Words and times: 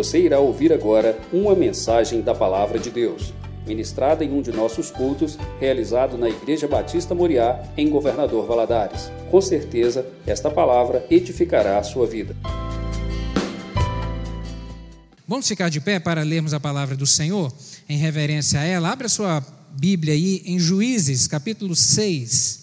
Você 0.00 0.18
irá 0.18 0.40
ouvir 0.40 0.72
agora 0.72 1.20
uma 1.30 1.54
mensagem 1.54 2.22
da 2.22 2.34
Palavra 2.34 2.78
de 2.78 2.90
Deus, 2.90 3.34
ministrada 3.66 4.24
em 4.24 4.32
um 4.32 4.40
de 4.40 4.50
nossos 4.50 4.90
cultos, 4.90 5.36
realizado 5.60 6.16
na 6.16 6.26
Igreja 6.26 6.66
Batista 6.66 7.14
Moriá, 7.14 7.62
em 7.76 7.90
Governador 7.90 8.46
Valadares. 8.46 9.12
Com 9.30 9.42
certeza, 9.42 10.06
esta 10.26 10.50
palavra 10.50 11.04
edificará 11.10 11.76
a 11.76 11.82
sua 11.82 12.06
vida. 12.06 12.34
Vamos 15.28 15.46
ficar 15.46 15.68
de 15.68 15.82
pé 15.82 16.00
para 16.00 16.22
lermos 16.22 16.54
a 16.54 16.58
palavra 16.58 16.96
do 16.96 17.06
Senhor, 17.06 17.52
em 17.86 17.98
reverência 17.98 18.58
a 18.58 18.64
ela. 18.64 18.88
Abra 18.88 19.06
sua 19.06 19.44
Bíblia 19.78 20.14
aí 20.14 20.42
em 20.46 20.58
Juízes, 20.58 21.26
capítulo 21.26 21.76
6. 21.76 22.59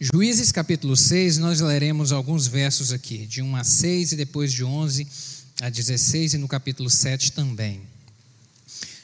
Juízes 0.00 0.52
capítulo 0.52 0.96
6, 0.96 1.38
nós 1.38 1.60
leremos 1.60 2.12
alguns 2.12 2.46
versos 2.46 2.92
aqui, 2.92 3.26
de 3.26 3.42
1 3.42 3.56
a 3.56 3.64
6 3.64 4.12
e 4.12 4.16
depois 4.16 4.52
de 4.52 4.62
11 4.62 5.04
a 5.60 5.68
16 5.68 6.34
e 6.34 6.38
no 6.38 6.46
capítulo 6.46 6.88
7 6.88 7.32
também. 7.32 7.80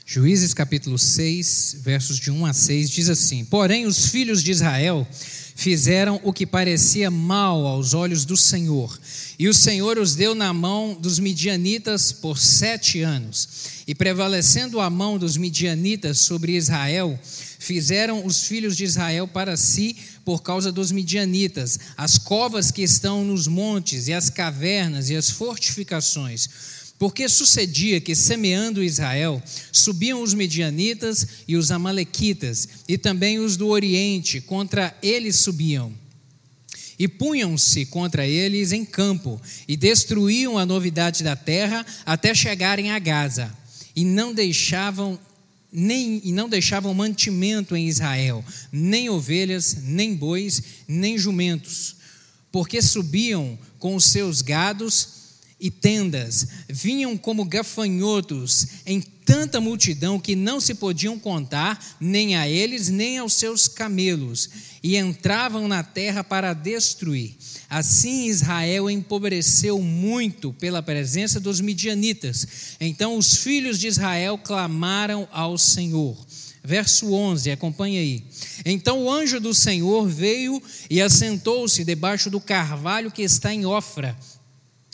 Juízes 0.06 0.54
capítulo 0.54 0.96
6, 0.96 1.78
versos 1.80 2.16
de 2.20 2.30
1 2.30 2.46
a 2.46 2.52
6 2.52 2.90
diz 2.90 3.08
assim: 3.08 3.44
Porém, 3.44 3.86
os 3.86 4.06
filhos 4.06 4.40
de 4.40 4.52
Israel 4.52 5.04
fizeram 5.56 6.20
o 6.22 6.32
que 6.32 6.46
parecia 6.46 7.10
mal 7.10 7.66
aos 7.66 7.92
olhos 7.92 8.24
do 8.24 8.36
Senhor, 8.36 8.96
e 9.36 9.48
o 9.48 9.54
Senhor 9.54 9.98
os 9.98 10.14
deu 10.14 10.32
na 10.32 10.52
mão 10.52 10.94
dos 10.94 11.18
midianitas 11.18 12.12
por 12.12 12.38
sete 12.38 13.00
anos. 13.00 13.48
E 13.84 13.96
prevalecendo 13.96 14.80
a 14.80 14.88
mão 14.88 15.18
dos 15.18 15.36
midianitas 15.36 16.20
sobre 16.20 16.56
Israel, 16.56 17.18
fizeram 17.64 18.24
os 18.26 18.46
filhos 18.46 18.76
de 18.76 18.84
Israel 18.84 19.26
para 19.26 19.56
si 19.56 19.96
por 20.24 20.42
causa 20.42 20.70
dos 20.70 20.92
midianitas, 20.92 21.78
as 21.96 22.18
covas 22.18 22.70
que 22.70 22.82
estão 22.82 23.24
nos 23.24 23.46
montes, 23.46 24.06
e 24.08 24.12
as 24.12 24.30
cavernas, 24.30 25.10
e 25.10 25.16
as 25.16 25.30
fortificações. 25.30 26.48
Porque 26.98 27.28
sucedia 27.28 28.00
que, 28.00 28.14
semeando 28.14 28.82
Israel, 28.82 29.42
subiam 29.72 30.22
os 30.22 30.32
midianitas 30.32 31.26
e 31.48 31.56
os 31.56 31.70
amalequitas, 31.70 32.68
e 32.88 32.96
também 32.96 33.38
os 33.38 33.56
do 33.56 33.68
Oriente, 33.68 34.40
contra 34.40 34.96
eles 35.02 35.36
subiam. 35.36 35.92
E 36.98 37.08
punham-se 37.08 37.86
contra 37.86 38.26
eles 38.26 38.72
em 38.72 38.84
campo, 38.84 39.40
e 39.66 39.76
destruíam 39.76 40.56
a 40.56 40.64
novidade 40.64 41.24
da 41.24 41.34
terra 41.34 41.84
até 42.06 42.34
chegarem 42.34 42.92
a 42.92 42.98
Gaza, 42.98 43.52
e 43.96 44.04
não 44.04 44.32
deixavam 44.32 45.18
nem, 45.76 46.20
e 46.22 46.32
não 46.32 46.48
deixavam 46.48 46.94
mantimento 46.94 47.74
em 47.74 47.88
Israel, 47.88 48.44
nem 48.70 49.10
ovelhas, 49.10 49.78
nem 49.82 50.14
bois, 50.14 50.62
nem 50.86 51.18
jumentos, 51.18 51.96
porque 52.52 52.80
subiam 52.80 53.58
com 53.80 53.96
os 53.96 54.04
seus 54.04 54.40
gados 54.40 55.08
e 55.58 55.72
tendas, 55.72 56.46
vinham 56.68 57.16
como 57.16 57.44
gafanhotos 57.44 58.68
em 58.86 59.00
tanta 59.24 59.60
multidão 59.60 60.20
que 60.20 60.36
não 60.36 60.60
se 60.60 60.74
podiam 60.74 61.18
contar, 61.18 61.96
nem 62.00 62.36
a 62.36 62.48
eles, 62.48 62.88
nem 62.88 63.18
aos 63.18 63.34
seus 63.34 63.66
camelos, 63.66 64.50
e 64.82 64.96
entravam 64.96 65.66
na 65.66 65.82
terra 65.82 66.22
para 66.22 66.52
destruir. 66.52 67.36
Assim 67.68 68.26
Israel 68.26 68.90
empobreceu 68.90 69.80
muito 69.80 70.52
pela 70.52 70.82
presença 70.82 71.40
dos 71.40 71.60
midianitas. 71.60 72.76
Então 72.80 73.16
os 73.16 73.38
filhos 73.38 73.78
de 73.78 73.88
Israel 73.88 74.38
clamaram 74.38 75.26
ao 75.32 75.56
Senhor. 75.58 76.16
Verso 76.62 77.12
11, 77.12 77.50
acompanha 77.50 78.00
aí. 78.00 78.24
Então 78.64 79.02
o 79.02 79.10
anjo 79.10 79.38
do 79.40 79.52
Senhor 79.52 80.08
veio 80.08 80.62
e 80.88 81.00
assentou-se 81.02 81.84
debaixo 81.84 82.30
do 82.30 82.40
carvalho 82.40 83.10
que 83.10 83.22
está 83.22 83.52
em 83.52 83.66
Ofra, 83.66 84.16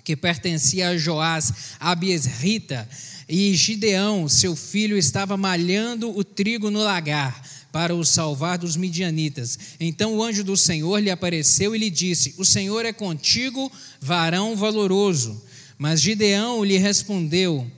que 0.02 0.16
pertencia 0.16 0.88
a 0.88 0.96
Joás, 0.96 1.52
Abiesrita, 1.78 2.88
e 3.30 3.54
Gideão, 3.54 4.28
seu 4.28 4.56
filho, 4.56 4.98
estava 4.98 5.36
malhando 5.36 6.10
o 6.10 6.24
trigo 6.24 6.68
no 6.68 6.80
lagar 6.80 7.48
para 7.70 7.94
o 7.94 8.04
salvar 8.04 8.58
dos 8.58 8.76
midianitas. 8.76 9.56
Então 9.78 10.16
o 10.16 10.22
anjo 10.22 10.42
do 10.42 10.56
Senhor 10.56 10.98
lhe 10.98 11.10
apareceu 11.10 11.74
e 11.74 11.78
lhe 11.78 11.88
disse: 11.88 12.34
O 12.36 12.44
Senhor 12.44 12.84
é 12.84 12.92
contigo, 12.92 13.70
varão 14.00 14.56
valoroso. 14.56 15.40
Mas 15.78 16.00
Gideão 16.00 16.64
lhe 16.64 16.76
respondeu: 16.76 17.70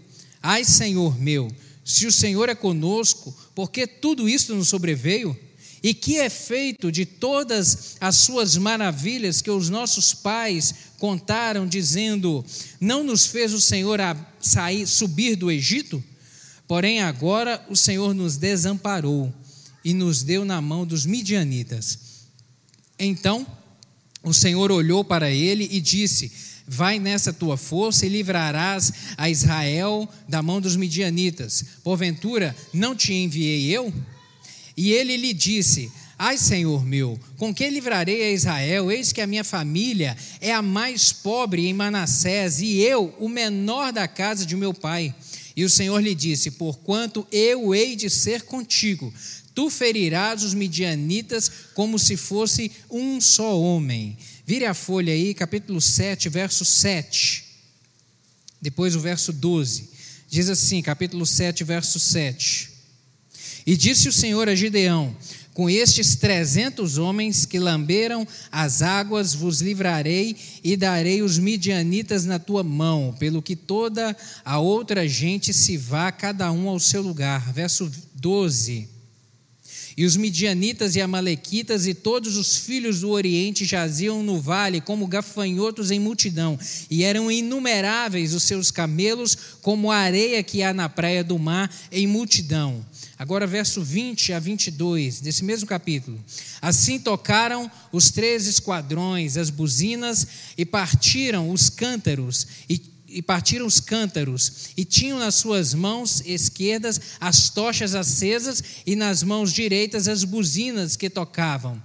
Ai, 0.42 0.64
Senhor 0.64 1.20
meu, 1.20 1.50
se 1.84 2.06
o 2.06 2.12
Senhor 2.12 2.48
é 2.48 2.54
conosco, 2.54 3.36
por 3.54 3.70
que 3.70 3.86
tudo 3.86 4.28
isto 4.28 4.54
nos 4.54 4.68
sobreveio? 4.68 5.38
E 5.82 5.92
que 5.92 6.18
é 6.18 6.30
feito 6.30 6.92
de 6.92 7.04
todas 7.04 7.96
as 8.00 8.16
suas 8.16 8.56
maravilhas 8.56 9.42
que 9.42 9.50
os 9.50 9.68
nossos 9.68 10.14
pais 10.14 10.74
contaram, 10.98 11.66
dizendo: 11.66 12.44
Não 12.80 13.02
nos 13.02 13.26
fez 13.26 13.52
o 13.52 13.60
Senhor 13.60 13.98
sair, 14.40 14.86
subir 14.86 15.34
do 15.34 15.50
Egito? 15.50 16.02
Porém, 16.68 17.02
agora 17.02 17.64
o 17.68 17.74
Senhor 17.74 18.14
nos 18.14 18.36
desamparou 18.36 19.32
e 19.84 19.92
nos 19.92 20.22
deu 20.22 20.44
na 20.44 20.60
mão 20.60 20.86
dos 20.86 21.04
midianitas. 21.04 21.98
Então 22.98 23.46
o 24.22 24.32
Senhor 24.32 24.70
olhou 24.70 25.04
para 25.04 25.30
ele 25.30 25.68
e 25.70 25.80
disse: 25.80 26.30
Vai 26.66 26.98
nessa 26.98 27.32
tua 27.32 27.56
força 27.56 28.06
e 28.06 28.08
livrarás 28.08 28.92
a 29.16 29.28
Israel 29.28 30.08
da 30.28 30.40
mão 30.42 30.60
dos 30.60 30.76
midianitas. 30.76 31.64
Porventura, 31.82 32.54
não 32.72 32.94
te 32.94 33.12
enviei 33.12 33.66
eu? 33.66 33.92
E 34.76 34.92
ele 34.92 35.16
lhe 35.16 35.32
disse: 35.32 35.90
Ai, 36.18 36.38
Senhor 36.38 36.84
meu, 36.84 37.18
com 37.36 37.54
que 37.54 37.68
livrarei 37.68 38.22
a 38.22 38.30
Israel? 38.30 38.90
Eis 38.90 39.12
que 39.12 39.20
a 39.20 39.26
minha 39.26 39.44
família 39.44 40.16
é 40.40 40.52
a 40.52 40.62
mais 40.62 41.12
pobre 41.12 41.66
em 41.66 41.74
Manassés 41.74 42.60
e 42.60 42.80
eu, 42.80 43.14
o 43.18 43.28
menor 43.28 43.92
da 43.92 44.06
casa 44.06 44.46
de 44.46 44.56
meu 44.56 44.72
pai. 44.72 45.14
E 45.54 45.64
o 45.64 45.70
Senhor 45.70 46.00
lhe 46.00 46.14
disse: 46.14 46.52
Porquanto 46.52 47.26
eu 47.30 47.74
hei 47.74 47.94
de 47.96 48.08
ser 48.08 48.42
contigo, 48.42 49.12
Tu 49.54 49.68
ferirás 49.68 50.42
os 50.42 50.54
midianitas 50.54 51.50
como 51.74 51.98
se 51.98 52.16
fosse 52.16 52.72
um 52.90 53.20
só 53.20 53.58
homem. 53.60 54.16
Vire 54.46 54.64
a 54.64 54.74
folha 54.74 55.12
aí, 55.12 55.34
capítulo 55.34 55.80
7, 55.80 56.28
verso 56.28 56.64
7. 56.64 57.44
Depois 58.60 58.96
o 58.96 59.00
verso 59.00 59.32
12. 59.32 59.90
Diz 60.28 60.48
assim, 60.48 60.80
capítulo 60.80 61.26
7, 61.26 61.64
verso 61.64 62.00
7. 62.00 62.71
E 63.66 63.76
disse 63.76 64.08
o 64.08 64.12
Senhor 64.12 64.48
a 64.48 64.54
Gideão: 64.54 65.16
Com 65.54 65.70
estes 65.70 66.16
trezentos 66.16 66.98
homens 66.98 67.44
que 67.44 67.58
lamberam 67.58 68.26
as 68.50 68.82
águas, 68.82 69.34
vos 69.34 69.60
livrarei 69.60 70.36
e 70.64 70.76
darei 70.76 71.22
os 71.22 71.38
midianitas 71.38 72.24
na 72.24 72.38
tua 72.38 72.62
mão, 72.62 73.14
pelo 73.18 73.42
que 73.42 73.54
toda 73.54 74.16
a 74.44 74.58
outra 74.58 75.06
gente 75.08 75.52
se 75.52 75.76
vá, 75.76 76.10
cada 76.10 76.50
um 76.50 76.68
ao 76.68 76.80
seu 76.80 77.02
lugar. 77.02 77.52
Verso 77.52 77.90
12. 78.14 78.92
E 79.96 80.04
os 80.04 80.16
midianitas 80.16 80.96
e 80.96 81.00
amalequitas 81.00 81.86
e 81.86 81.94
todos 81.94 82.36
os 82.36 82.56
filhos 82.56 83.00
do 83.00 83.10
Oriente 83.10 83.64
jaziam 83.64 84.22
no 84.22 84.40
vale 84.40 84.80
como 84.80 85.06
gafanhotos 85.06 85.90
em 85.90 86.00
multidão, 86.00 86.58
e 86.90 87.04
eram 87.04 87.30
inumeráveis 87.30 88.32
os 88.32 88.42
seus 88.44 88.70
camelos, 88.70 89.36
como 89.60 89.90
a 89.90 89.96
areia 89.96 90.42
que 90.42 90.62
há 90.62 90.72
na 90.72 90.88
praia 90.88 91.22
do 91.22 91.38
mar, 91.38 91.70
em 91.90 92.06
multidão. 92.06 92.84
Agora, 93.22 93.46
verso 93.46 93.80
20 93.84 94.32
a 94.32 94.40
22 94.40 95.20
desse 95.20 95.44
mesmo 95.44 95.64
capítulo. 95.64 96.18
Assim 96.60 96.98
tocaram 96.98 97.70
os 97.92 98.10
três 98.10 98.48
esquadrões, 98.48 99.36
as 99.36 99.48
buzinas, 99.48 100.26
e 100.58 100.66
partiram 100.66 101.48
os 101.52 101.70
cântaros, 101.70 102.48
e 102.68 102.90
e 103.06 103.22
partiram 103.22 103.66
os 103.66 103.78
cântaros, 103.78 104.70
e 104.74 104.86
tinham 104.86 105.18
nas 105.18 105.34
suas 105.36 105.74
mãos 105.74 106.22
esquerdas 106.24 106.98
as 107.20 107.50
tochas 107.50 107.94
acesas, 107.94 108.60
e 108.84 108.96
nas 108.96 109.22
mãos 109.22 109.52
direitas 109.52 110.08
as 110.08 110.24
buzinas 110.24 110.96
que 110.96 111.08
tocavam. 111.08 111.80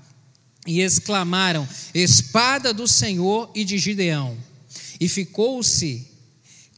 E 0.65 0.81
exclamaram: 0.81 1.67
Espada 1.93 2.73
do 2.73 2.87
Senhor 2.87 3.51
e 3.53 3.63
de 3.63 3.77
Gideão. 3.77 4.35
E 4.99 5.07
ficou-se 5.07 6.07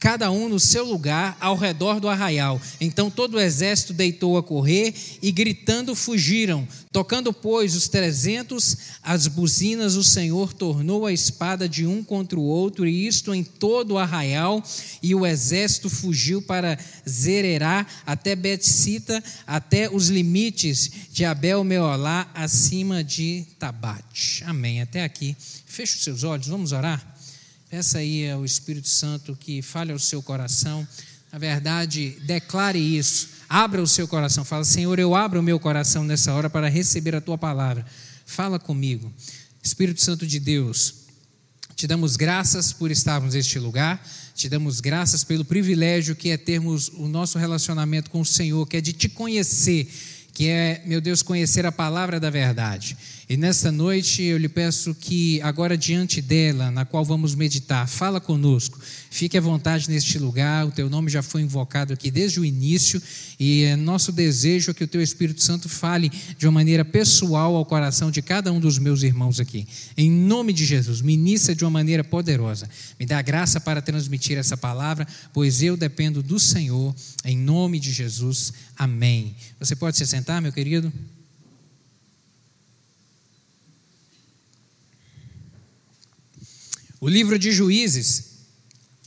cada 0.00 0.30
um 0.30 0.48
no 0.48 0.58
seu 0.58 0.84
lugar 0.84 1.36
ao 1.38 1.54
redor 1.54 2.00
do 2.00 2.08
arraial. 2.08 2.58
Então 2.80 3.10
todo 3.10 3.34
o 3.34 3.40
exército 3.40 3.92
deitou 3.92 4.38
a 4.38 4.42
correr 4.42 4.94
e 5.20 5.30
gritando 5.30 5.94
fugiram. 5.94 6.66
Tocando, 6.90 7.32
pois, 7.32 7.76
os 7.76 7.86
trezentos 7.86 8.76
as 9.02 9.28
buzinas, 9.28 9.94
o 9.94 10.02
Senhor 10.02 10.52
tornou 10.52 11.06
a 11.06 11.12
espada 11.12 11.68
de 11.68 11.86
um 11.86 12.02
contra 12.02 12.38
o 12.38 12.42
outro, 12.42 12.86
e 12.86 13.06
isto 13.06 13.32
em 13.32 13.44
todo 13.44 13.92
o 13.92 13.98
arraial, 13.98 14.62
e 15.00 15.14
o 15.14 15.24
exército 15.24 15.88
fugiu 15.88 16.42
para 16.42 16.76
Zererá, 17.08 17.86
até 18.04 18.34
Betsita, 18.34 19.22
até 19.46 19.88
os 19.88 20.08
limites 20.08 20.90
de 21.12 21.24
Abel 21.24 21.62
Meolá, 21.62 22.28
acima 22.34 23.04
de 23.04 23.46
Tabate. 23.58 24.42
Amém. 24.44 24.80
Até 24.80 25.04
aqui. 25.04 25.36
Feche 25.66 25.96
os 25.96 26.02
seus 26.02 26.24
olhos, 26.24 26.48
vamos 26.48 26.72
orar. 26.72 27.19
Peça 27.70 27.98
aí 27.98 28.28
ao 28.28 28.44
Espírito 28.44 28.88
Santo 28.88 29.38
que 29.38 29.62
fale 29.62 29.92
ao 29.92 29.98
seu 30.00 30.20
coração. 30.20 30.84
Na 31.30 31.38
verdade, 31.38 32.16
declare 32.24 32.80
isso. 32.80 33.28
Abra 33.48 33.80
o 33.80 33.86
seu 33.86 34.08
coração. 34.08 34.44
Fala, 34.44 34.64
Senhor, 34.64 34.98
eu 34.98 35.14
abro 35.14 35.38
o 35.38 35.42
meu 35.42 35.60
coração 35.60 36.02
nessa 36.02 36.34
hora 36.34 36.50
para 36.50 36.68
receber 36.68 37.14
a 37.14 37.20
tua 37.20 37.38
palavra. 37.38 37.86
Fala 38.26 38.58
comigo. 38.58 39.12
Espírito 39.62 40.02
Santo 40.02 40.26
de 40.26 40.40
Deus, 40.40 40.94
te 41.76 41.86
damos 41.86 42.16
graças 42.16 42.72
por 42.72 42.90
estarmos 42.90 43.34
neste 43.34 43.56
lugar. 43.60 44.04
Te 44.34 44.48
damos 44.48 44.80
graças 44.80 45.22
pelo 45.22 45.44
privilégio 45.44 46.16
que 46.16 46.30
é 46.30 46.36
termos 46.36 46.88
o 46.88 47.06
nosso 47.06 47.38
relacionamento 47.38 48.10
com 48.10 48.20
o 48.22 48.26
Senhor, 48.26 48.66
que 48.66 48.78
é 48.78 48.80
de 48.80 48.92
te 48.92 49.08
conhecer 49.08 49.88
que 50.32 50.48
é, 50.48 50.82
meu 50.86 51.00
Deus, 51.00 51.22
conhecer 51.22 51.66
a 51.66 51.72
palavra 51.72 52.18
da 52.18 52.30
verdade. 52.30 52.96
E 53.30 53.36
nesta 53.36 53.70
noite 53.70 54.24
eu 54.24 54.36
lhe 54.36 54.48
peço 54.48 54.92
que, 54.92 55.40
agora 55.42 55.78
diante 55.78 56.20
dela, 56.20 56.68
na 56.68 56.84
qual 56.84 57.04
vamos 57.04 57.32
meditar, 57.32 57.86
fala 57.86 58.20
conosco, 58.20 58.80
fique 59.08 59.38
à 59.38 59.40
vontade 59.40 59.88
neste 59.88 60.18
lugar, 60.18 60.66
o 60.66 60.72
teu 60.72 60.90
nome 60.90 61.08
já 61.08 61.22
foi 61.22 61.42
invocado 61.42 61.92
aqui 61.92 62.10
desde 62.10 62.40
o 62.40 62.44
início, 62.44 63.00
e 63.38 63.62
é 63.62 63.76
nosso 63.76 64.10
desejo 64.10 64.74
que 64.74 64.82
o 64.82 64.88
teu 64.88 65.00
Espírito 65.00 65.44
Santo 65.44 65.68
fale 65.68 66.10
de 66.36 66.44
uma 66.44 66.50
maneira 66.50 66.84
pessoal 66.84 67.54
ao 67.54 67.64
coração 67.64 68.10
de 68.10 68.20
cada 68.20 68.52
um 68.52 68.58
dos 68.58 68.80
meus 68.80 69.04
irmãos 69.04 69.38
aqui. 69.38 69.64
Em 69.96 70.10
nome 70.10 70.52
de 70.52 70.64
Jesus, 70.66 71.00
ministra 71.00 71.54
de 71.54 71.62
uma 71.62 71.70
maneira 71.70 72.02
poderosa. 72.02 72.68
Me 72.98 73.06
dá 73.06 73.22
graça 73.22 73.60
para 73.60 73.80
transmitir 73.80 74.38
essa 74.38 74.56
palavra, 74.56 75.06
pois 75.32 75.62
eu 75.62 75.76
dependo 75.76 76.20
do 76.20 76.40
Senhor, 76.40 76.92
em 77.24 77.38
nome 77.38 77.78
de 77.78 77.92
Jesus. 77.92 78.52
Amém. 78.76 79.36
Você 79.60 79.76
pode 79.76 79.96
se 79.96 80.04
sentar, 80.04 80.42
meu 80.42 80.50
querido? 80.50 80.92
O 87.00 87.08
livro 87.08 87.38
de 87.38 87.50
Juízes, 87.50 88.24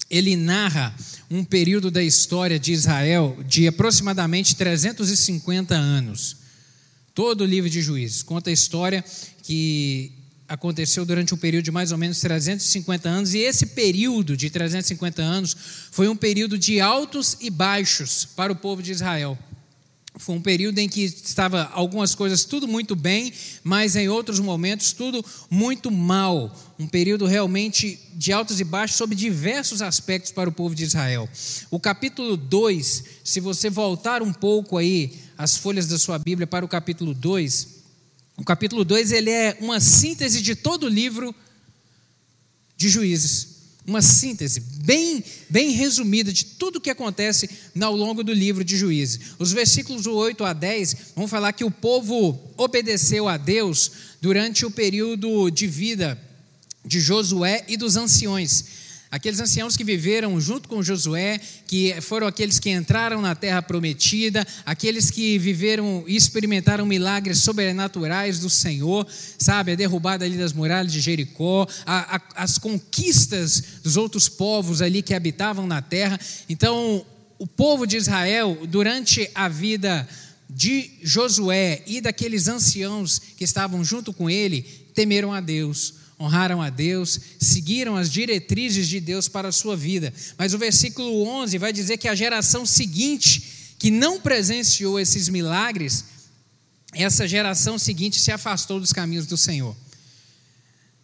ele 0.10 0.36
narra 0.36 0.95
um 1.30 1.44
período 1.44 1.92
da 1.92 2.01
história 2.04 2.57
de 2.57 2.74
Israel 2.74 3.38
de 3.48 3.68
aproximadamente 3.68 4.56
350 4.56 5.75
anos. 5.75 6.38
Todo 7.13 7.42
o 7.42 7.45
livro 7.45 7.69
de 7.69 7.84
Juízes 7.84 8.24
conta 8.24 8.50
a 8.50 8.54
história 8.54 9.06
que 9.44 10.12
aconteceu 10.48 11.06
durante 11.06 11.36
um 11.36 11.38
período 11.38 11.66
de 11.66 11.72
mais 11.72 11.92
ou 11.92 11.98
menos 12.00 12.19
350 12.19 13.07
anos, 13.07 13.36
e 13.36 13.40
esse 13.40 13.68
período 13.68 14.36
de 14.36 14.50
350 14.50 15.22
anos 15.22 15.56
foi 15.92 16.07
um 16.07 16.16
período 16.16 16.57
de 16.57 16.81
altos 16.81 17.38
e 17.40 17.51
baixos 17.51 18.25
para 18.25 18.51
o 18.51 18.56
povo 18.56 18.81
de 18.81 18.92
Israel. 18.92 19.38
Foi 20.15 20.36
um 20.36 20.42
período 20.42 20.77
em 20.77 20.88
que 20.88 21.04
estava 21.04 21.71
algumas 21.74 22.13
coisas 22.13 22.45
tudo 22.45 22.68
muito 22.68 22.95
bem, 22.95 23.33
mas 23.63 23.95
em 23.95 24.07
outros 24.07 24.39
momentos 24.39 24.94
tudo 24.94 25.25
muito 25.50 25.89
mal. 25.89 26.56
Um 26.77 26.88
período 26.88 27.25
realmente 27.25 28.00
de 28.13 28.31
altos 28.31 28.60
e 28.60 28.63
baixos 28.63 28.95
sobre 28.95 29.15
diversos 29.15 29.81
aspectos 29.81 30.31
para 30.31 30.48
o 30.48 30.54
povo 30.54 30.75
de 30.75 30.83
Israel. 30.83 31.27
O 31.71 31.80
capítulo 31.80 32.38
2, 32.38 33.04
se 33.24 33.39
você 33.39 33.71
voltar 33.71 34.21
um 34.21 34.31
pouco 34.31 34.77
aí 34.77 35.13
as 35.36 35.57
folhas 35.57 35.88
da 35.88 35.98
sua 35.98 36.19
Bíblia 36.19 36.45
para 36.45 36.63
o 36.63 36.69
capítulo 36.69 37.16
2, 37.16 37.68
o 38.38 38.44
capítulo 38.44 38.86
2 38.86 39.12
ele 39.12 39.31
é 39.31 39.57
uma 39.59 39.80
síntese 39.80 40.44
de 40.44 40.56
todo 40.56 40.83
o 40.83 40.89
livro 40.89 41.33
de 42.77 42.88
Juízes 42.88 43.52
uma 43.85 44.01
síntese 44.01 44.62
bem, 44.83 45.24
bem 45.50 45.71
resumida 45.71 46.31
de 46.31 46.45
tudo 46.45 46.77
o 46.77 46.81
que 46.81 46.89
acontece 46.89 47.50
ao 47.80 47.95
longo 47.95 48.24
do 48.24 48.31
livro 48.31 48.63
de 48.63 48.77
Juízes. 48.77 49.19
Os 49.38 49.51
versículos 49.51 50.07
8 50.07 50.44
a 50.44 50.53
10 50.53 50.95
vão 51.15 51.27
falar 51.27 51.51
que 51.53 51.65
o 51.65 51.71
povo 51.71 52.39
obedeceu 52.56 53.27
a 53.27 53.38
Deus 53.38 53.91
durante 54.21 54.65
o 54.65 54.71
período 54.71 55.50
de 55.50 55.68
vida 55.68 56.19
de 56.85 57.00
Josué 57.00 57.63
e 57.68 57.77
dos 57.77 57.95
anciões. 57.95 58.82
Aqueles 59.13 59.39
anciãos 59.39 59.77
que 59.77 59.83
viveram 59.83 60.42
junto 60.42 60.68
com 60.68 60.81
Josué, 60.81 61.39
que 61.68 61.94
foram 62.01 62.25
aqueles 62.25 62.57
que 62.57 62.71
entraram 62.71 63.21
na 63.21 63.36
terra 63.36 63.62
prometida, 63.62 64.44
aqueles 64.65 65.12
que 65.12 65.38
viveram 65.38 66.04
e 66.07 66.15
experimentaram 66.15 66.83
milagres 66.83 67.38
sobrenaturais 67.38 68.39
do 68.39 68.50
Senhor, 68.50 69.06
sabe? 69.38 69.74
A 69.74 69.75
derrubada 69.75 70.25
ali 70.25 70.36
das 70.36 70.51
muralhas 70.51 70.92
de 70.92 71.00
Jericó, 71.00 71.68
a, 71.86 72.15
a, 72.15 72.21
as 72.44 72.57
conquistas 72.57 73.63
dos 73.83 73.98
outros 73.98 74.27
povos 74.27 74.81
ali 74.81 75.04
que 75.04 75.13
habitavam 75.13 75.68
na 75.68 75.80
terra. 75.80 76.19
Então, 76.50 77.06
o 77.38 77.45
povo 77.45 77.86
de 77.86 77.98
Israel, 77.98 78.66
durante 78.68 79.30
a 79.36 79.48
vida 79.48 80.09
de 80.50 80.89
Josué 81.04 81.83
e 81.86 82.01
daqueles 82.01 82.48
anciãos 82.48 83.19
que 83.38 83.44
estavam 83.44 83.86
junto 83.86 84.12
com 84.12 84.27
ele, 84.27 84.63
temeram 84.95 85.31
a 85.31 85.39
Deus 85.39 86.01
honraram 86.19 86.62
a 86.62 86.69
Deus, 86.69 87.19
seguiram 87.39 87.95
as 87.95 88.12
diretrizes 88.12 88.88
de 88.88 89.00
Deus 89.00 89.27
para 89.27 89.50
a 89.50 89.51
sua 89.51 89.75
vida. 89.75 90.13
Mas 90.38 90.54
o 90.54 90.57
versículo 90.57 91.24
11 91.27 91.57
vai 91.57 91.74
dizer 91.74 91.98
que 91.98 92.07
a 92.07 92.15
geração 92.15 92.65
seguinte, 92.65 93.75
que 93.77 93.92
não 93.92 94.19
presenciou 94.19 95.00
esses 95.00 95.30
milagres, 95.30 96.06
essa 96.94 97.27
geração 97.27 97.77
seguinte 97.77 98.19
se 98.19 98.31
afastou 98.31 98.80
dos 98.80 98.94
caminhos 98.94 99.25
do 99.25 99.38
Senhor. 99.38 99.75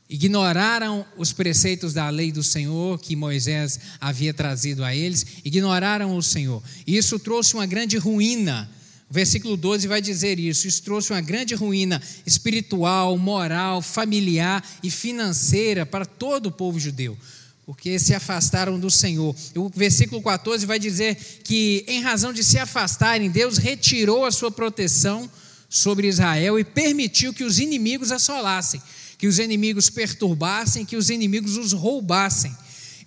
Ignoraram 0.09 1.05
os 1.17 1.31
preceitos 1.31 1.93
da 1.93 2.09
lei 2.09 2.31
do 2.31 2.43
Senhor 2.43 2.99
que 2.99 3.15
Moisés 3.15 3.79
havia 4.01 4.33
trazido 4.33 4.83
a 4.83 4.95
eles, 4.95 5.25
ignoraram 5.45 6.17
o 6.17 6.23
Senhor. 6.23 6.63
E 6.87 6.97
isso 6.97 7.19
trouxe 7.19 7.53
uma 7.53 7.65
grande 7.65 7.97
ruína 7.97 8.69
o 9.09 9.13
versículo 9.13 9.57
12 9.57 9.87
vai 9.87 10.01
dizer 10.01 10.39
isso. 10.39 10.67
Isso 10.67 10.83
trouxe 10.83 11.11
uma 11.11 11.21
grande 11.21 11.55
ruína 11.55 12.01
espiritual, 12.25 13.17
moral, 13.17 13.81
familiar 13.81 14.63
e 14.83 14.91
financeira 14.91 15.83
para 15.83 16.05
todo 16.05 16.47
o 16.47 16.51
povo 16.51 16.79
judeu, 16.79 17.17
porque 17.65 17.97
se 17.97 18.13
afastaram 18.13 18.79
do 18.79 18.89
Senhor. 18.89 19.35
O 19.55 19.67
versículo 19.69 20.21
14 20.21 20.63
vai 20.67 20.77
dizer 20.77 21.15
que, 21.43 21.83
em 21.87 22.01
razão 22.01 22.31
de 22.31 22.43
se 22.43 22.59
afastarem, 22.59 23.31
Deus 23.31 23.57
retirou 23.57 24.25
a 24.25 24.31
sua 24.31 24.51
proteção 24.51 25.29
sobre 25.67 26.07
Israel 26.07 26.59
e 26.59 26.63
permitiu 26.63 27.33
que 27.33 27.43
os 27.43 27.57
inimigos 27.57 28.11
assolassem, 28.11 28.81
que 29.17 29.27
os 29.27 29.39
inimigos 29.39 29.89
perturbassem, 29.89 30.85
que 30.85 30.95
os 30.95 31.09
inimigos 31.09 31.57
os 31.57 31.73
roubassem. 31.73 32.55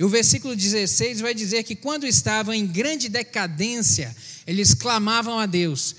E 0.01 0.05
o 0.05 0.09
versículo 0.09 0.57
16 0.57 1.21
vai 1.21 1.33
dizer 1.33 1.63
que 1.63 1.77
quando 1.77 2.09
estavam 2.09 2.53
em 2.53 2.67
grande 2.67 3.09
decadência, 3.09 4.15
eles 4.47 4.75
clamavam 4.75 5.39
a 5.39 5.47
Deus. 5.47 5.95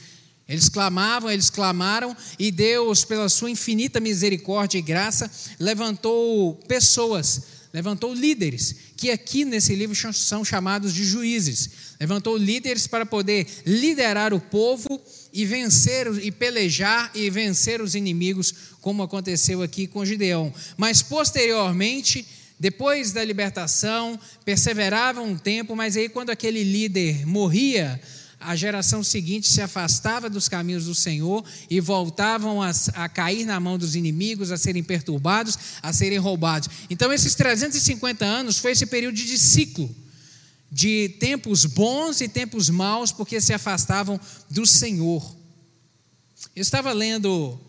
Eles 0.48 0.68
clamavam, 0.68 1.31
eles 1.31 1.50
clamaram, 1.50 2.16
e 2.38 2.51
Deus, 2.51 3.06
pela 3.06 3.30
sua 3.30 3.50
infinita 3.50 4.00
misericórdia 4.00 4.78
e 4.78 4.81
graça, 4.81 5.31
levantou 5.57 6.56
pessoas, 6.68 7.44
levantou 7.74 8.13
líderes, 8.13 8.75
que 8.98 9.10
aqui 9.10 9.46
nesse 9.46 9.74
livro 9.74 9.96
são 10.13 10.44
chamados 10.44 10.94
de 10.94 11.03
juízes. 11.06 11.70
Levantou 12.00 12.36
líderes 12.36 12.88
para 12.88 13.06
poder 13.06 13.48
liderar 13.65 14.34
o 14.34 14.39
povo 14.39 15.01
e 15.32 15.46
vencer 15.46 16.08
e 16.22 16.32
pelejar 16.32 17.10
e 17.15 17.29
vencer 17.29 17.82
os 17.82 17.96
inimigos, 17.96 18.53
como 18.82 19.01
aconteceu 19.01 19.62
aqui 19.62 19.88
com 19.88 20.06
Gideão. 20.06 20.53
Mas 20.77 21.01
posteriormente, 21.01 22.25
depois 22.60 23.13
da 23.13 23.24
libertação, 23.24 24.20
perseveravam 24.44 25.25
um 25.25 25.38
tempo, 25.38 25.75
mas 25.75 25.96
aí 25.96 26.10
quando 26.10 26.29
aquele 26.29 26.63
líder 26.63 27.25
morria, 27.25 28.00
a 28.46 28.56
geração 28.56 29.04
seguinte 29.04 29.48
se 29.48 29.62
afastava 29.62 30.30
dos 30.30 30.50
caminhos 30.50 30.86
do 30.86 30.96
Senhor 30.96 31.44
e 31.70 31.80
voltavam 31.80 32.62
a, 32.62 32.72
a, 32.94 33.10
cair 33.10 33.46
na 33.46 33.60
mão 33.60 33.78
dos 33.78 33.96
inimigos, 33.96 34.52
a 34.52 34.58
serem 34.58 34.84
perturbados, 34.84 35.58
a 35.82 35.92
serem 35.94 36.18
roubados. 36.18 36.70
Então, 36.90 37.12
esses 37.12 37.36
350 37.36 38.26
anos 38.26 38.58
foi 38.58 38.72
esse 38.72 38.86
período 38.86 39.16
de 39.16 39.38
ciclo, 39.38 39.94
de 40.72 41.10
tempos 41.20 41.66
bons 41.66 42.22
e 42.22 42.28
tempos 42.28 42.70
maus, 42.70 43.12
porque 43.12 43.40
se 43.40 43.54
afastavam 43.54 44.20
do 44.50 44.66
Senhor. 44.66 45.36
Eu 46.56 46.62
estava 46.62 46.92
lendo 46.92 47.60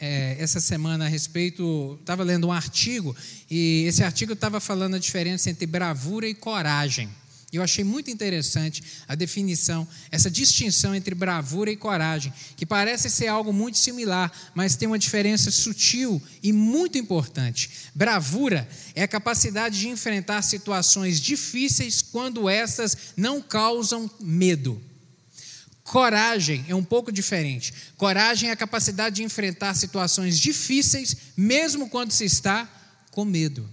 é, 0.00 0.36
essa 0.38 0.60
semana 0.60 1.06
a 1.06 1.08
respeito, 1.08 1.96
estava 2.00 2.22
lendo 2.24 2.48
um 2.48 2.52
artigo, 2.52 3.14
e 3.50 3.84
esse 3.86 4.02
artigo 4.02 4.32
estava 4.32 4.58
falando 4.58 4.96
a 4.96 4.98
diferença 4.98 5.48
entre 5.50 5.66
bravura 5.66 6.28
e 6.28 6.34
coragem. 6.34 7.08
Eu 7.52 7.62
achei 7.62 7.84
muito 7.84 8.10
interessante 8.10 8.82
a 9.06 9.14
definição, 9.14 9.86
essa 10.10 10.30
distinção 10.30 10.94
entre 10.94 11.14
bravura 11.14 11.70
e 11.70 11.76
coragem, 11.76 12.32
que 12.56 12.64
parece 12.64 13.10
ser 13.10 13.26
algo 13.26 13.52
muito 13.52 13.76
similar, 13.76 14.32
mas 14.54 14.74
tem 14.74 14.88
uma 14.88 14.98
diferença 14.98 15.50
sutil 15.50 16.20
e 16.42 16.50
muito 16.50 16.96
importante. 16.96 17.68
Bravura 17.94 18.66
é 18.94 19.02
a 19.02 19.08
capacidade 19.08 19.78
de 19.78 19.88
enfrentar 19.88 20.40
situações 20.40 21.20
difíceis 21.20 22.00
quando 22.00 22.48
essas 22.48 22.96
não 23.18 23.42
causam 23.42 24.10
medo. 24.18 24.82
Coragem 25.84 26.64
é 26.68 26.74
um 26.74 26.84
pouco 26.84 27.12
diferente. 27.12 27.74
Coragem 27.98 28.48
é 28.48 28.52
a 28.52 28.56
capacidade 28.56 29.16
de 29.16 29.24
enfrentar 29.24 29.74
situações 29.74 30.40
difíceis, 30.40 31.14
mesmo 31.36 31.90
quando 31.90 32.12
se 32.12 32.24
está 32.24 32.66
com 33.10 33.26
medo. 33.26 33.68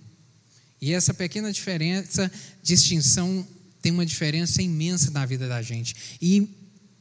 E 0.82 0.94
essa 0.94 1.14
pequena 1.14 1.52
diferença, 1.52 2.30
distinção, 2.62 3.48
tem 3.82 3.92
uma 3.92 4.06
diferença 4.06 4.62
imensa 4.62 5.12
na 5.12 5.26
vida 5.26 5.48
da 5.48 5.62
gente. 5.62 5.96
E 6.22 6.48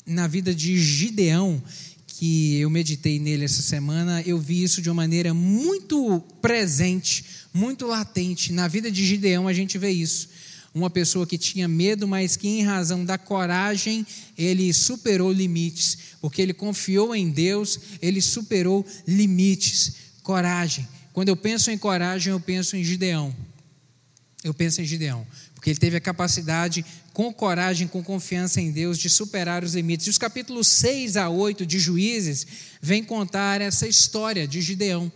na 0.07 0.27
vida 0.27 0.55
de 0.55 0.79
Gideão, 0.79 1.63
que 2.07 2.57
eu 2.57 2.69
meditei 2.69 3.19
nele 3.19 3.45
essa 3.45 3.63
semana, 3.63 4.23
eu 4.23 4.39
vi 4.39 4.63
isso 4.63 4.83
de 4.83 4.89
uma 4.89 4.95
maneira 4.95 5.33
muito 5.33 6.21
presente, 6.43 7.25
muito 7.55 7.87
latente. 7.87 8.53
Na 8.53 8.67
vida 8.67 8.91
de 8.91 9.07
Gideão 9.07 9.47
a 9.47 9.53
gente 9.53 9.79
vê 9.79 9.91
isso. 9.91 10.29
Uma 10.75 10.91
pessoa 10.91 11.27
que 11.27 11.39
tinha 11.39 11.69
medo, 11.69 12.07
mas 12.07 12.37
que 12.37 12.49
em 12.49 12.63
razão 12.63 13.05
da 13.05 13.17
coragem, 13.17 14.07
ele 14.37 14.73
superou 14.73 15.33
limites, 15.33 15.99
porque 16.21 16.43
ele 16.43 16.53
confiou 16.53 17.15
em 17.15 17.31
Deus, 17.31 17.79
ele 18.03 18.21
superou 18.21 18.85
limites. 19.07 19.95
Coragem. 20.23 20.87
Quando 21.13 21.29
eu 21.31 21.37
penso 21.37 21.71
em 21.71 21.79
coragem, 21.79 22.33
eu 22.33 22.41
penso 22.41 22.77
em 22.77 22.85
Gideão. 22.85 23.35
Eu 24.45 24.55
penso 24.55 24.81
em 24.81 24.85
Gideão, 24.85 25.27
porque 25.55 25.71
ele 25.71 25.79
teve 25.79 25.97
a 25.97 26.01
capacidade 26.01 26.85
com 27.13 27.33
coragem, 27.33 27.89
com 27.89 28.03
confiança 28.03 28.61
em 28.61 28.71
Deus, 28.71 28.97
de 28.97 29.11
superar 29.11 29.65
os 29.65 29.75
limites. 29.75 30.07
E 30.07 30.11
os 30.11 30.19
capítulos 30.19 30.69
6 30.69 31.17
a 31.17 31.29
8 31.29 31.67
de 31.67 31.81
Juízes 31.81 32.47
vêm 32.81 33.03
contar 33.03 33.61
essa 33.61 33.89
história 33.89 34.47
de 34.47 34.61
Gideão, 34.61 35.11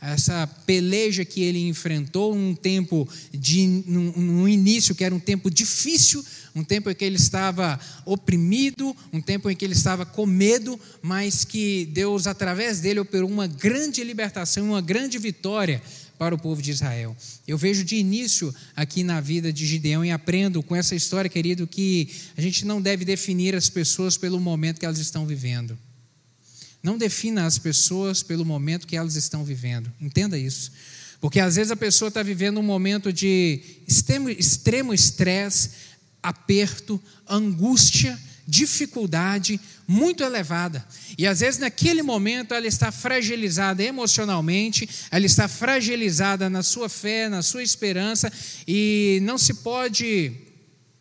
essa 0.00 0.46
peleja 0.64 1.24
que 1.24 1.42
ele 1.42 1.66
enfrentou 1.66 2.32
num 2.32 2.54
tempo 2.54 3.08
de 3.32 3.66
no 3.66 4.48
início 4.48 4.94
que 4.94 5.02
era 5.02 5.12
um 5.12 5.18
tempo 5.18 5.50
difícil, 5.50 6.24
um 6.54 6.62
tempo 6.62 6.88
em 6.88 6.94
que 6.94 7.04
ele 7.04 7.16
estava 7.16 7.80
oprimido, 8.04 8.96
um 9.12 9.20
tempo 9.20 9.50
em 9.50 9.56
que 9.56 9.64
ele 9.64 9.74
estava 9.74 10.06
com 10.06 10.24
medo, 10.24 10.78
mas 11.02 11.44
que 11.44 11.86
Deus 11.86 12.28
através 12.28 12.78
dele 12.78 13.00
operou 13.00 13.28
uma 13.28 13.48
grande 13.48 14.04
libertação, 14.04 14.68
uma 14.68 14.80
grande 14.80 15.18
vitória 15.18 15.82
para 16.18 16.34
o 16.34 16.38
povo 16.38 16.60
de 16.60 16.70
Israel. 16.70 17.16
Eu 17.46 17.56
vejo 17.56 17.84
de 17.84 17.96
início 17.96 18.54
aqui 18.74 19.04
na 19.04 19.20
vida 19.20 19.52
de 19.52 19.64
Gideão 19.64 20.04
e 20.04 20.10
aprendo 20.10 20.62
com 20.62 20.74
essa 20.74 20.94
história, 20.94 21.30
querido, 21.30 21.66
que 21.66 22.10
a 22.36 22.40
gente 22.40 22.64
não 22.66 22.82
deve 22.82 23.04
definir 23.04 23.54
as 23.54 23.70
pessoas 23.70 24.16
pelo 24.16 24.40
momento 24.40 24.80
que 24.80 24.86
elas 24.86 24.98
estão 24.98 25.24
vivendo. 25.24 25.78
Não 26.82 26.98
defina 26.98 27.46
as 27.46 27.58
pessoas 27.58 28.22
pelo 28.22 28.44
momento 28.44 28.86
que 28.86 28.96
elas 28.96 29.14
estão 29.14 29.44
vivendo. 29.44 29.92
Entenda 30.00 30.36
isso. 30.36 30.72
Porque 31.20 31.40
às 31.40 31.56
vezes 31.56 31.70
a 31.70 31.76
pessoa 31.76 32.08
está 32.08 32.22
vivendo 32.22 32.58
um 32.58 32.62
momento 32.62 33.12
de 33.12 33.60
extremo 33.86 34.92
estresse, 34.92 35.70
aperto, 36.22 37.00
angústia, 37.28 38.18
dificuldade 38.48 39.60
muito 39.86 40.24
elevada. 40.24 40.86
E 41.18 41.26
às 41.26 41.40
vezes 41.40 41.60
naquele 41.60 42.02
momento 42.02 42.54
ela 42.54 42.66
está 42.66 42.90
fragilizada 42.90 43.82
emocionalmente, 43.82 44.88
ela 45.10 45.26
está 45.26 45.46
fragilizada 45.46 46.48
na 46.48 46.62
sua 46.62 46.88
fé, 46.88 47.28
na 47.28 47.42
sua 47.42 47.62
esperança, 47.62 48.32
e 48.66 49.18
não 49.22 49.36
se 49.36 49.52
pode 49.52 50.32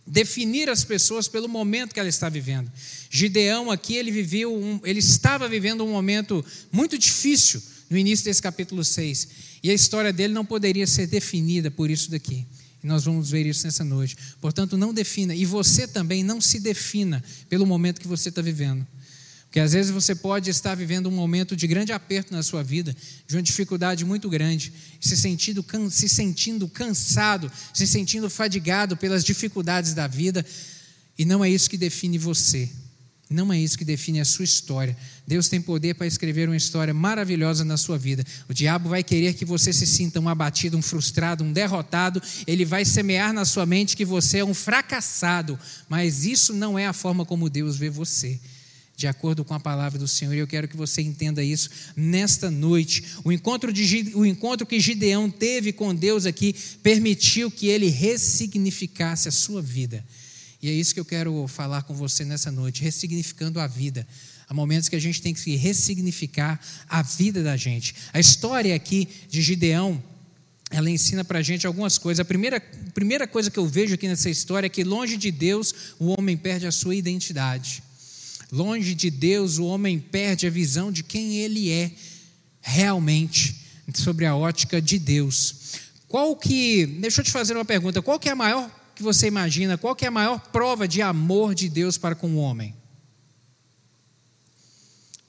definir 0.05 0.69
as 0.69 0.83
pessoas 0.83 1.29
pelo 1.29 1.47
momento 1.47 1.93
que 1.93 1.99
ela 2.01 2.09
está 2.09 2.27
vivendo. 2.27 2.69
Gideão 3.09 3.71
aqui 3.71 3.95
ele 3.95 4.11
viveu 4.11 4.53
um, 4.53 4.81
ele 4.83 4.99
estava 4.99 5.47
vivendo 5.47 5.85
um 5.85 5.91
momento 5.91 6.43
muito 6.69 6.97
difícil 6.97 7.61
no 7.89 7.97
início 7.97 8.25
desse 8.25 8.41
capítulo 8.41 8.83
6. 8.83 9.27
E 9.63 9.71
a 9.71 9.73
história 9.73 10.11
dele 10.11 10.33
não 10.33 10.45
poderia 10.45 10.85
ser 10.85 11.07
definida 11.07 11.71
por 11.71 11.89
isso 11.89 12.11
daqui. 12.11 12.45
E 12.83 12.87
nós 12.87 13.05
vamos 13.05 13.29
ver 13.29 13.45
isso 13.45 13.65
nessa 13.65 13.83
noite. 13.83 14.15
Portanto, 14.39 14.77
não 14.77 14.93
defina, 14.93 15.33
e 15.33 15.45
você 15.45 15.87
também 15.87 16.23
não 16.23 16.39
se 16.39 16.59
defina 16.59 17.23
pelo 17.49 17.65
momento 17.65 18.01
que 18.01 18.07
você 18.07 18.29
está 18.29 18.41
vivendo. 18.41 18.85
Porque 19.45 19.59
às 19.59 19.71
vezes 19.71 19.91
você 19.91 20.13
pode 20.13 20.49
estar 20.49 20.75
vivendo 20.75 21.07
um 21.07 21.11
momento 21.11 21.55
de 21.55 21.65
grande 21.67 21.91
aperto 21.91 22.33
na 22.33 22.43
sua 22.43 22.61
vida, 22.61 22.95
de 23.25 23.35
uma 23.35 23.41
dificuldade 23.41 24.03
muito 24.03 24.29
grande, 24.29 24.73
se 24.99 25.15
sentindo, 25.15 25.65
se 25.89 26.09
sentindo 26.09 26.67
cansado, 26.67 27.51
se 27.73 27.87
sentindo 27.87 28.29
fadigado 28.29 28.97
pelas 28.97 29.23
dificuldades 29.23 29.93
da 29.93 30.05
vida, 30.05 30.45
e 31.17 31.25
não 31.25 31.43
é 31.43 31.49
isso 31.49 31.69
que 31.69 31.77
define 31.77 32.17
você. 32.17 32.69
Não 33.29 33.51
é 33.51 33.59
isso 33.59 33.77
que 33.77 33.83
define 33.83 34.21
a 34.21 34.25
sua 34.25 34.45
história. 34.45 34.95
Deus 35.27 35.49
tem 35.49 35.61
poder 35.61 35.95
para 35.95 36.07
escrever 36.07 36.47
uma 36.47 36.55
história 36.55 36.93
maravilhosa 36.93 37.65
na 37.65 37.75
sua 37.75 37.97
vida. 37.97 38.23
O 38.47 38.53
diabo 38.53 38.87
vai 38.87 39.03
querer 39.03 39.33
que 39.33 39.43
você 39.43 39.73
se 39.73 39.85
sinta 39.85 40.19
um 40.19 40.29
abatido, 40.29 40.77
um 40.77 40.81
frustrado, 40.81 41.43
um 41.43 41.51
derrotado. 41.51 42.21
Ele 42.45 42.63
vai 42.63 42.85
semear 42.85 43.33
na 43.33 43.43
sua 43.43 43.65
mente 43.65 43.97
que 43.97 44.05
você 44.05 44.37
é 44.37 44.45
um 44.45 44.53
fracassado. 44.53 45.59
Mas 45.89 46.23
isso 46.23 46.53
não 46.53 46.79
é 46.79 46.87
a 46.87 46.93
forma 46.93 47.25
como 47.25 47.49
Deus 47.49 47.75
vê 47.75 47.89
você. 47.89 48.39
De 48.95 49.05
acordo 49.05 49.43
com 49.43 49.53
a 49.53 49.59
palavra 49.59 49.99
do 49.99 50.07
Senhor, 50.07 50.33
eu 50.33 50.47
quero 50.47 50.67
que 50.67 50.77
você 50.77 51.01
entenda 51.01 51.43
isso 51.43 51.69
nesta 51.95 52.49
noite. 52.49 53.03
O 53.25 53.31
encontro, 53.31 53.71
de, 53.73 54.11
o 54.15 54.25
encontro 54.25 54.65
que 54.65 54.79
Gideão 54.79 55.29
teve 55.29 55.73
com 55.73 55.93
Deus 55.93 56.25
aqui 56.25 56.55
permitiu 56.81 57.51
que 57.51 57.67
ele 57.67 57.89
ressignificasse 57.89 59.27
a 59.27 59.31
sua 59.31 59.61
vida. 59.61 60.03
E 60.67 60.69
é 60.69 60.73
isso 60.73 60.93
que 60.93 60.99
eu 60.99 61.05
quero 61.05 61.47
falar 61.47 61.83
com 61.83 61.93
você 61.93 62.25
nessa 62.25 62.51
noite, 62.51 62.81
ressignificando 62.81 63.57
a 63.57 63.67
vida. 63.67 64.05
Há 64.49 64.53
momentos 64.53 64.89
que 64.89 64.97
a 64.97 64.99
gente 64.99 65.21
tem 65.21 65.33
que 65.33 65.55
ressignificar 65.55 66.59
a 66.89 67.01
vida 67.01 67.41
da 67.41 67.55
gente. 67.55 67.95
A 68.11 68.19
história 68.19 68.75
aqui 68.75 69.07
de 69.29 69.41
Gideão, 69.41 70.03
ela 70.69 70.89
ensina 70.89 71.23
para 71.23 71.39
a 71.39 71.41
gente 71.41 71.65
algumas 71.65 71.97
coisas. 71.97 72.19
A 72.19 72.25
primeira, 72.25 72.59
primeira 72.93 73.25
coisa 73.25 73.49
que 73.49 73.57
eu 73.57 73.65
vejo 73.65 73.93
aqui 73.93 74.09
nessa 74.09 74.29
história 74.29 74.67
é 74.67 74.69
que, 74.69 74.83
longe 74.83 75.15
de 75.15 75.31
Deus, 75.31 75.73
o 75.97 76.07
homem 76.07 76.35
perde 76.35 76.67
a 76.67 76.71
sua 76.73 76.95
identidade. 76.95 77.81
Longe 78.51 78.93
de 78.93 79.09
Deus, 79.09 79.59
o 79.59 79.67
homem 79.67 79.97
perde 79.97 80.47
a 80.47 80.49
visão 80.49 80.91
de 80.91 81.01
quem 81.01 81.37
ele 81.37 81.71
é 81.71 81.91
realmente, 82.59 83.55
sobre 83.93 84.25
a 84.25 84.35
ótica 84.35 84.81
de 84.81 84.99
Deus. 84.99 85.55
Qual 86.09 86.35
que, 86.35 86.85
deixa 86.85 87.21
eu 87.21 87.25
te 87.25 87.31
fazer 87.31 87.55
uma 87.55 87.63
pergunta, 87.63 88.01
qual 88.01 88.19
que 88.19 88.27
é 88.27 88.33
a 88.33 88.35
maior 88.35 88.69
que 88.97 89.03
você 89.03 89.27
imagina, 89.27 89.77
qual 89.77 89.95
que 89.95 90.05
é 90.05 90.07
a 90.07 90.11
maior 90.11 90.39
prova 90.39 90.87
de 90.87 91.03
amor 91.03 91.53
de 91.53 91.69
Deus 91.69 91.99
para 91.99 92.15
com 92.15 92.31
o 92.31 92.37
homem? 92.37 92.75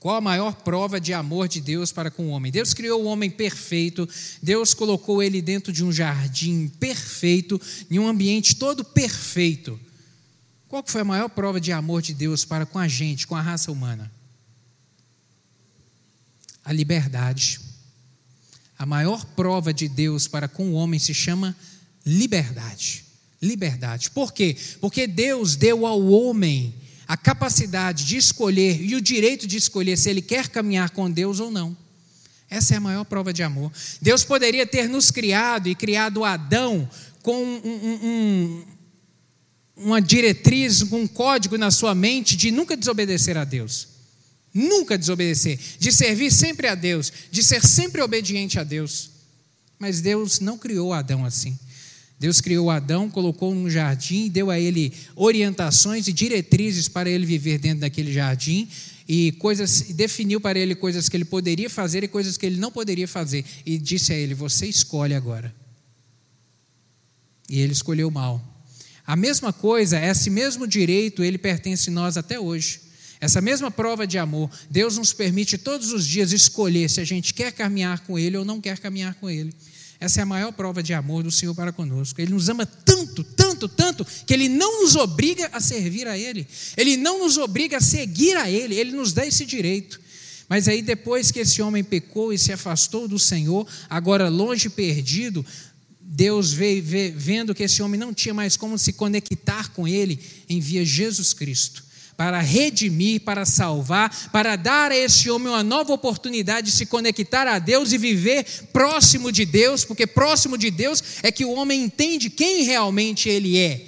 Qual 0.01 0.17
a 0.17 0.23
maior 0.23 0.55
prova 0.55 0.99
de 0.99 1.13
amor 1.13 1.49
de 1.49 1.61
Deus 1.61 1.93
para 1.93 2.11
com 2.11 2.29
o 2.29 2.31
homem? 2.31 2.51
Deus 2.51 2.73
criou 2.73 3.05
o 3.05 3.07
homem 3.07 3.31
perfeito, 3.31 4.09
Deus 4.43 4.73
colocou 4.73 5.23
ele 5.23 5.43
dentro 5.43 5.71
de 5.71 5.85
um 5.85 5.93
jardim 5.93 6.67
perfeito, 6.67 7.61
em 7.91 7.99
um 7.99 8.09
ambiente 8.09 8.57
todo 8.57 8.83
perfeito. 8.83 9.79
Qual 10.67 10.83
foi 10.87 11.03
a 11.03 11.05
maior 11.05 11.29
prova 11.29 11.61
de 11.61 11.71
amor 11.71 12.01
de 12.01 12.15
Deus 12.15 12.47
para 12.47 12.65
com 12.65 12.79
a 12.79 12.89
gente, 12.89 13.27
com 13.27 13.37
a 13.37 13.43
raça 13.43 13.71
humana? 13.71 14.11
A 16.65 16.73
liberdade. 16.73 17.61
A 18.79 18.87
maior 18.87 19.27
prova 19.27 19.75
de 19.75 19.89
Deus 19.89 20.27
para 20.27 20.49
com 20.49 20.71
o 20.71 20.75
homem 20.75 20.99
se 20.99 21.13
chama 21.13 21.55
liberdade 22.07 23.08
liberdade. 23.41 24.11
Por 24.11 24.33
quê? 24.33 24.57
Porque 24.81 25.07
Deus 25.07 25.57
deu 25.57 25.87
ao 25.87 26.05
homem 26.07 26.75
a 27.07 27.17
capacidade 27.17 28.05
de 28.05 28.17
escolher 28.17 28.83
e 28.83 28.95
o 28.95 29.01
direito 29.01 29.47
de 29.47 29.57
escolher 29.57 29.97
se 29.97 30.11
ele 30.11 30.21
quer 30.21 30.49
caminhar 30.49 30.91
com 30.91 31.11
Deus 31.11 31.41
ou 31.41 31.51
não. 31.51 31.77
Essa 32.51 32.75
é 32.75 32.77
a 32.77 32.81
maior 32.81 33.05
prova 33.05 33.33
de 33.33 33.43
amor. 33.43 33.73
Deus 34.01 34.25
poderia 34.25 34.67
ter 34.67 34.89
nos 34.89 35.11
criado 35.11 35.69
e 35.69 35.75
criado 35.75 36.25
Adão 36.25 36.89
com 37.23 37.45
um, 37.45 37.61
um, 37.65 37.99
um, 38.03 38.65
uma 39.77 40.01
diretriz, 40.01 40.83
um 40.83 41.07
código 41.07 41.59
na 41.59 41.71
sua 41.71 41.95
mente 41.95 42.37
de 42.37 42.51
nunca 42.51 42.77
desobedecer 42.77 43.37
a 43.37 43.45
Deus. 43.45 43.89
Nunca 44.53 44.97
desobedecer, 44.97 45.59
de 45.79 45.93
servir 45.93 46.33
sempre 46.33 46.67
a 46.69 46.75
Deus, 46.75 47.13
de 47.31 47.43
ser 47.43 47.65
sempre 47.65 48.01
obediente 48.01 48.59
a 48.59 48.65
Deus. 48.65 49.11
Mas 49.79 50.01
Deus 50.01 50.41
não 50.41 50.59
criou 50.59 50.93
Adão 50.93 51.25
assim. 51.25 51.59
Deus 52.19 52.41
criou 52.41 52.71
Adão, 52.71 53.09
colocou 53.09 53.55
num 53.55 53.71
jardim, 53.71 54.29
deu 54.29 54.51
a 54.51 54.59
ele 54.59 54.93
orientações 55.15 56.09
e 56.09 56.13
diretrizes 56.13 56.89
para 56.89 57.09
ele 57.09 57.25
viver 57.25 57.59
dentro 57.59 57.81
daquele 57.81 58.13
jardim 58.13 58.69
e 59.09 59.33
coisas 59.33 59.83
definiu 59.83 60.41
para 60.41 60.59
ele 60.59 60.75
coisas 60.75 61.09
que 61.09 61.17
ele 61.17 61.25
poderia 61.25 61.71
fazer 61.71 62.05
e 62.05 62.09
coisas 62.09 62.37
que 62.37 62.45
ele 62.45 62.57
não 62.57 62.71
poderia 62.71 63.09
fazer 63.09 63.45
e 63.65 63.79
disse 63.79 64.13
a 64.13 64.17
ele: 64.17 64.35
"Você 64.35 64.67
escolhe 64.67 65.15
agora". 65.15 65.55
E 67.49 67.61
ele 67.61 67.73
escolheu 67.73 68.11
mal. 68.11 68.45
A 69.07 69.17
mesma 69.17 69.53
coisa, 69.53 69.99
esse 69.99 70.29
mesmo 70.29 70.67
direito, 70.67 71.25
ele 71.25 71.39
pertence 71.39 71.89
a 71.89 71.93
nós 71.93 72.19
até 72.19 72.39
hoje. 72.39 72.81
Essa 73.21 73.41
mesma 73.41 73.71
prova 73.71 74.07
de 74.07 74.19
amor, 74.19 74.51
Deus 74.71 74.99
nos 74.99 75.13
permite 75.13 75.57
todos 75.57 75.93
os 75.93 76.07
dias 76.07 76.31
escolher 76.31 76.91
se 76.91 77.01
a 77.01 77.05
gente 77.05 77.33
quer 77.33 77.53
caminhar 77.53 78.01
com 78.01 78.19
Ele 78.19 78.37
ou 78.37 78.45
não 78.45 78.61
quer 78.61 78.79
caminhar 78.79 79.15
com 79.15 79.29
Ele. 79.29 79.53
Essa 80.01 80.21
é 80.21 80.23
a 80.23 80.27
maior 80.27 80.53
prova 80.53 80.83
de 80.83 80.95
amor 80.95 81.25
do 81.25 81.31
Senhor 81.31 81.55
para 81.55 81.73
conosco. 81.73 82.21
Ele 82.21 82.33
nos 82.33 82.49
ama 82.49 82.65
tanto, 82.65 83.25
tanto, 83.25 83.69
tanto, 83.69 84.07
que 84.27 84.33
Ele 84.33 84.49
não 84.49 84.83
nos 84.83 84.95
obriga 84.95 85.49
a 85.53 85.61
servir 85.61 86.07
a 86.07 86.17
Ele. 86.17 86.47
Ele 86.77 86.97
não 86.97 87.19
nos 87.19 87.37
obriga 87.37 87.79
a 87.79 87.81
seguir 87.81 88.37
a 88.37 88.49
Ele. 88.49 88.77
Ele 88.77 88.93
nos 88.93 89.13
dá 89.13 89.27
esse 89.27 89.45
direito. 89.45 90.01
Mas 90.49 90.69
aí, 90.69 90.83
depois 90.83 91.33
que 91.33 91.41
esse 91.41 91.61
homem 91.61 91.83
pecou 91.83 92.33
e 92.33 92.39
se 92.39 92.53
afastou 92.53 93.09
do 93.09 93.19
Senhor, 93.19 93.67
agora 93.91 94.29
longe 94.29 94.69
perdido, 94.69 95.45
Deus 96.01 96.53
veio 96.53 96.83
vendo 97.17 97.55
que 97.55 97.65
esse 97.65 97.83
homem 97.83 97.99
não 97.99 98.15
tinha 98.15 98.33
mais 98.33 98.57
como 98.57 98.79
se 98.79 98.93
conectar 98.93 99.71
com 99.71 99.87
Ele, 99.87 100.19
envia 100.49 100.85
Jesus 100.85 101.35
Cristo 101.35 101.88
para 102.19 102.41
redimir, 102.41 103.21
para 103.21 103.47
salvar, 103.47 104.29
para 104.33 104.57
dar 104.57 104.91
a 104.91 104.97
esse 104.97 105.31
homem 105.31 105.47
uma 105.47 105.63
nova 105.63 105.93
oportunidade 105.93 106.67
de 106.67 106.77
se 106.77 106.85
conectar 106.85 107.47
a 107.47 107.61
Deus 107.61 107.93
e 107.93 107.97
viver 107.97 108.45
próximo 108.73 109.31
de 109.31 109.45
Deus, 109.45 109.85
porque 109.85 110.05
próximo 110.05 110.59
de 110.59 110.69
Deus 110.69 111.01
é 111.23 111.31
que 111.31 111.45
o 111.45 111.53
homem 111.53 111.85
entende 111.85 112.29
quem 112.29 112.65
realmente 112.65 113.29
ele 113.29 113.57
é. 113.57 113.87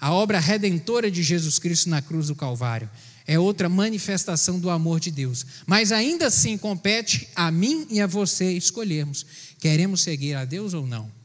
A 0.00 0.12
obra 0.12 0.40
redentora 0.40 1.08
de 1.08 1.22
Jesus 1.22 1.60
Cristo 1.60 1.88
na 1.88 2.02
cruz 2.02 2.26
do 2.26 2.34
Calvário 2.34 2.90
é 3.24 3.38
outra 3.38 3.68
manifestação 3.68 4.58
do 4.58 4.68
amor 4.68 4.98
de 4.98 5.12
Deus. 5.12 5.46
Mas 5.64 5.92
ainda 5.92 6.26
assim 6.26 6.58
compete 6.58 7.28
a 7.36 7.52
mim 7.52 7.86
e 7.88 8.00
a 8.00 8.06
você 8.08 8.50
escolhermos: 8.50 9.24
queremos 9.60 10.00
seguir 10.00 10.34
a 10.34 10.44
Deus 10.44 10.74
ou 10.74 10.84
não? 10.84 11.17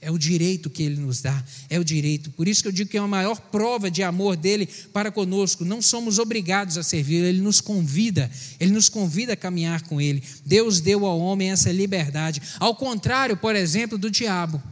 É 0.00 0.12
o 0.12 0.18
direito 0.18 0.70
que 0.70 0.84
ele 0.84 1.00
nos 1.00 1.20
dá, 1.20 1.44
é 1.68 1.76
o 1.76 1.84
direito. 1.84 2.30
Por 2.30 2.46
isso 2.46 2.62
que 2.62 2.68
eu 2.68 2.72
digo 2.72 2.88
que 2.88 2.96
é 2.96 3.00
a 3.00 3.06
maior 3.06 3.40
prova 3.40 3.90
de 3.90 4.00
amor 4.00 4.36
dele 4.36 4.68
para 4.92 5.10
conosco. 5.10 5.64
Não 5.64 5.82
somos 5.82 6.20
obrigados 6.20 6.78
a 6.78 6.84
servir, 6.84 7.24
ele 7.24 7.40
nos 7.40 7.60
convida, 7.60 8.30
ele 8.60 8.70
nos 8.70 8.88
convida 8.88 9.32
a 9.32 9.36
caminhar 9.36 9.82
com 9.82 10.00
ele. 10.00 10.22
Deus 10.46 10.80
deu 10.80 11.04
ao 11.04 11.18
homem 11.18 11.50
essa 11.50 11.72
liberdade. 11.72 12.40
Ao 12.60 12.76
contrário, 12.76 13.36
por 13.36 13.56
exemplo, 13.56 13.98
do 13.98 14.08
diabo. 14.08 14.62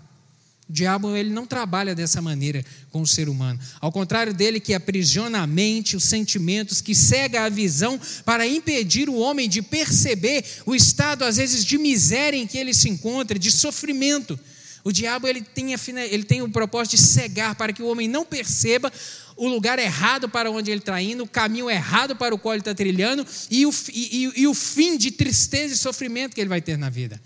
O 0.69 0.73
diabo 0.73 1.17
ele 1.17 1.31
não 1.31 1.45
trabalha 1.45 1.93
dessa 1.93 2.23
maneira 2.23 2.65
com 2.93 3.01
o 3.01 3.07
ser 3.07 3.29
humano. 3.29 3.59
Ao 3.81 3.91
contrário 3.91 4.33
dele 4.33 4.61
que 4.61 4.75
aprisiona 4.75 5.41
a 5.41 5.47
mente, 5.47 5.97
os 5.97 6.05
sentimentos, 6.05 6.81
que 6.81 6.95
cega 6.95 7.43
a 7.43 7.49
visão 7.49 8.01
para 8.25 8.47
impedir 8.47 9.09
o 9.09 9.17
homem 9.17 9.49
de 9.49 9.61
perceber 9.61 10.45
o 10.65 10.75
estado 10.75 11.25
às 11.25 11.37
vezes 11.37 11.65
de 11.65 11.79
miséria 11.79 12.37
em 12.37 12.47
que 12.47 12.59
ele 12.59 12.73
se 12.73 12.89
encontra, 12.89 13.37
de 13.37 13.51
sofrimento. 13.51 14.39
O 14.87 14.93
diabo 14.93 15.27
ele 15.27 15.41
tem, 15.41 15.73
ele 15.73 16.23
tem 16.23 16.43
o 16.43 16.49
propósito 16.49 16.93
de 16.93 17.03
cegar 17.03 17.57
para 17.57 17.73
que 17.73 17.83
o 17.83 17.89
homem 17.89 18.07
não 18.07 18.25
perceba 18.25 18.93
o 19.37 19.49
lugar 19.49 19.81
errado 19.81 20.29
para 20.29 20.49
onde 20.49 20.71
ele 20.71 20.79
está 20.79 21.03
indo, 21.03 21.25
o 21.25 21.29
caminho 21.29 21.69
errado 21.69 22.15
para 22.15 22.33
o 22.33 22.39
qual 22.39 22.55
ele 22.55 22.61
está 22.61 22.73
trilhando 22.73 23.27
e 23.51 23.67
o, 23.67 23.75
e, 23.93 24.33
e 24.37 24.47
o 24.47 24.55
fim 24.55 24.97
de 24.97 25.11
tristeza 25.11 25.75
e 25.75 25.77
sofrimento 25.77 26.37
que 26.37 26.41
ele 26.41 26.49
vai 26.49 26.61
ter 26.61 26.79
na 26.79 26.89
vida. 26.89 27.21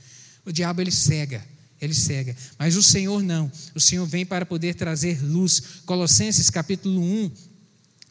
O 0.47 0.51
diabo 0.51 0.81
ele 0.81 0.91
cega 0.91 1.45
ele 1.81 1.95
cega. 1.95 2.37
Mas 2.59 2.77
o 2.77 2.83
Senhor 2.83 3.23
não. 3.23 3.51
O 3.75 3.81
Senhor 3.81 4.05
vem 4.05 4.27
para 4.27 4.45
poder 4.45 4.75
trazer 4.75 5.25
luz. 5.25 5.63
Colossenses 5.87 6.51
capítulo 6.51 7.01
1, 7.01 7.33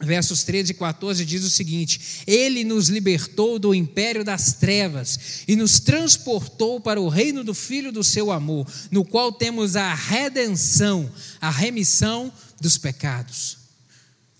versos 0.00 0.42
13 0.42 0.72
e 0.72 0.74
14 0.74 1.24
diz 1.24 1.44
o 1.44 1.50
seguinte: 1.50 2.24
Ele 2.26 2.64
nos 2.64 2.88
libertou 2.88 3.58
do 3.58 3.74
império 3.74 4.24
das 4.24 4.54
trevas 4.54 5.44
e 5.46 5.54
nos 5.54 5.78
transportou 5.78 6.80
para 6.80 7.00
o 7.00 7.08
reino 7.08 7.44
do 7.44 7.54
Filho 7.54 7.92
do 7.92 8.02
seu 8.02 8.30
amor, 8.30 8.66
no 8.90 9.04
qual 9.04 9.32
temos 9.32 9.76
a 9.76 9.94
redenção, 9.94 11.10
a 11.40 11.50
remissão 11.50 12.32
dos 12.60 12.78
pecados. 12.78 13.58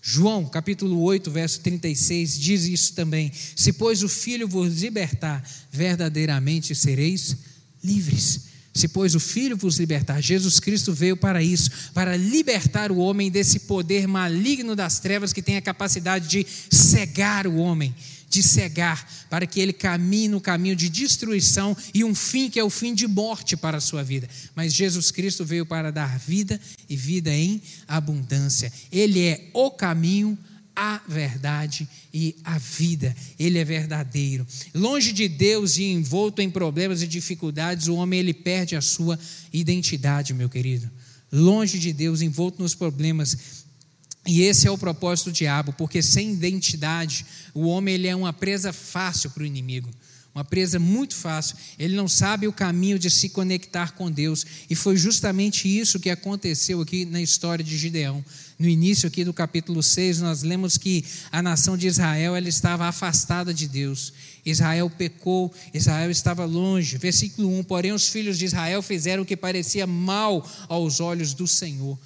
João, 0.01 0.45
capítulo 0.45 0.99
8, 1.03 1.29
verso 1.29 1.59
36, 1.61 2.39
diz 2.39 2.63
isso 2.63 2.93
também: 2.93 3.31
Se, 3.55 3.71
pois, 3.71 4.01
o 4.01 4.09
Filho 4.09 4.47
vos 4.47 4.81
libertar, 4.81 5.47
verdadeiramente 5.71 6.73
sereis 6.73 7.37
livres. 7.83 8.50
Se, 8.73 8.87
pois, 8.87 9.15
o 9.15 9.19
Filho 9.19 9.57
vos 9.57 9.77
libertar, 9.77 10.21
Jesus 10.21 10.59
Cristo 10.59 10.93
veio 10.93 11.17
para 11.17 11.43
isso, 11.43 11.69
para 11.93 12.15
libertar 12.15 12.91
o 12.91 12.97
homem 12.97 13.29
desse 13.29 13.59
poder 13.61 14.07
maligno 14.07 14.75
das 14.75 14.99
trevas 14.99 15.33
que 15.33 15.41
tem 15.41 15.57
a 15.57 15.61
capacidade 15.61 16.27
de 16.27 16.47
cegar 16.69 17.45
o 17.47 17.57
homem, 17.57 17.93
de 18.29 18.41
cegar, 18.41 19.05
para 19.29 19.45
que 19.45 19.59
ele 19.59 19.73
caminhe 19.73 20.29
no 20.29 20.39
caminho 20.39 20.75
de 20.75 20.87
destruição 20.87 21.75
e 21.93 22.01
um 22.05 22.15
fim 22.15 22.49
que 22.49 22.59
é 22.59 22.63
o 22.63 22.69
fim 22.69 22.93
de 22.93 23.07
morte 23.07 23.57
para 23.57 23.77
a 23.77 23.81
sua 23.81 24.03
vida. 24.03 24.29
Mas 24.55 24.73
Jesus 24.73 25.11
Cristo 25.11 25.43
veio 25.43 25.65
para 25.65 25.91
dar 25.91 26.17
vida 26.17 26.59
e 26.89 26.95
vida 26.95 27.29
em 27.29 27.61
abundância. 27.85 28.71
Ele 28.89 29.19
é 29.21 29.49
o 29.53 29.69
caminho, 29.69 30.37
a 30.81 30.99
verdade 31.07 31.87
e 32.11 32.35
a 32.43 32.57
vida. 32.57 33.15
Ele 33.37 33.59
é 33.59 33.63
verdadeiro. 33.63 34.47
Longe 34.73 35.13
de 35.13 35.27
Deus 35.27 35.77
e 35.77 35.83
envolto 35.83 36.41
em 36.41 36.49
problemas 36.49 37.03
e 37.03 37.07
dificuldades, 37.07 37.87
o 37.87 37.93
homem 37.93 38.19
ele 38.19 38.33
perde 38.33 38.75
a 38.75 38.81
sua 38.81 39.19
identidade, 39.53 40.33
meu 40.33 40.49
querido. 40.49 40.89
Longe 41.31 41.77
de 41.77 41.93
Deus, 41.93 42.23
envolto 42.23 42.63
nos 42.63 42.73
problemas. 42.73 43.37
E 44.25 44.41
esse 44.41 44.67
é 44.67 44.71
o 44.71 44.77
propósito 44.77 45.29
do 45.29 45.33
diabo, 45.33 45.71
porque 45.73 46.01
sem 46.01 46.33
identidade, 46.33 47.27
o 47.53 47.67
homem 47.67 47.93
ele 47.93 48.07
é 48.07 48.15
uma 48.15 48.33
presa 48.33 48.73
fácil 48.73 49.29
para 49.29 49.43
o 49.43 49.45
inimigo 49.45 49.87
uma 50.33 50.45
presa 50.45 50.79
muito 50.79 51.13
fácil. 51.13 51.57
Ele 51.77 51.95
não 51.95 52.07
sabe 52.07 52.47
o 52.47 52.53
caminho 52.53 52.97
de 52.97 53.09
se 53.09 53.29
conectar 53.29 53.91
com 53.91 54.09
Deus. 54.09 54.45
E 54.69 54.75
foi 54.75 54.95
justamente 54.95 55.67
isso 55.67 55.99
que 55.99 56.09
aconteceu 56.09 56.79
aqui 56.81 57.03
na 57.03 57.21
história 57.21 57.63
de 57.63 57.77
Gideão. 57.77 58.23
No 58.57 58.67
início 58.67 59.07
aqui 59.07 59.25
do 59.25 59.33
capítulo 59.33 59.83
6, 59.83 60.21
nós 60.21 60.41
lemos 60.41 60.77
que 60.77 61.03
a 61.31 61.41
nação 61.41 61.75
de 61.75 61.87
Israel 61.87 62.35
ela 62.35 62.47
estava 62.47 62.85
afastada 62.87 63.53
de 63.53 63.67
Deus. 63.67 64.13
Israel 64.45 64.89
pecou, 64.89 65.53
Israel 65.73 66.09
estava 66.09 66.45
longe. 66.45 66.97
Versículo 66.97 67.49
1: 67.59 67.63
Porém, 67.65 67.91
os 67.91 68.07
filhos 68.07 68.37
de 68.37 68.45
Israel 68.45 68.81
fizeram 68.81 69.23
o 69.23 69.25
que 69.25 69.35
parecia 69.35 69.85
mal 69.85 70.49
aos 70.69 71.01
olhos 71.01 71.33
do 71.33 71.45
Senhor 71.47 71.99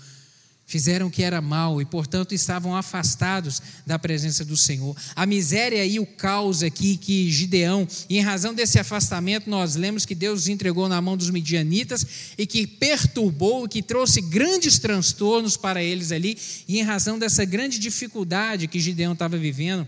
fizeram 0.66 1.08
o 1.08 1.12
que 1.12 1.24
era 1.24 1.42
mal 1.42 1.82
e, 1.82 1.86
portanto, 1.86 2.34
estavam 2.34 2.76
afastados 2.76 3.62
da 3.86 4.00
presença 4.00 4.44
do 4.44 4.58
Senhor. 4.58 4.96
A 5.16 5.26
miséria 5.26 5.86
e 5.86 6.00
o 6.00 6.06
caos 6.06 6.64
aqui 6.64 6.98
que 6.98 7.32
Gideão, 7.32 7.88
em 8.10 8.20
razão 8.20 8.54
desse 8.54 8.80
afastamento, 8.80 9.50
nós 9.50 9.76
lemos 9.76 10.06
que 10.06 10.16
Deus 10.16 10.42
os 10.42 10.48
entregou 10.48 10.90
na 10.90 11.02
mão 11.02 11.16
dos 11.16 11.30
midianitas 11.30 12.06
e 12.38 12.48
que 12.48 12.66
perturbou, 12.66 13.68
que 13.68 13.82
trouxe 13.82 14.22
grandes 14.22 14.80
transtornos 14.80 15.56
para 15.56 15.84
eles 15.84 16.12
ali, 16.12 16.38
e 16.68 16.80
em 16.80 16.84
razão 16.84 17.20
dessa 17.20 17.46
grande 17.46 17.78
dificuldade 17.78 18.68
que 18.68 18.80
Gideão 18.80 19.14
estava 19.14 19.38
vivendo, 19.38 19.88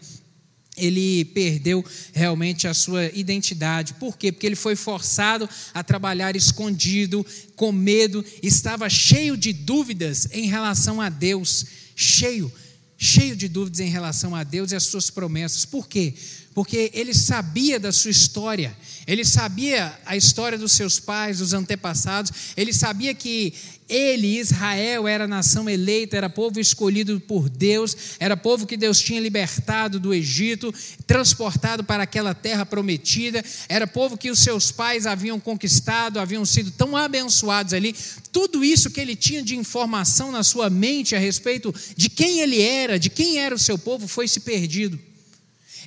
ele 0.77 1.25
perdeu 1.25 1.83
realmente 2.13 2.67
a 2.67 2.73
sua 2.73 3.05
identidade. 3.07 3.95
Por 3.95 4.17
quê? 4.17 4.31
Porque 4.31 4.45
ele 4.45 4.55
foi 4.55 4.75
forçado 4.75 5.49
a 5.73 5.83
trabalhar 5.83 6.35
escondido, 6.35 7.25
com 7.55 7.71
medo, 7.71 8.23
estava 8.43 8.89
cheio 8.89 9.35
de 9.35 9.51
dúvidas 9.51 10.27
em 10.31 10.47
relação 10.47 11.01
a 11.01 11.09
Deus, 11.09 11.65
cheio, 11.95 12.51
cheio 12.97 13.35
de 13.35 13.47
dúvidas 13.47 13.79
em 13.79 13.89
relação 13.89 14.35
a 14.35 14.43
Deus 14.43 14.71
e 14.71 14.75
as 14.75 14.83
suas 14.83 15.09
promessas. 15.09 15.65
Por 15.65 15.87
quê? 15.87 16.13
Porque 16.57 16.89
ele 16.95 17.13
sabia 17.13 17.79
da 17.79 17.91
sua 17.91 18.09
história, 18.09 18.75
ele 19.05 19.23
sabia 19.23 19.95
a 20.03 20.17
história 20.17 20.57
dos 20.57 20.71
seus 20.71 20.99
pais, 20.99 21.37
dos 21.37 21.53
antepassados, 21.53 22.31
ele 22.57 22.73
sabia 22.73 23.13
que 23.13 23.53
ele, 23.87 24.39
Israel, 24.39 25.07
era 25.07 25.27
nação 25.27 25.69
eleita, 25.69 26.17
era 26.17 26.31
povo 26.31 26.59
escolhido 26.59 27.19
por 27.19 27.47
Deus, 27.47 27.95
era 28.19 28.35
povo 28.35 28.65
que 28.65 28.75
Deus 28.75 28.99
tinha 28.99 29.21
libertado 29.21 29.99
do 29.99 30.15
Egito, 30.15 30.73
transportado 31.05 31.83
para 31.83 32.01
aquela 32.01 32.33
terra 32.33 32.65
prometida, 32.65 33.45
era 33.69 33.85
povo 33.85 34.17
que 34.17 34.31
os 34.31 34.39
seus 34.39 34.71
pais 34.71 35.05
haviam 35.05 35.39
conquistado, 35.39 36.19
haviam 36.19 36.43
sido 36.43 36.71
tão 36.71 36.97
abençoados 36.97 37.71
ali. 37.71 37.95
Tudo 38.31 38.65
isso 38.65 38.89
que 38.89 38.99
ele 38.99 39.15
tinha 39.15 39.43
de 39.43 39.55
informação 39.55 40.31
na 40.31 40.43
sua 40.43 40.71
mente 40.71 41.15
a 41.15 41.19
respeito 41.19 41.71
de 41.95 42.09
quem 42.09 42.39
ele 42.39 42.59
era, 42.59 42.97
de 42.97 43.11
quem 43.11 43.37
era 43.37 43.53
o 43.53 43.59
seu 43.59 43.77
povo, 43.77 44.07
foi 44.07 44.27
se 44.27 44.39
perdido. 44.39 44.99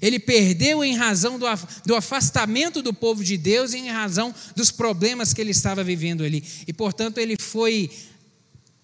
Ele 0.00 0.18
perdeu 0.18 0.82
em 0.82 0.96
razão 0.96 1.38
do 1.38 1.94
afastamento 1.94 2.80
do 2.82 2.94
povo 2.94 3.22
de 3.22 3.36
Deus 3.36 3.74
e 3.74 3.78
em 3.78 3.90
razão 3.90 4.34
dos 4.56 4.70
problemas 4.70 5.34
que 5.34 5.40
ele 5.40 5.50
estava 5.50 5.84
vivendo 5.84 6.24
ali. 6.24 6.42
E, 6.66 6.72
portanto, 6.72 7.18
ele 7.18 7.36
foi 7.38 7.90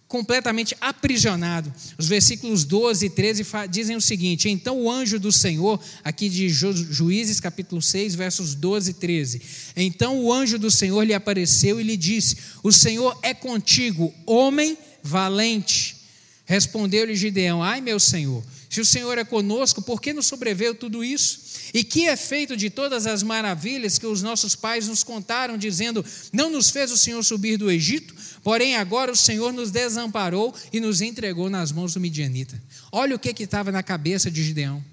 completamente 0.08 0.76
aprisionado. 0.80 1.72
Os 1.98 2.06
versículos 2.06 2.64
12 2.64 3.06
e 3.06 3.10
13 3.10 3.44
dizem 3.70 3.96
o 3.96 4.00
seguinte: 4.00 4.48
Então 4.48 4.80
o 4.80 4.90
anjo 4.90 5.18
do 5.18 5.32
Senhor, 5.32 5.80
aqui 6.04 6.28
de 6.28 6.48
Juízes 6.48 7.40
capítulo 7.40 7.82
6, 7.82 8.14
versos 8.14 8.54
12 8.54 8.90
e 8.90 8.94
13. 8.94 9.42
Então 9.76 10.22
o 10.22 10.32
anjo 10.32 10.58
do 10.58 10.70
Senhor 10.70 11.02
lhe 11.02 11.14
apareceu 11.14 11.80
e 11.80 11.84
lhe 11.84 11.96
disse: 11.96 12.36
O 12.62 12.70
Senhor 12.70 13.18
é 13.22 13.34
contigo, 13.34 14.12
homem 14.24 14.76
valente. 15.02 15.96
Respondeu-lhe 16.44 17.16
Gideão: 17.16 17.62
Ai, 17.62 17.80
meu 17.80 17.98
Senhor 17.98 18.44
se 18.76 18.80
o 18.82 18.84
Senhor 18.84 19.16
é 19.16 19.24
conosco, 19.24 19.80
por 19.80 20.02
que 20.02 20.12
nos 20.12 20.26
sobreveio 20.26 20.74
tudo 20.74 21.02
isso? 21.02 21.40
E 21.72 21.82
que 21.82 22.06
é 22.08 22.14
feito 22.14 22.54
de 22.54 22.68
todas 22.68 23.06
as 23.06 23.22
maravilhas 23.22 23.96
que 23.96 24.04
os 24.04 24.20
nossos 24.20 24.54
pais 24.54 24.86
nos 24.86 25.02
contaram, 25.02 25.56
dizendo: 25.56 26.04
Não 26.30 26.50
nos 26.50 26.68
fez 26.68 26.90
o 26.92 26.98
Senhor 26.98 27.24
subir 27.24 27.56
do 27.56 27.70
Egito, 27.70 28.14
porém 28.42 28.76
agora 28.76 29.10
o 29.10 29.16
Senhor 29.16 29.50
nos 29.50 29.70
desamparou 29.70 30.54
e 30.70 30.78
nos 30.78 31.00
entregou 31.00 31.48
nas 31.48 31.72
mãos 31.72 31.94
do 31.94 32.00
midianita. 32.00 32.62
Olha 32.92 33.16
o 33.16 33.18
que 33.18 33.42
estava 33.42 33.72
na 33.72 33.82
cabeça 33.82 34.30
de 34.30 34.44
Gideão. 34.44 34.84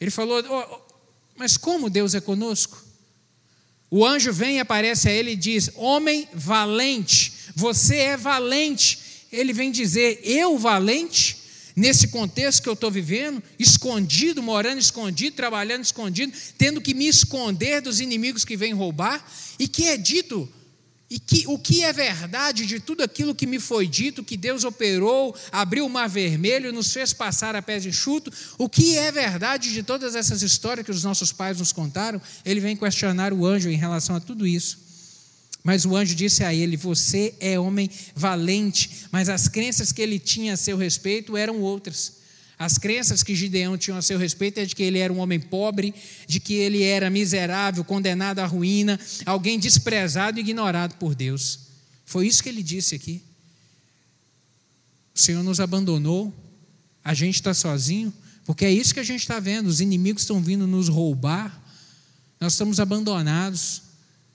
Ele 0.00 0.12
falou: 0.12 0.40
oh, 0.48 0.78
Mas 1.34 1.56
como 1.56 1.90
Deus 1.90 2.14
é 2.14 2.20
conosco? 2.20 2.80
O 3.90 4.06
anjo 4.06 4.32
vem 4.32 4.58
e 4.58 4.60
aparece 4.60 5.08
a 5.08 5.12
ele 5.12 5.32
e 5.32 5.36
diz: 5.36 5.68
Homem 5.74 6.28
valente, 6.32 7.32
você 7.56 7.96
é 7.96 8.16
valente. 8.16 9.00
Ele 9.32 9.52
vem 9.52 9.72
dizer: 9.72 10.20
Eu 10.22 10.56
valente? 10.56 11.41
Nesse 11.74 12.08
contexto 12.08 12.62
que 12.62 12.68
eu 12.68 12.74
estou 12.74 12.90
vivendo, 12.90 13.42
escondido, 13.58 14.42
morando 14.42 14.78
escondido, 14.78 15.36
trabalhando 15.36 15.84
escondido, 15.84 16.32
tendo 16.58 16.80
que 16.80 16.94
me 16.94 17.06
esconder 17.06 17.80
dos 17.80 18.00
inimigos 18.00 18.44
que 18.44 18.56
vêm 18.56 18.72
roubar, 18.72 19.24
e 19.58 19.68
que 19.68 19.84
é 19.84 19.96
dito, 19.96 20.48
e 21.12 21.18
que 21.18 21.44
o 21.46 21.58
que 21.58 21.84
é 21.84 21.92
verdade 21.92 22.64
de 22.64 22.80
tudo 22.80 23.02
aquilo 23.02 23.34
que 23.34 23.46
me 23.46 23.60
foi 23.60 23.86
dito, 23.86 24.24
que 24.24 24.34
Deus 24.34 24.64
operou, 24.64 25.36
abriu 25.50 25.84
o 25.84 25.90
mar 25.90 26.08
vermelho, 26.08 26.72
nos 26.72 26.90
fez 26.90 27.12
passar 27.12 27.54
a 27.54 27.60
pés 27.60 27.84
enxuto, 27.84 28.32
o 28.56 28.66
que 28.66 28.96
é 28.96 29.12
verdade 29.12 29.72
de 29.72 29.82
todas 29.82 30.14
essas 30.14 30.40
histórias 30.40 30.86
que 30.86 30.90
os 30.90 31.04
nossos 31.04 31.30
pais 31.30 31.58
nos 31.58 31.70
contaram, 31.70 32.20
ele 32.46 32.60
vem 32.60 32.74
questionar 32.74 33.30
o 33.30 33.44
anjo 33.44 33.68
em 33.68 33.76
relação 33.76 34.16
a 34.16 34.20
tudo 34.20 34.46
isso. 34.46 34.81
Mas 35.62 35.84
o 35.84 35.96
anjo 35.96 36.14
disse 36.14 36.42
a 36.42 36.52
ele: 36.52 36.76
Você 36.76 37.34
é 37.38 37.58
homem 37.58 37.88
valente. 38.14 39.06
Mas 39.10 39.28
as 39.28 39.48
crenças 39.48 39.92
que 39.92 40.02
ele 40.02 40.18
tinha 40.18 40.54
a 40.54 40.56
seu 40.56 40.76
respeito 40.76 41.36
eram 41.36 41.60
outras. 41.60 42.20
As 42.58 42.78
crenças 42.78 43.22
que 43.22 43.34
Gideão 43.34 43.76
tinha 43.76 43.96
a 43.96 44.02
seu 44.02 44.18
respeito 44.18 44.58
é 44.58 44.64
de 44.64 44.74
que 44.76 44.82
ele 44.82 44.98
era 44.98 45.12
um 45.12 45.18
homem 45.18 45.40
pobre, 45.40 45.92
de 46.28 46.38
que 46.38 46.54
ele 46.54 46.82
era 46.82 47.10
miserável, 47.10 47.82
condenado 47.82 48.38
à 48.38 48.46
ruína, 48.46 49.00
alguém 49.26 49.58
desprezado 49.58 50.38
e 50.38 50.42
ignorado 50.42 50.94
por 50.94 51.14
Deus. 51.14 51.58
Foi 52.04 52.26
isso 52.26 52.42
que 52.42 52.48
ele 52.48 52.62
disse 52.62 52.94
aqui. 52.94 53.22
O 55.14 55.18
Senhor 55.18 55.42
nos 55.42 55.58
abandonou, 55.60 56.32
a 57.04 57.14
gente 57.14 57.34
está 57.34 57.52
sozinho, 57.52 58.12
porque 58.44 58.64
é 58.64 58.70
isso 58.70 58.94
que 58.94 59.00
a 59.00 59.04
gente 59.04 59.20
está 59.20 59.40
vendo: 59.40 59.66
os 59.66 59.80
inimigos 59.80 60.22
estão 60.22 60.40
vindo 60.40 60.66
nos 60.66 60.88
roubar, 60.88 61.60
nós 62.40 62.52
estamos 62.52 62.78
abandonados. 62.80 63.82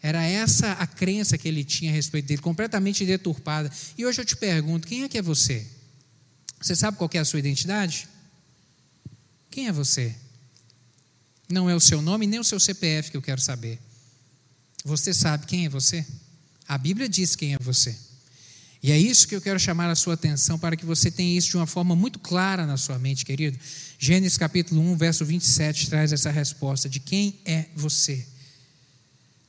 Era 0.01 0.23
essa 0.23 0.73
a 0.73 0.85
crença 0.85 1.37
que 1.37 1.47
ele 1.47 1.63
tinha 1.63 1.91
a 1.91 1.93
respeito 1.93 2.27
dele, 2.27 2.41
completamente 2.41 3.05
deturpada. 3.05 3.71
E 3.97 4.05
hoje 4.05 4.21
eu 4.21 4.25
te 4.25 4.35
pergunto: 4.35 4.87
quem 4.87 5.03
é 5.03 5.09
que 5.09 5.17
é 5.17 5.21
você? 5.21 5.65
Você 6.61 6.75
sabe 6.75 6.97
qual 6.97 7.09
é 7.13 7.17
a 7.19 7.25
sua 7.25 7.39
identidade? 7.39 8.07
Quem 9.49 9.67
é 9.67 9.71
você? 9.71 10.15
Não 11.49 11.69
é 11.69 11.75
o 11.75 11.79
seu 11.79 12.01
nome 12.01 12.27
nem 12.27 12.39
o 12.39 12.43
seu 12.43 12.59
CPF 12.59 13.11
que 13.11 13.17
eu 13.17 13.21
quero 13.21 13.41
saber. 13.41 13.79
Você 14.83 15.13
sabe 15.13 15.45
quem 15.45 15.65
é 15.65 15.69
você? 15.69 16.05
A 16.67 16.77
Bíblia 16.77 17.07
diz 17.07 17.35
quem 17.35 17.53
é 17.53 17.57
você. 17.59 17.95
E 18.81 18.91
é 18.91 18.97
isso 18.97 19.27
que 19.27 19.35
eu 19.35 19.41
quero 19.41 19.59
chamar 19.59 19.89
a 19.89 19.95
sua 19.95 20.13
atenção 20.13 20.59
para 20.59 20.75
que 20.75 20.85
você 20.85 21.09
tenha 21.09 21.37
isso 21.37 21.49
de 21.49 21.57
uma 21.57 21.65
forma 21.65 21.95
muito 21.95 22.19
clara 22.19 22.65
na 22.65 22.77
sua 22.77 22.99
mente, 22.99 23.25
querido. 23.25 23.57
Gênesis 23.97 24.37
capítulo 24.37 24.81
1, 24.81 24.97
verso 24.97 25.25
27 25.25 25.89
traz 25.89 26.11
essa 26.11 26.29
resposta 26.29 26.87
de 26.87 26.99
quem 26.99 27.39
é 27.43 27.65
você. 27.75 28.25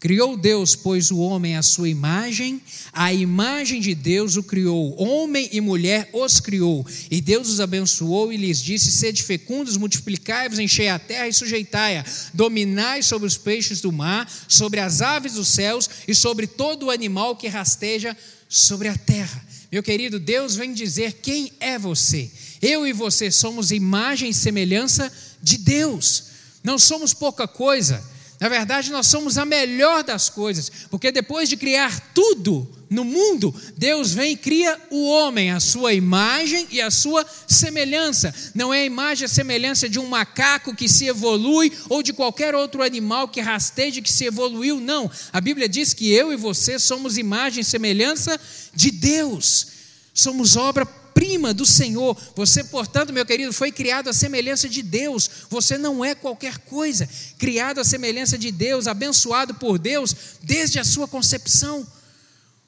Criou 0.01 0.37
Deus, 0.37 0.77
pois, 0.77 1.11
o 1.11 1.19
homem 1.19 1.57
à 1.57 1.63
sua 1.63 1.89
imagem, 1.89 2.63
a 2.93 3.13
imagem 3.13 3.81
de 3.81 3.97
Deus 3.97 4.37
o 4.37 4.45
criou, 4.45 4.95
homem 4.97 5.49
e 5.51 5.61
mulher 5.61 6.09
os 6.13 6.39
criou, 6.39 6.87
e 7.11 7.21
Deus 7.21 7.49
os 7.49 7.61
abençoou 7.61 8.33
e 8.33 8.37
lhes 8.37 8.63
disse: 8.63 8.93
Sede 8.93 9.25
fecundos, 9.25 9.77
multiplicai-vos, 9.77 10.61
enchei 10.61 10.89
a 10.89 11.01
terra 11.01 11.27
e 11.27 11.33
sujeitai-a, 11.33 12.05
dominai 12.33 13.03
sobre 13.03 13.27
os 13.27 13.37
peixes 13.37 13.81
do 13.81 13.91
mar, 13.91 14.31
sobre 14.47 14.79
as 14.79 15.03
aves 15.03 15.33
dos 15.33 15.49
céus 15.49 15.91
e 16.07 16.15
sobre 16.15 16.47
todo 16.47 16.87
o 16.87 16.91
animal 16.91 17.35
que 17.35 17.49
rasteja 17.49 18.17
sobre 18.49 18.87
a 18.87 18.97
terra. 18.97 19.45
Meu 19.71 19.83
querido, 19.83 20.21
Deus 20.21 20.55
vem 20.55 20.73
dizer 20.73 21.15
quem 21.15 21.53
é 21.59 21.77
você. 21.77 22.31
Eu 22.63 22.87
e 22.87 22.93
você 22.93 23.33
somos 23.33 23.73
imagem 23.73 24.31
e 24.31 24.35
semelhança 24.35 25.13
de 25.43 25.59
Deus, 25.59 26.25
não 26.63 26.79
somos 26.79 27.13
pouca 27.13 27.49
coisa. 27.49 28.01
Na 28.41 28.49
verdade, 28.49 28.93
nós 28.93 29.09
somos 29.09 29.37
a 29.37 29.45
melhor 29.45 30.05
das 30.05 30.31
coisas, 30.31 30.71
porque 30.91 31.11
depois 31.11 31.49
de 31.49 31.57
criar 31.57 32.13
tudo 32.15 32.69
no 32.89 33.05
mundo, 33.05 33.53
Deus 33.77 34.13
vem 34.13 34.33
e 34.33 34.37
cria 34.37 34.81
o 34.91 35.09
homem, 35.09 35.51
a 35.51 35.59
sua 35.59 35.93
imagem 35.93 36.67
e 36.71 36.81
a 36.81 36.89
sua 36.89 37.27
semelhança. 37.49 38.33
Não 38.55 38.73
é 38.73 38.83
a 38.83 38.87
imagem 38.87 39.25
e 39.25 39.27
a 39.27 39.29
semelhança 39.29 39.89
de 39.89 39.99
um 39.99 40.07
macaco 40.07 40.75
que 40.75 40.89
se 40.89 41.07
evolui 41.07 41.73
ou 41.89 42.01
de 42.01 42.13
qualquer 42.13 42.55
outro 42.55 42.81
animal 42.81 43.27
que 43.27 43.41
rasteje 43.41 44.01
que 44.01 44.13
se 44.13 44.27
evoluiu, 44.27 44.79
não. 44.79 45.11
A 45.33 45.41
Bíblia 45.41 45.69
diz 45.69 45.93
que 45.93 46.13
eu 46.13 46.33
e 46.33 46.37
você 46.37 46.79
somos 46.79 47.19
imagem 47.19 47.63
e 47.63 47.65
semelhança 47.65 48.41
de 48.73 48.93
Deus. 48.93 49.67
Somos 50.15 50.57
obra 50.57 50.87
prima 51.19 51.53
do 51.53 51.67
Senhor. 51.67 52.17
Você, 52.37 52.63
portanto, 52.63 53.13
meu 53.13 53.27
querido, 53.27 53.53
foi 53.53 53.73
criado 53.73 54.09
à 54.09 54.13
semelhança 54.13 54.69
de 54.69 54.83
Deus. 54.83 55.29
Você 55.51 55.77
não 55.77 56.05
é 56.05 56.15
qualquer 56.15 56.59
coisa. 56.59 57.09
Criado 57.37 57.81
à 57.81 57.85
semelhança 57.85 58.39
de 58.39 58.53
Deus, 58.53 58.87
abençoado 58.87 59.53
por 59.55 59.81
Deus 59.81 60.15
desde 60.41 60.79
a 60.79 60.85
sua 60.85 61.09
concepção. 61.09 61.85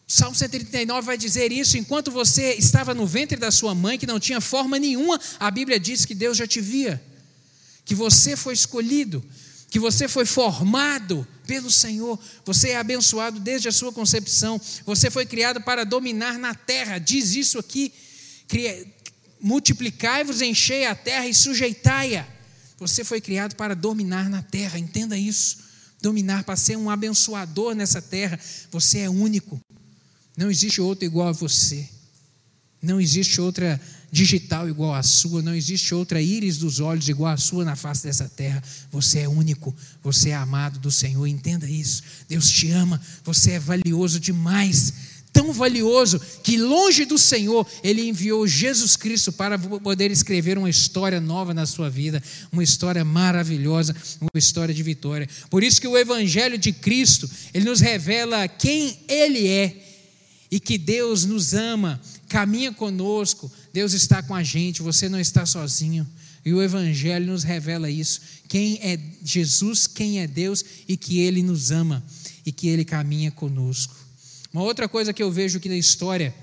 Salmo 0.05 0.35
139 0.35 1.07
vai 1.07 1.17
dizer 1.17 1.53
isso: 1.53 1.79
enquanto 1.79 2.11
você 2.11 2.55
estava 2.55 2.93
no 2.93 3.07
ventre 3.07 3.39
da 3.39 3.53
sua 3.53 3.73
mãe, 3.73 3.97
que 3.97 4.07
não 4.07 4.19
tinha 4.19 4.41
forma 4.41 4.81
nenhuma, 4.81 5.21
a 5.39 5.49
Bíblia 5.49 5.79
diz 5.79 6.05
que 6.05 6.13
Deus 6.15 6.37
já 6.37 6.45
te 6.45 6.61
via, 6.61 7.01
que 7.85 7.95
você 7.95 8.37
foi 8.37 8.55
escolhido, 8.55 9.25
que 9.71 9.79
você 9.79 10.09
foi 10.09 10.27
formado 10.27 11.25
pelo 11.47 11.71
Senhor, 11.71 12.19
você 12.45 12.71
é 12.71 12.79
abençoado 12.79 13.39
desde 13.39 13.69
a 13.69 13.73
sua 13.73 13.93
concepção, 13.93 14.61
você 14.85 15.09
foi 15.09 15.25
criado 15.25 15.61
para 15.61 15.85
dominar 15.85 16.37
na 16.37 16.53
terra, 16.53 16.99
diz 16.99 17.37
isso 17.37 17.57
aqui 17.57 17.93
multiplicai-vos, 19.41 20.43
enchei 20.43 20.87
a 20.87 20.95
terra 20.95 21.27
e 21.27 21.35
sujeitai-a. 21.35 22.27
Você 22.79 23.05
foi 23.05 23.21
criado 23.21 23.55
para 23.57 23.75
dominar 23.75 24.29
na 24.29 24.43
terra, 24.43 24.79
entenda 24.79 25.17
isso. 25.17 25.59
Dominar, 26.01 26.45
para 26.45 26.57
ser 26.57 26.77
um 26.77 26.89
abençoador 26.89 27.75
nessa 27.75 28.01
terra. 28.01 28.41
Você 28.71 29.01
é 29.01 29.11
único. 29.11 29.61
Não 30.37 30.51
existe 30.51 30.81
outro 30.81 31.05
igual 31.05 31.29
a 31.29 31.33
você. 31.33 31.87
Não 32.83 32.99
existe 32.99 33.39
outra 33.39 33.79
digital 34.11 34.67
igual 34.67 34.95
à 34.95 35.03
sua. 35.03 35.43
Não 35.43 35.55
existe 35.55 35.95
outra 35.95 36.23
íris 36.23 36.57
dos 36.57 36.81
olhos 36.81 37.07
igual 37.09 37.35
à 37.35 37.37
sua 37.37 37.67
na 37.67 37.77
face 37.77 38.05
dessa 38.05 38.27
terra. 38.29 38.63
Você 38.91 39.21
é 39.21 39.29
único. 39.29 39.77
Você 40.03 40.31
é 40.31 40.35
amado 40.35 40.79
do 40.79 40.91
Senhor. 40.91 41.27
Entenda 41.27 41.69
isso. 41.69 42.03
Deus 42.27 42.49
te 42.49 42.71
ama. 42.71 42.99
Você 43.25 43.53
é 43.53 43.59
valioso 43.59 44.19
demais 44.19 44.95
tão 45.33 45.53
valioso 45.53 46.21
que, 46.43 46.57
longe 46.57 47.05
do 47.05 47.19
Senhor, 47.19 47.67
Ele 47.83 48.09
enviou 48.09 48.47
Jesus 48.47 48.97
Cristo 48.97 49.33
para 49.33 49.59
poder 49.59 50.11
escrever 50.11 50.59
uma 50.59 50.71
história 50.71 51.21
nova 51.21 51.55
na 51.55 51.67
sua 51.67 51.89
vida, 51.89 52.23
uma 52.53 52.63
história 52.63 53.05
maravilhosa, 53.05 53.95
uma 54.21 54.31
história 54.35 54.75
de 54.75 54.83
vitória. 54.83 55.29
Por 55.49 55.63
isso 55.63 55.81
que 55.81 55.89
o 55.89 55.97
Evangelho 55.97 56.59
de 56.59 56.73
Cristo, 56.73 57.29
ele 57.53 57.65
nos 57.65 57.81
revela 57.81 58.47
quem 58.49 58.99
Ele 59.09 59.49
é 59.49 59.77
e 60.51 60.59
que 60.59 60.77
Deus 60.77 61.25
nos 61.25 61.55
ama, 61.55 62.01
caminha 62.29 62.73
conosco, 62.73 63.51
Deus 63.73 63.93
está 63.93 64.23
com 64.23 64.35
a 64.35 64.43
gente, 64.43 64.83
você 64.83 65.09
não 65.09 65.21
está 65.21 65.47
sozinho. 65.47 66.07
E 66.45 66.53
o 66.53 66.63
Evangelho 66.63 67.27
nos 67.27 67.45
revela 67.45 67.91
isso: 67.91 68.21
quem 68.49 68.79
é 68.83 68.99
Jesus, 69.23 69.87
quem 69.87 70.21
é 70.21 70.27
Deus 70.27 70.65
e 70.89 70.97
que 70.97 71.21
Ele 71.21 71.43
nos 71.43 71.71
ama 71.71 72.03
e 72.45 72.51
que 72.51 72.69
Ele 72.69 72.85
caminha 72.85 73.31
conosco. 73.31 73.95
Uma 74.53 74.63
outra 74.63 74.89
coisa 74.89 75.13
que 75.13 75.23
eu 75.23 75.31
vejo 75.31 75.59
aqui 75.59 75.69
na 75.69 75.77
história 75.77 76.35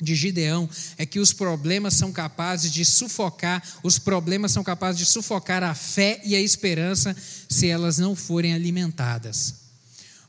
de 0.00 0.14
Gideão 0.14 0.68
é 0.96 1.04
que 1.04 1.18
os 1.18 1.32
problemas 1.32 1.94
são 1.94 2.12
capazes 2.12 2.72
de 2.72 2.84
sufocar, 2.84 3.62
os 3.82 3.98
problemas 3.98 4.52
são 4.52 4.64
capazes 4.64 4.98
de 4.98 5.06
sufocar 5.06 5.62
a 5.62 5.74
fé 5.74 6.20
e 6.24 6.34
a 6.34 6.40
esperança 6.40 7.16
se 7.48 7.66
elas 7.66 7.98
não 7.98 8.16
forem 8.16 8.54
alimentadas. 8.54 9.54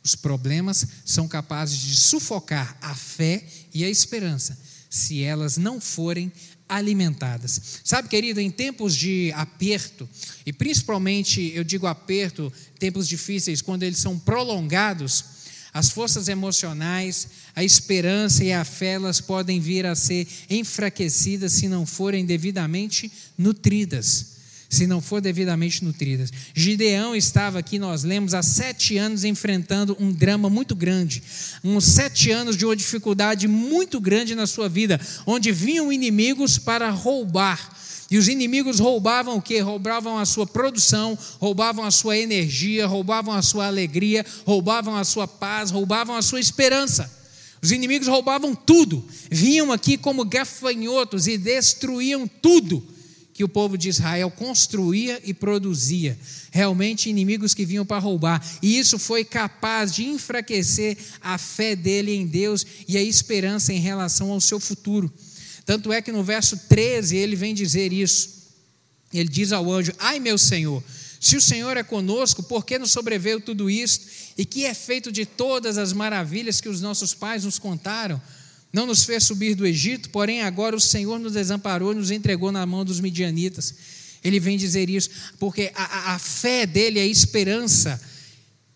Os 0.04 0.15
problemas 0.15 0.86
são 1.06 1.28
capazes 1.28 1.78
de 1.80 1.96
sufocar 1.98 2.78
a 2.82 2.96
fé 2.96 3.43
e 3.74 3.84
a 3.84 3.89
esperança 3.89 4.58
se 4.89 5.22
elas 5.22 5.58
não 5.58 5.82
forem 5.82 6.32
alimentadas. 6.67 7.62
Sabe, 7.84 8.10
querido, 8.10 8.39
em 8.39 8.52
tempos 8.52 8.96
de 8.96 9.32
aperto, 9.36 10.08
e 10.46 10.52
principalmente 10.52 11.52
eu 11.54 11.63
digo 11.63 11.88
aperto, 11.88 12.52
tempos 12.80 13.08
difíceis, 13.08 13.62
quando 13.62 13.84
eles 13.84 14.00
são 14.00 14.17
prolongados, 14.17 15.37
as 15.77 15.91
forças 15.91 16.27
emocionais, 16.27 17.27
a 17.55 17.63
esperança 17.63 18.43
e 18.43 18.51
a 18.51 18.65
fé, 18.65 18.93
elas 18.93 19.21
podem 19.21 19.59
vir 19.59 19.85
a 19.85 19.93
ser 19.93 20.27
enfraquecidas 20.49 21.53
se 21.53 21.67
não 21.67 21.85
forem 21.85 22.25
devidamente 22.25 23.11
nutridas. 23.37 24.37
Se 24.67 24.87
não 24.87 24.99
for 24.99 25.21
devidamente 25.21 25.85
nutridas. 25.85 26.33
Gideão 26.55 27.15
estava 27.15 27.59
aqui, 27.59 27.77
nós 27.77 28.03
lemos, 28.03 28.33
há 28.33 28.41
sete 28.41 28.97
anos 28.97 29.23
enfrentando 29.23 29.95
um 29.99 30.11
drama 30.11 30.49
muito 30.49 30.75
grande. 30.75 31.21
Uns 31.63 31.85
sete 31.85 32.31
anos 32.31 32.57
de 32.57 32.65
uma 32.65 32.75
dificuldade 32.75 33.47
muito 33.47 34.01
grande 34.01 34.33
na 34.33 34.47
sua 34.47 34.67
vida, 34.67 34.99
onde 35.27 35.51
vinham 35.51 35.93
inimigos 35.93 36.57
para 36.57 36.89
roubar 36.89 37.76
e 38.10 38.17
os 38.17 38.28
inimigos 38.28 38.80
roubavam 38.80 39.38
o 39.38 39.41
que? 39.41 39.60
Roubavam 39.60 40.17
a 40.17 40.26
sua 40.26 40.48
produção, 40.48 41.17
roubavam 41.39 41.84
a 41.84 41.91
sua 41.91 42.17
energia, 42.17 42.88
roubavam 42.88 43.34
a 43.34 43.41
sua 43.41 43.67
alegria, 43.67 44.26
roubavam 44.46 44.96
a 44.96 45.04
sua 45.04 45.28
paz, 45.28 45.72
roubavam 45.72 46.15
a 46.15 46.22
sua 46.22 46.39
esperança. 46.39 47.12
Os 47.62 47.72
inimigos 47.72 48.08
roubavam 48.08 48.56
tudo, 48.56 49.04
vinham 49.30 49.72
aqui 49.72 49.98
como 49.98 50.24
gafanhotos 50.24 51.28
e 51.28 51.38
destruíam 51.38 52.28
tudo 52.28 52.82
que 53.34 53.43
o 53.43 53.50
povo 53.50 53.78
de 53.78 53.89
Israel 53.89 54.32
construía 54.32 55.22
e 55.24 55.34
produzia. 55.34 56.17
Realmente 56.50 57.10
inimigos 57.10 57.54
que 57.54 57.65
vinham 57.65 57.86
para 57.86 58.00
roubar. 58.00 58.43
E 58.63 58.80
isso 58.80 58.98
foi 58.98 59.24
capaz 59.24 59.93
de 59.93 60.06
enfraquecer 60.06 60.98
a 61.22 61.38
fé 61.38 61.76
dele 61.76 62.15
em 62.15 62.26
Deus 62.26 62.65
e 62.88 62.98
a 62.98 63.04
esperança 63.04 63.74
em 63.74 63.80
relação 63.80 64.32
ao 64.32 64.41
seu 64.41 64.60
futuro. 64.60 65.12
Tanto 65.67 65.91
é 65.91 66.01
que 66.01 66.13
no 66.13 66.23
verso 66.23 66.56
13 66.69 67.17
ele 67.17 67.36
vem 67.36 67.53
dizer 67.53 67.91
isso. 67.91 68.30
Ele 69.13 69.27
diz 69.27 69.51
ao 69.51 69.69
anjo: 69.69 69.91
Ai, 69.99 70.17
meu 70.17 70.38
Senhor, 70.38 70.82
se 71.19 71.36
o 71.36 71.41
Senhor 71.41 71.75
é 71.75 71.84
conosco, 71.84 72.41
por 72.41 72.65
que 72.65 72.80
nos 72.80 72.91
sobreveio 72.91 73.41
tudo 73.41 73.69
isto? 73.69 74.08
E 74.38 74.45
que 74.45 74.63
é 74.63 74.73
feito 74.73 75.12
de 75.12 75.25
todas 75.25 75.77
as 75.77 75.91
maravilhas 75.91 76.62
que 76.62 76.69
os 76.69 76.80
nossos 76.80 77.13
pais 77.13 77.43
nos 77.43 77.60
contaram? 77.60 78.21
Não 78.71 78.86
nos 78.86 79.03
fez 79.03 79.25
subir 79.25 79.56
do 79.56 79.67
Egito, 79.67 80.10
porém 80.10 80.41
agora 80.41 80.73
o 80.73 80.80
Senhor 80.80 81.19
nos 81.19 81.34
desamparou 81.34 81.91
e 81.91 81.95
nos 81.95 82.12
entregou 82.12 82.49
na 82.49 82.65
mão 82.65 82.86
dos 82.86 83.01
midianitas. 83.01 83.75
Ele 84.23 84.39
vem 84.39 84.58
dizer 84.58 84.89
isso, 84.89 85.10
porque 85.38 85.69
a, 85.75 86.13
a 86.13 86.19
fé 86.19 86.65
dele, 86.65 86.97
a 86.97 87.06
esperança, 87.06 88.01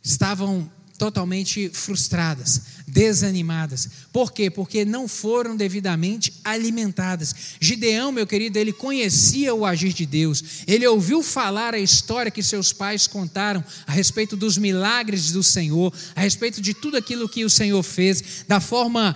estavam 0.04 0.70
totalmente 0.98 1.70
frustradas, 1.70 2.62
desanimadas. 2.92 3.90
Por 4.12 4.32
quê? 4.34 4.50
Porque 4.50 4.84
não 4.84 5.08
foram 5.08 5.56
devidamente 5.56 6.34
alimentadas. 6.44 7.34
Gideão, 7.60 8.12
meu 8.12 8.28
querido, 8.28 8.60
ele 8.60 8.74
conhecia 8.74 9.56
o 9.56 9.66
agir 9.66 9.94
de 9.94 10.06
Deus. 10.06 10.44
Ele 10.68 10.86
ouviu 10.86 11.24
falar 11.24 11.74
a 11.74 11.80
história 11.80 12.32
que 12.32 12.44
seus 12.44 12.74
pais 12.74 13.08
contaram 13.08 13.64
a 13.88 13.92
respeito 13.92 14.36
dos 14.36 14.58
milagres 14.58 15.32
do 15.32 15.42
Senhor, 15.42 15.94
a 16.16 16.22
respeito 16.22 16.62
de 16.62 16.74
tudo 16.74 16.98
aquilo 16.98 17.30
que 17.30 17.46
o 17.46 17.50
Senhor 17.50 17.82
fez, 17.82 18.44
da 18.48 18.60
forma 18.60 19.16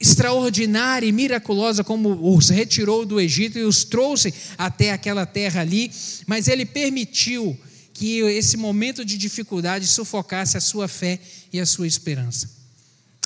extraordinária 0.00 1.06
e 1.06 1.12
miraculosa 1.12 1.82
como 1.82 2.32
os 2.32 2.50
retirou 2.50 3.04
do 3.04 3.20
Egito 3.20 3.58
e 3.58 3.64
os 3.64 3.82
trouxe 3.82 4.32
até 4.56 4.92
aquela 4.92 5.26
terra 5.26 5.60
ali, 5.60 5.90
mas 6.24 6.46
ele 6.46 6.64
permitiu 6.64 7.58
que 7.92 8.20
esse 8.20 8.56
momento 8.56 9.04
de 9.04 9.18
dificuldade 9.18 9.88
sufocasse 9.88 10.56
a 10.56 10.60
sua 10.60 10.86
fé 10.86 11.18
e 11.52 11.58
a 11.58 11.66
sua 11.66 11.88
esperança. 11.88 12.57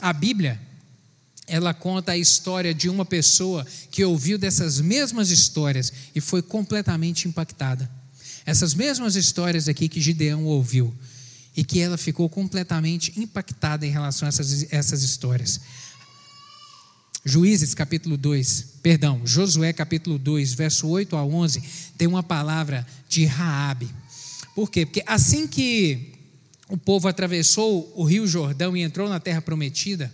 A 0.02 0.12
Bíblia, 0.12 0.60
ela 1.46 1.72
conta 1.72 2.10
a 2.10 2.18
história 2.18 2.74
de 2.74 2.88
uma 2.88 3.04
pessoa 3.04 3.64
que 3.88 4.04
ouviu 4.04 4.36
dessas 4.36 4.80
mesmas 4.80 5.30
histórias 5.30 5.92
e 6.12 6.20
foi 6.20 6.42
completamente 6.42 7.28
impactada. 7.28 7.88
Essas 8.44 8.74
mesmas 8.74 9.14
histórias 9.14 9.68
aqui 9.68 9.88
que 9.88 10.00
Gideão 10.00 10.44
ouviu 10.44 10.92
e 11.56 11.62
que 11.62 11.78
ela 11.78 11.96
ficou 11.96 12.28
completamente 12.28 13.12
impactada 13.16 13.86
em 13.86 13.90
relação 13.90 14.26
a 14.26 14.30
essas, 14.30 14.72
essas 14.72 15.04
histórias. 15.04 15.60
Juízes 17.24 17.72
capítulo 17.72 18.16
2, 18.16 18.78
perdão, 18.82 19.24
Josué 19.24 19.72
capítulo 19.72 20.18
2, 20.18 20.54
verso 20.54 20.88
8 20.88 21.14
a 21.14 21.24
11, 21.24 21.62
tem 21.96 22.08
uma 22.08 22.24
palavra 22.24 22.84
de 23.08 23.24
Raabe. 23.24 23.88
Por 24.52 24.68
quê? 24.68 24.84
Porque 24.84 25.04
assim 25.06 25.46
que 25.46 26.11
o 26.72 26.76
povo 26.78 27.06
atravessou 27.06 27.92
o 27.94 28.02
rio 28.02 28.26
Jordão 28.26 28.74
e 28.74 28.80
entrou 28.80 29.06
na 29.06 29.20
terra 29.20 29.42
prometida, 29.42 30.10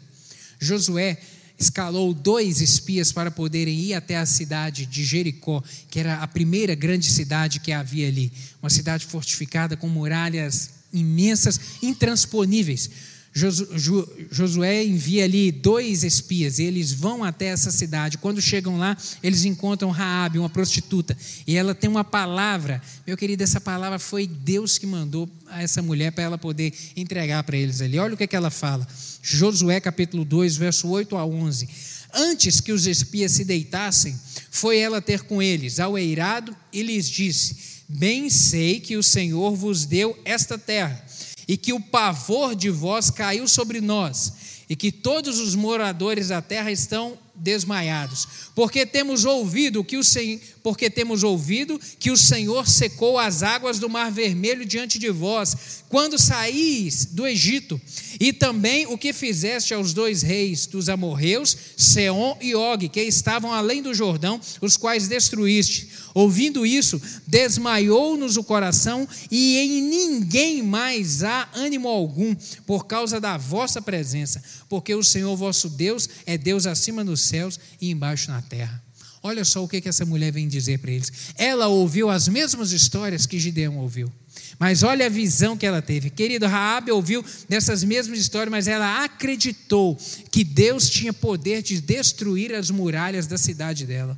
Josué 0.59 1.17
escalou 1.57 2.13
dois 2.13 2.61
espias 2.61 3.13
para 3.13 3.31
poderem 3.31 3.79
ir 3.79 3.95
até 3.95 4.17
a 4.17 4.27
cidade 4.27 4.85
de 4.85 5.05
Jericó, 5.05 5.63
que 5.89 6.01
era 6.01 6.17
a 6.17 6.27
primeira 6.27 6.75
grande 6.75 7.07
cidade 7.07 7.61
que 7.61 7.71
havia 7.71 8.09
ali, 8.09 8.33
uma 8.61 8.71
cidade 8.71 9.07
fortificada 9.07 9.77
com 9.77 9.87
muralhas 9.87 10.71
imensas, 10.93 11.61
intransponíveis. 11.81 12.91
Josué 13.33 14.85
envia 14.85 15.25
ali 15.25 15.53
dois 15.53 16.03
espias, 16.03 16.59
eles 16.59 16.93
vão 16.93 17.23
até 17.23 17.47
essa 17.47 17.71
cidade. 17.71 18.19
Quando 18.19 18.41
chegam 18.41 18.79
lá, 18.79 18.97
eles 19.23 19.45
encontram 19.45 19.91
Raabe, 19.91 20.39
uma 20.39 20.49
prostituta, 20.49 21.17
e 21.47 21.57
ela 21.57 21.75
tem 21.75 21.89
uma 21.89 22.03
palavra. 22.03 22.83
Meu 23.07 23.17
querido, 23.17 23.45
essa 23.45 23.61
palavra 23.61 23.99
foi 23.99 24.27
Deus 24.27 24.79
que 24.79 24.87
mandou 24.87 25.29
a 25.47 25.63
essa 25.63 25.81
mulher 25.83 26.11
para 26.13 26.25
ela 26.25 26.39
poder 26.39 26.73
entregar 26.97 27.43
para 27.45 27.57
eles 27.57 27.81
ali. 27.81 27.99
Olha 27.99 28.15
o 28.15 28.17
que, 28.17 28.25
é 28.25 28.27
que 28.27 28.37
ela 28.37 28.51
fala. 28.51 28.87
Josué 29.23 29.79
capítulo 29.81 30.25
2, 30.25 30.57
verso 30.57 30.89
8 30.89 31.17
a 31.17 31.25
11. 31.25 31.69
Antes 32.15 32.61
que 32.61 32.73
os 32.73 32.87
espias 32.87 33.33
se 33.33 33.45
deitassem, 33.45 34.19
foi 34.51 34.79
ela 34.79 35.01
ter 35.01 35.23
com 35.23 35.43
eles 35.43 35.79
ao 35.79 35.99
eirado 35.99 36.57
e 36.73 36.83
lhes 36.83 37.09
disse: 37.09 37.57
Bem 37.89 38.31
sei 38.31 38.81
que 38.81 38.97
o 38.97 39.03
Senhor 39.03 39.55
vos 39.55 39.85
deu 39.85 40.19
esta 40.25 40.59
terra 40.59 41.05
e 41.49 41.57
que 41.57 41.73
o 41.73 41.81
pavor 41.81 42.55
de 42.55 42.69
vós 42.69 43.11
caiu 43.11 43.49
sobre 43.49 43.81
nós, 43.81 44.35
e 44.69 44.77
que 44.77 44.93
todos 44.93 45.39
os 45.39 45.55
moradores 45.55 46.29
da 46.29 46.43
terra 46.43 46.71
estão 46.71 47.17
desmaiados, 47.39 48.27
porque 48.55 48.85
temos 48.85 49.25
ouvido 49.25 49.85
que 49.85 49.97
o 49.97 50.05
Senhor, 50.05 50.41
porque 50.63 50.91
temos 50.91 51.23
ouvido 51.23 51.81
que 51.99 52.11
o 52.11 52.17
Senhor 52.17 52.69
secou 52.69 53.19
as 53.19 53.43
águas 53.43 53.79
do 53.79 53.89
Mar 53.89 54.11
Vermelho 54.13 54.67
diante 54.67 54.99
de 54.99 55.11
vós, 55.11 55.85
quando 55.89 56.19
saís 56.19 57.07
do 57.07 57.27
Egito, 57.27 57.81
e 58.21 58.33
também 58.33 58.87
o 58.87 58.99
que 58.99 59.13
fizeste 59.13 59.73
aos 59.73 59.95
dois 59.95 60.23
reis 60.23 60.67
dos 60.67 60.89
amorreus, 60.89 61.57
Seom 61.77 62.37
e 62.41 62.55
Og, 62.55 62.89
que 62.89 63.01
estavam 63.01 63.53
além 63.53 63.83
do 63.83 63.95
Jordão, 63.95 64.41
os 64.61 64.77
quais 64.77 65.09
destruíste. 65.09 65.89
Ouvindo 66.13 66.67
isso, 66.67 67.01
desmaiou-nos 67.27 68.37
o 68.37 68.45
coração, 68.45 69.09
e 69.31 69.57
em 69.57 69.83
ninguém 69.83 70.63
mais 70.63 71.23
há 71.23 71.49
ânimo 71.55 71.89
algum, 71.89 72.35
por 72.67 72.87
causa 72.87 73.21
da 73.21 73.39
vossa 73.39 73.81
presença, 73.81 74.43
porque 74.69 74.95
o 74.95 75.03
Senhor 75.03 75.35
vosso 75.37 75.71
Deus 75.71 76.09
é 76.27 76.37
Deus 76.37 76.67
acima 76.67 77.05
dos 77.05 77.23
céus 77.29 77.59
e 77.81 77.91
embaixo 77.91 78.31
na 78.31 78.43
terra. 78.43 78.83
Olha 79.23 79.45
só 79.45 79.65
o 79.65 79.69
que, 79.69 79.81
que 79.81 79.89
essa 79.89 80.05
mulher 80.05 80.33
vem 80.33 80.49
dizer 80.49 80.79
para 80.79 80.91
eles. 80.91 81.13
Ela 81.37 81.67
ouviu 81.67 82.09
as 82.09 82.29
mesmas 82.29 82.73
histórias 82.73 83.27
que 83.27 83.39
Gideão 83.39 83.79
ouviu. 83.79 84.11
Mas 84.59 84.83
olha 84.83 85.07
a 85.07 85.11
visão 85.11 85.57
que 85.57 85.67
ela 85.67 85.83
teve. 85.83 86.11
Querido, 86.11 86.47
Raabe 86.47 86.91
ouviu 86.91 87.25
dessas 87.49 87.85
mesmas 87.85 88.19
histórias, 88.19 88.51
mas 88.51 88.67
ela 88.67 89.05
acreditou 89.05 89.99
que 90.31 90.43
Deus 90.45 90.89
tinha 90.89 91.13
poder 91.13 91.63
de 91.63 91.81
destruir 91.81 92.55
as 92.55 92.71
muralhas 92.71 93.27
da 93.27 93.39
cidade 93.39 93.87
dela. 93.87 94.17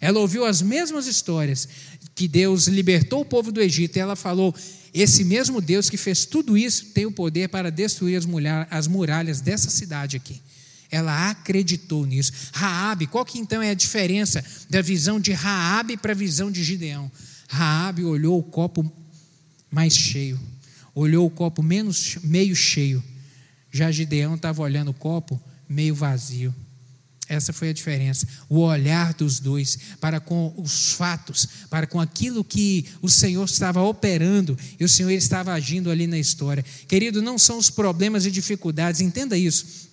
Ela 0.00 0.18
ouviu 0.18 0.44
as 0.44 0.60
mesmas 0.60 1.06
histórias 1.06 1.68
que 2.14 2.26
Deus 2.26 2.66
libertou 2.66 3.20
o 3.20 3.24
povo 3.24 3.52
do 3.52 3.60
Egito 3.60 3.96
e 3.96 4.00
ela 4.00 4.16
falou: 4.16 4.54
esse 4.92 5.24
mesmo 5.24 5.60
Deus 5.60 5.88
que 5.88 5.96
fez 5.96 6.26
tudo 6.26 6.58
isso 6.58 6.86
tem 6.86 7.06
o 7.06 7.12
poder 7.12 7.48
para 7.48 7.70
destruir 7.70 8.20
as 8.70 8.86
muralhas 8.86 9.40
dessa 9.40 9.70
cidade 9.70 10.16
aqui. 10.16 10.40
Ela 10.92 11.30
acreditou 11.30 12.04
nisso. 12.04 12.30
Raabe, 12.52 13.06
qual 13.06 13.24
que 13.24 13.38
então 13.38 13.62
é 13.62 13.70
a 13.70 13.74
diferença 13.74 14.44
da 14.68 14.82
visão 14.82 15.18
de 15.18 15.32
Raabe 15.32 15.96
para 15.96 16.12
a 16.12 16.14
visão 16.14 16.52
de 16.52 16.62
Gideão? 16.62 17.10
Raabe 17.48 18.04
olhou 18.04 18.38
o 18.38 18.42
copo 18.42 18.92
mais 19.70 19.96
cheio, 19.96 20.38
olhou 20.94 21.26
o 21.26 21.30
copo 21.30 21.62
menos 21.62 22.18
meio 22.22 22.54
cheio. 22.54 23.02
Já 23.70 23.90
Gideão 23.90 24.34
estava 24.34 24.60
olhando 24.60 24.90
o 24.90 24.94
copo 24.94 25.40
meio 25.66 25.94
vazio. 25.94 26.54
Essa 27.26 27.54
foi 27.54 27.70
a 27.70 27.72
diferença. 27.72 28.28
O 28.46 28.58
olhar 28.58 29.14
dos 29.14 29.40
dois 29.40 29.78
para 29.98 30.20
com 30.20 30.52
os 30.58 30.92
fatos, 30.92 31.48
para 31.70 31.86
com 31.86 31.98
aquilo 31.98 32.44
que 32.44 32.84
o 33.00 33.08
Senhor 33.08 33.46
estava 33.46 33.80
operando 33.80 34.58
e 34.78 34.84
o 34.84 34.88
Senhor 34.88 35.10
estava 35.10 35.54
agindo 35.54 35.90
ali 35.90 36.06
na 36.06 36.18
história. 36.18 36.62
Querido, 36.86 37.22
não 37.22 37.38
são 37.38 37.56
os 37.56 37.70
problemas 37.70 38.26
e 38.26 38.30
dificuldades, 38.30 39.00
entenda 39.00 39.38
isso 39.38 39.90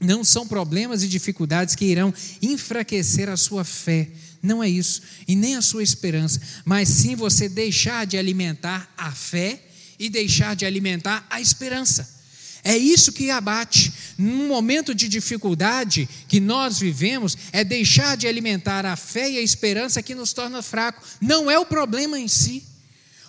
não 0.00 0.24
são 0.24 0.46
problemas 0.46 1.02
e 1.02 1.08
dificuldades 1.08 1.74
que 1.74 1.84
irão 1.84 2.12
enfraquecer 2.40 3.28
a 3.28 3.36
sua 3.36 3.64
fé. 3.64 4.08
Não 4.42 4.62
é 4.62 4.68
isso, 4.68 5.02
e 5.28 5.36
nem 5.36 5.56
a 5.56 5.62
sua 5.62 5.82
esperança, 5.82 6.40
mas 6.64 6.88
sim 6.88 7.14
você 7.14 7.46
deixar 7.48 8.06
de 8.06 8.16
alimentar 8.16 8.90
a 8.96 9.12
fé 9.12 9.60
e 9.98 10.08
deixar 10.08 10.56
de 10.56 10.64
alimentar 10.64 11.26
a 11.28 11.40
esperança. 11.42 12.18
É 12.64 12.76
isso 12.76 13.12
que 13.12 13.30
abate. 13.30 13.92
Num 14.16 14.48
momento 14.48 14.94
de 14.94 15.08
dificuldade 15.08 16.08
que 16.28 16.40
nós 16.40 16.78
vivemos, 16.78 17.36
é 17.52 17.62
deixar 17.62 18.16
de 18.16 18.26
alimentar 18.26 18.86
a 18.86 18.96
fé 18.96 19.30
e 19.30 19.38
a 19.38 19.42
esperança 19.42 20.02
que 20.02 20.14
nos 20.14 20.32
torna 20.32 20.62
fraco. 20.62 21.02
Não 21.20 21.50
é 21.50 21.58
o 21.58 21.66
problema 21.66 22.18
em 22.18 22.28
si. 22.28 22.64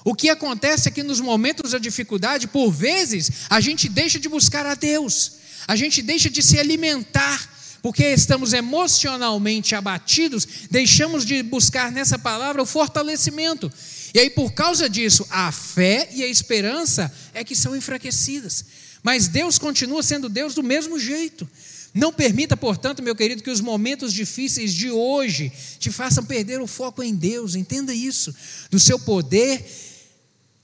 O 0.04 0.16
que 0.16 0.30
acontece 0.30 0.88
é 0.88 0.92
que 0.92 1.04
nos 1.04 1.20
momentos 1.20 1.72
da 1.72 1.78
dificuldade, 1.78 2.48
por 2.48 2.72
vezes, 2.72 3.32
a 3.50 3.60
gente 3.62 3.88
deixa 3.88 4.20
de 4.20 4.28
buscar 4.28 4.66
a 4.66 4.76
Deus 4.76 5.40
a 5.72 5.76
gente 5.78 6.02
deixa 6.02 6.30
de 6.30 6.44
se 6.44 6.60
alimentar, 6.60 7.50
porque 7.82 8.04
estamos 8.04 8.52
emocionalmente 8.52 9.74
abatidos, 9.74 10.46
deixamos 10.70 11.26
de 11.26 11.42
buscar 11.42 11.90
nessa 11.94 12.20
palavra 12.20 12.62
o 12.62 12.66
fortalecimento. 12.66 13.72
E 14.14 14.20
aí, 14.20 14.30
por 14.30 14.52
causa 14.52 14.90
disso, 14.90 15.26
a 15.30 15.50
fé 15.50 16.10
e 16.12 16.24
a 16.24 16.28
esperança 16.28 17.10
é 17.34 17.42
que 17.42 17.56
são 17.56 17.74
enfraquecidas. 17.74 18.66
Mas 19.02 19.30
Deus 19.30 19.58
continua 19.58 20.04
sendo 20.04 20.28
Deus 20.28 20.54
do 20.54 20.62
mesmo 20.62 21.00
jeito. 21.00 21.50
Não 21.94 22.12
permita, 22.12 22.58
portanto, 22.58 23.02
meu 23.02 23.16
querido, 23.16 23.42
que 23.42 23.50
os 23.50 23.62
momentos 23.62 24.12
difíceis 24.12 24.74
de 24.74 24.92
hoje 24.92 25.54
te 25.80 25.90
façam 25.90 26.26
perder 26.26 26.60
o 26.60 26.68
foco 26.68 27.02
em 27.02 27.16
Deus. 27.16 27.56
Entenda 27.56 27.94
isso, 27.94 28.36
do 28.70 28.78
seu 28.78 29.00
poder 29.00 29.66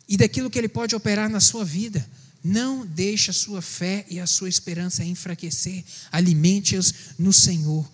e 0.06 0.18
daquilo 0.18 0.50
que 0.50 0.60
Ele 0.60 0.68
pode 0.68 0.94
operar 0.98 1.30
na 1.30 1.40
sua 1.40 1.64
vida. 1.64 2.06
Não 2.44 2.86
deixe 2.86 3.32
a 3.32 3.34
sua 3.34 3.62
fé 3.62 4.06
e 4.10 4.20
a 4.20 4.28
sua 4.28 4.50
esperança 4.50 5.04
enfraquecer. 5.04 5.84
Alimente-as 6.12 6.94
no 7.18 7.34
Senhor. 7.34 7.90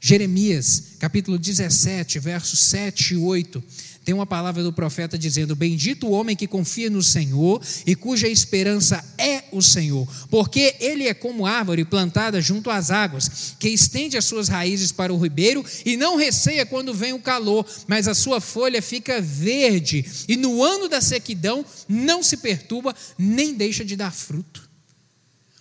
Jeremias, 0.00 0.94
capítulo 0.98 1.38
17, 1.38 2.18
versos 2.20 2.60
7 2.60 3.14
e 3.14 3.16
8 3.16 3.62
tem 4.08 4.14
uma 4.14 4.24
palavra 4.24 4.62
do 4.62 4.72
profeta 4.72 5.18
dizendo: 5.18 5.54
Bendito 5.54 6.06
o 6.06 6.12
homem 6.12 6.34
que 6.34 6.46
confia 6.46 6.88
no 6.88 7.02
Senhor 7.02 7.60
e 7.86 7.94
cuja 7.94 8.26
esperança 8.26 9.04
é 9.18 9.44
o 9.52 9.60
Senhor, 9.60 10.08
porque 10.30 10.76
ele 10.80 11.06
é 11.06 11.12
como 11.12 11.44
árvore 11.44 11.84
plantada 11.84 12.40
junto 12.40 12.70
às 12.70 12.90
águas, 12.90 13.54
que 13.58 13.68
estende 13.68 14.16
as 14.16 14.24
suas 14.24 14.48
raízes 14.48 14.92
para 14.92 15.12
o 15.12 15.18
ribeiro 15.18 15.62
e 15.84 15.94
não 15.94 16.16
receia 16.16 16.64
quando 16.64 16.94
vem 16.94 17.12
o 17.12 17.20
calor, 17.20 17.66
mas 17.86 18.08
a 18.08 18.14
sua 18.14 18.40
folha 18.40 18.80
fica 18.80 19.20
verde, 19.20 20.02
e 20.26 20.38
no 20.38 20.64
ano 20.64 20.88
da 20.88 21.02
sequidão 21.02 21.62
não 21.86 22.22
se 22.22 22.38
perturba, 22.38 22.96
nem 23.18 23.52
deixa 23.52 23.84
de 23.84 23.94
dar 23.94 24.10
fruto. 24.10 24.67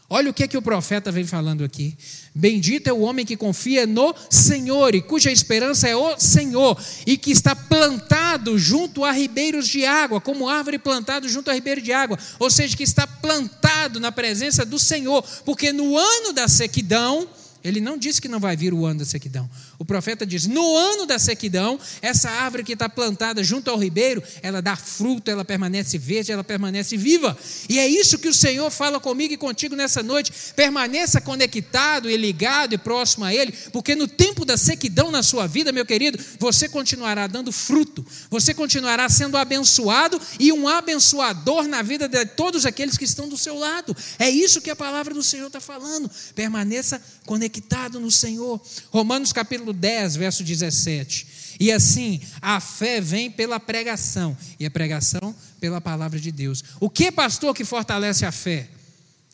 Olha 0.10 0.30
o 0.30 0.34
que, 0.34 0.44
é 0.44 0.48
que 0.48 0.58
o 0.58 0.62
profeta 0.62 1.12
vem 1.12 1.26
falando 1.26 1.66
aqui. 1.66 1.98
Bendito 2.34 2.88
é 2.88 2.94
o 2.94 3.02
homem 3.02 3.26
que 3.26 3.36
confia 3.36 3.86
no 3.86 4.16
Senhor 4.30 4.96
e 4.96 5.02
cuja 5.02 5.30
esperança 5.30 5.86
é 5.88 5.96
o 5.98 6.18
Senhor, 6.18 6.80
e 7.06 7.18
que 7.18 7.32
está 7.32 7.54
plantado 7.54 8.58
junto 8.58 9.04
a 9.04 9.12
ribeiros 9.12 9.68
de 9.68 9.86
água, 9.86 10.22
como 10.22 10.48
árvore 10.48 10.80
plantada 10.80 11.28
junto 11.28 11.52
a 11.52 11.54
ribeiro 11.54 11.82
de 11.82 11.92
água, 11.92 12.18
ou 12.40 12.50
seja, 12.50 12.78
que 12.78 12.84
está 12.84 13.06
plantado 13.06 14.00
na 14.00 14.12
presença 14.12 14.66
do 14.66 14.80
Senhor, 14.80 15.22
porque 15.44 15.74
no 15.74 15.98
ano 15.98 16.32
da 16.32 16.48
sequidão, 16.48 17.28
ele 17.68 17.82
não 17.82 17.98
disse 17.98 18.22
que 18.22 18.30
não 18.30 18.40
vai 18.40 18.56
vir 18.56 18.74
o 18.74 18.86
ano 18.86 19.00
da 19.00 19.06
sequidão. 19.06 19.50
O 19.78 19.84
profeta 19.84 20.26
diz: 20.26 20.48
no 20.48 20.76
ano 20.76 21.06
da 21.06 21.20
sequidão, 21.20 21.78
essa 22.02 22.30
árvore 22.30 22.64
que 22.64 22.74
está 22.74 22.88
plantada 22.88 23.44
junto 23.44 23.70
ao 23.70 23.78
ribeiro, 23.78 24.24
ela 24.42 24.62
dá 24.62 24.76
fruto, 24.76 25.30
ela 25.30 25.44
permanece 25.44 25.98
verde, 25.98 26.32
ela 26.32 26.44
permanece 26.44 26.96
viva. 26.96 27.38
E 27.68 27.78
é 27.78 27.88
isso 27.88 28.18
que 28.20 28.30
o 28.30 28.34
Senhor 28.34 28.72
fala 28.72 29.00
comigo 29.00 29.34
e 29.34 29.38
contigo 29.38 29.76
nessa 29.76 30.02
noite. 30.02 30.32
Permaneça 30.56 31.20
conectado 31.20 32.10
e 32.10 32.16
ligado 32.16 32.74
e 32.74 32.78
próximo 32.78 33.26
a 33.26 33.34
Ele, 33.34 33.52
porque 33.74 33.96
no 33.96 34.08
tempo 34.08 34.46
da 34.46 34.56
sequidão 34.56 35.12
na 35.12 35.22
sua 35.22 35.46
vida, 35.46 35.72
meu 35.72 35.86
querido, 35.86 36.18
você 36.40 36.70
continuará 36.70 37.28
dando 37.28 37.52
fruto, 37.52 38.06
você 38.30 38.54
continuará 38.54 39.10
sendo 39.10 39.36
abençoado 39.36 40.22
e 40.40 40.54
um 40.54 40.68
abençoador 40.68 41.68
na 41.68 41.82
vida 41.82 42.08
de 42.08 42.26
todos 42.26 42.66
aqueles 42.66 42.98
que 42.98 43.04
estão 43.04 43.28
do 43.28 43.38
seu 43.38 43.58
lado. 43.58 43.96
É 44.18 44.30
isso 44.30 44.62
que 44.62 44.70
a 44.70 44.76
palavra 44.76 45.14
do 45.14 45.24
Senhor 45.24 45.48
está 45.48 45.60
falando. 45.60 46.10
Permaneça 46.34 47.02
conectado 47.28 48.00
no 48.00 48.10
Senhor. 48.10 48.60
Romanos 48.90 49.32
capítulo 49.32 49.68
capítulo 49.68 49.74
10, 49.74 50.16
verso 50.16 50.44
17. 50.44 51.28
E 51.60 51.72
assim, 51.72 52.22
a 52.42 52.60
fé 52.60 53.02
vem 53.02 53.32
pela 53.32 53.60
pregação, 53.60 54.38
e 54.60 54.66
a 54.66 54.72
pregação 54.72 55.36
pela 55.60 55.82
palavra 55.82 56.20
de 56.20 56.32
Deus. 56.32 56.64
O 56.80 56.90
que, 56.90 57.12
pastor, 57.12 57.54
que 57.56 57.66
fortalece 57.66 58.26
a 58.26 58.32
fé? 58.32 58.70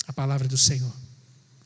A 0.07 0.13
palavra 0.13 0.47
do 0.47 0.57
Senhor. 0.57 0.93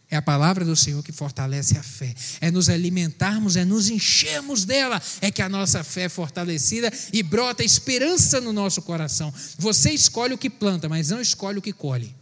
É 0.09 0.15
a 0.15 0.21
palavra 0.21 0.63
do 0.63 0.75
Senhor 0.75 1.03
que 1.03 1.11
fortalece 1.11 1.77
a 1.77 1.83
fé. 1.83 2.15
É 2.39 2.49
nos 2.49 2.69
alimentarmos, 2.69 3.57
é 3.57 3.65
nos 3.65 3.89
enchermos 3.89 4.63
dela, 4.63 5.01
é 5.19 5.29
que 5.29 5.41
a 5.41 5.49
nossa 5.49 5.83
fé 5.83 6.03
é 6.03 6.09
fortalecida 6.09 6.91
e 7.11 7.21
brota 7.21 7.63
esperança 7.63 8.39
no 8.39 8.53
nosso 8.53 8.81
coração. 8.81 9.33
Você 9.57 9.91
escolhe 9.91 10.33
o 10.33 10.37
que 10.37 10.49
planta, 10.49 10.87
mas 10.87 11.09
não 11.09 11.19
escolhe 11.19 11.59
o 11.59 11.61
que 11.61 11.73
colhe. 11.73 12.15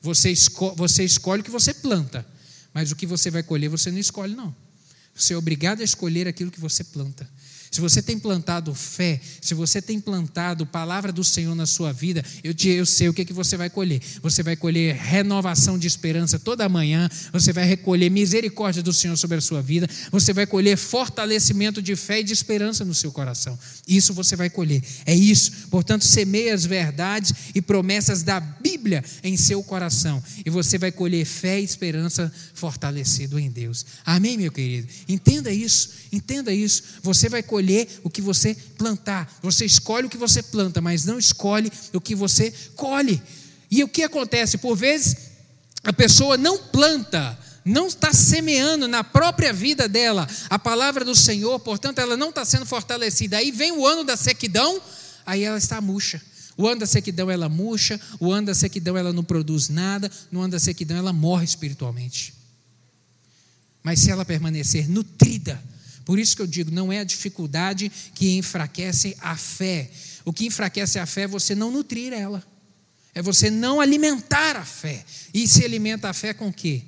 Você, 0.00 0.30
esco 0.30 0.74
você 0.76 1.04
escolhe 1.04 1.42
o 1.42 1.44
que 1.44 1.50
você 1.50 1.74
planta, 1.74 2.24
mas 2.76 2.92
o 2.92 2.94
que 2.94 3.06
você 3.06 3.30
vai 3.30 3.42
colher 3.42 3.70
você 3.70 3.90
não 3.90 3.98
escolhe, 3.98 4.34
não. 4.34 4.54
Você 5.14 5.32
é 5.32 5.36
obrigado 5.38 5.80
a 5.80 5.82
escolher 5.82 6.28
aquilo 6.28 6.50
que 6.50 6.60
você 6.60 6.84
planta. 6.84 7.26
Se 7.76 7.82
você 7.82 8.00
tem 8.00 8.18
plantado 8.18 8.74
fé, 8.74 9.20
se 9.38 9.52
você 9.52 9.82
tem 9.82 10.00
plantado 10.00 10.64
palavra 10.64 11.12
do 11.12 11.22
Senhor 11.22 11.54
na 11.54 11.66
sua 11.66 11.92
vida, 11.92 12.24
eu, 12.42 12.54
te, 12.54 12.70
eu 12.70 12.86
sei 12.86 13.10
o 13.10 13.12
que, 13.12 13.22
que 13.22 13.34
você 13.34 13.54
vai 13.54 13.68
colher. 13.68 14.00
Você 14.22 14.42
vai 14.42 14.56
colher 14.56 14.96
renovação 14.96 15.78
de 15.78 15.86
esperança 15.86 16.38
toda 16.38 16.66
manhã, 16.70 17.06
você 17.30 17.52
vai 17.52 17.66
recolher 17.66 18.08
misericórdia 18.08 18.82
do 18.82 18.94
Senhor 18.94 19.14
sobre 19.18 19.36
a 19.36 19.42
sua 19.42 19.60
vida, 19.60 19.86
você 20.10 20.32
vai 20.32 20.46
colher 20.46 20.78
fortalecimento 20.78 21.82
de 21.82 21.94
fé 21.96 22.20
e 22.20 22.24
de 22.24 22.32
esperança 22.32 22.82
no 22.82 22.94
seu 22.94 23.12
coração. 23.12 23.58
Isso 23.86 24.14
você 24.14 24.36
vai 24.36 24.48
colher. 24.48 24.82
É 25.04 25.14
isso. 25.14 25.52
Portanto, 25.70 26.06
semeie 26.06 26.48
as 26.48 26.64
verdades 26.64 27.34
e 27.54 27.60
promessas 27.60 28.22
da 28.22 28.40
Bíblia 28.40 29.04
em 29.22 29.36
seu 29.36 29.62
coração, 29.62 30.24
e 30.46 30.48
você 30.48 30.78
vai 30.78 30.90
colher 30.90 31.26
fé 31.26 31.60
e 31.60 31.64
esperança 31.64 32.32
fortalecido 32.54 33.38
em 33.38 33.50
Deus. 33.50 33.84
Amém, 34.02 34.38
meu 34.38 34.50
querido? 34.50 34.88
Entenda 35.06 35.52
isso, 35.52 35.90
entenda 36.10 36.54
isso. 36.54 36.82
Você 37.02 37.28
vai 37.28 37.42
colher 37.42 37.65
colher 37.66 37.88
o 38.04 38.10
que 38.10 38.22
você 38.22 38.54
plantar. 38.78 39.38
Você 39.42 39.64
escolhe 39.64 40.06
o 40.06 40.10
que 40.10 40.16
você 40.16 40.42
planta, 40.42 40.80
mas 40.80 41.04
não 41.04 41.18
escolhe 41.18 41.70
o 41.92 42.00
que 42.00 42.14
você 42.14 42.52
colhe. 42.76 43.20
E 43.68 43.82
o 43.82 43.88
que 43.88 44.04
acontece? 44.04 44.58
Por 44.58 44.76
vezes, 44.76 45.16
a 45.82 45.92
pessoa 45.92 46.36
não 46.36 46.58
planta, 46.58 47.36
não 47.64 47.88
está 47.88 48.12
semeando 48.12 48.86
na 48.86 49.02
própria 49.02 49.52
vida 49.52 49.88
dela 49.88 50.28
a 50.48 50.58
palavra 50.58 51.04
do 51.04 51.14
Senhor, 51.14 51.58
portanto, 51.58 51.98
ela 51.98 52.16
não 52.16 52.28
está 52.30 52.44
sendo 52.44 52.64
fortalecida. 52.64 53.38
Aí 53.38 53.50
vem 53.50 53.72
o 53.72 53.84
ano 53.84 54.04
da 54.04 54.16
sequidão, 54.16 54.80
aí 55.24 55.42
ela 55.42 55.58
está 55.58 55.80
murcha. 55.80 56.22
O 56.56 56.66
ano 56.66 56.80
da 56.80 56.86
sequidão 56.86 57.30
ela 57.30 57.48
murcha, 57.48 58.00
o 58.20 58.32
ano 58.32 58.46
da 58.46 58.54
sequidão 58.54 58.96
ela 58.96 59.12
não 59.12 59.24
produz 59.24 59.68
nada, 59.68 60.10
no 60.30 60.40
ano 60.40 60.52
da 60.52 60.60
sequidão 60.60 60.96
ela 60.96 61.12
morre 61.12 61.44
espiritualmente. 61.44 62.32
Mas 63.82 64.00
se 64.00 64.10
ela 64.10 64.24
permanecer 64.24 64.88
nutrida, 64.88 65.62
por 66.06 66.20
isso 66.20 66.36
que 66.36 66.40
eu 66.40 66.46
digo, 66.46 66.70
não 66.70 66.92
é 66.92 67.00
a 67.00 67.04
dificuldade 67.04 67.90
que 68.14 68.36
enfraquece 68.38 69.16
a 69.20 69.36
fé. 69.36 69.90
O 70.24 70.32
que 70.32 70.46
enfraquece 70.46 71.00
a 71.00 71.04
fé 71.04 71.22
é 71.22 71.26
você 71.26 71.52
não 71.52 71.72
nutrir 71.72 72.12
ela. 72.12 72.42
É 73.12 73.20
você 73.20 73.50
não 73.50 73.80
alimentar 73.80 74.54
a 74.54 74.64
fé. 74.64 75.04
E 75.34 75.48
se 75.48 75.64
alimenta 75.64 76.08
a 76.08 76.12
fé 76.12 76.32
com 76.32 76.46
o 76.46 76.52
quê? 76.52 76.84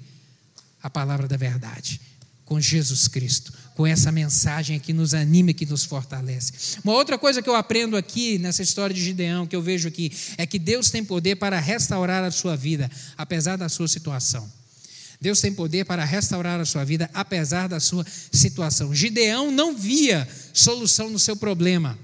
A 0.81 0.89
palavra 0.89 1.27
da 1.27 1.37
verdade. 1.37 2.01
Com 2.45 2.61
Jesus 2.61 3.09
Cristo. 3.09 3.53
Com 3.75 3.85
essa 3.85 4.13
mensagem 4.13 4.79
que 4.79 4.93
nos 4.93 5.15
anima 5.15 5.53
que 5.53 5.67
nos 5.67 5.83
fortalece. 5.83 6.79
Uma 6.85 6.93
outra 6.93 7.19
coisa 7.19 7.43
que 7.43 7.51
eu 7.51 7.57
aprendo 7.57 7.97
aqui 7.97 8.39
nessa 8.39 8.63
história 8.63 8.95
de 8.95 9.03
Gideão, 9.03 9.49
que 9.49 9.57
eu 9.57 9.63
vejo 9.63 9.89
aqui, 9.89 10.13
é 10.37 10.47
que 10.47 10.61
Deus 10.61 10.91
tem 10.91 11.05
poder 11.05 11.37
para 11.37 11.59
restaurar 11.59 12.23
a 12.23 12.31
sua 12.31 12.57
vida, 12.57 12.89
apesar 13.17 13.57
da 13.57 13.69
sua 13.69 13.89
situação. 13.89 14.49
Deus 15.21 15.41
tem 15.41 15.53
poder 15.53 15.85
para 15.85 16.05
restaurar 16.05 16.61
a 16.61 16.65
sua 16.65 16.85
vida, 16.85 17.11
apesar 17.13 17.69
da 17.69 17.81
sua 17.81 18.07
situação. 18.33 18.95
Gideão 18.95 19.51
não 19.51 19.77
via 19.77 20.29
solução 20.55 21.11
no 21.11 21.19
seu 21.19 21.35
problema. 21.35 21.99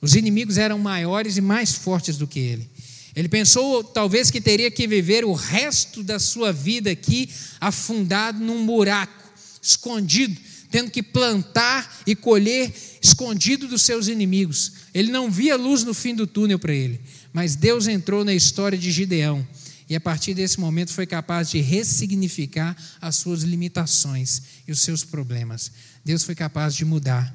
Os 0.00 0.14
inimigos 0.14 0.58
eram 0.58 0.78
maiores 0.78 1.36
e 1.36 1.40
mais 1.40 1.72
fortes 1.72 2.18
do 2.18 2.26
que 2.26 2.38
ele. 2.38 2.68
Ele 3.16 3.28
pensou 3.28 3.82
talvez 3.82 4.30
que 4.30 4.40
teria 4.40 4.70
que 4.70 4.86
viver 4.86 5.24
o 5.24 5.32
resto 5.32 6.02
da 6.04 6.18
sua 6.18 6.52
vida 6.52 6.90
aqui 6.90 7.30
afundado 7.60 8.38
num 8.38 8.64
buraco, 8.64 9.24
escondido, 9.60 10.38
tendo 10.70 10.90
que 10.90 11.02
plantar 11.02 12.02
e 12.06 12.14
colher 12.14 12.70
escondido 13.02 13.66
dos 13.66 13.82
seus 13.82 14.06
inimigos. 14.06 14.72
Ele 14.94 15.10
não 15.10 15.30
via 15.30 15.56
luz 15.56 15.82
no 15.82 15.94
fim 15.94 16.14
do 16.14 16.26
túnel 16.26 16.58
para 16.58 16.74
ele, 16.74 17.00
mas 17.32 17.56
Deus 17.56 17.88
entrou 17.88 18.22
na 18.22 18.34
história 18.34 18.76
de 18.76 18.92
Gideão 18.92 19.44
e 19.88 19.96
a 19.96 20.00
partir 20.00 20.34
desse 20.34 20.60
momento 20.60 20.92
foi 20.92 21.06
capaz 21.06 21.50
de 21.50 21.60
ressignificar 21.60 22.76
as 23.00 23.16
suas 23.16 23.42
limitações 23.42 24.42
e 24.66 24.72
os 24.72 24.80
seus 24.80 25.02
problemas. 25.02 25.72
Deus 26.04 26.22
foi 26.22 26.34
capaz 26.34 26.74
de 26.74 26.84
mudar. 26.84 27.34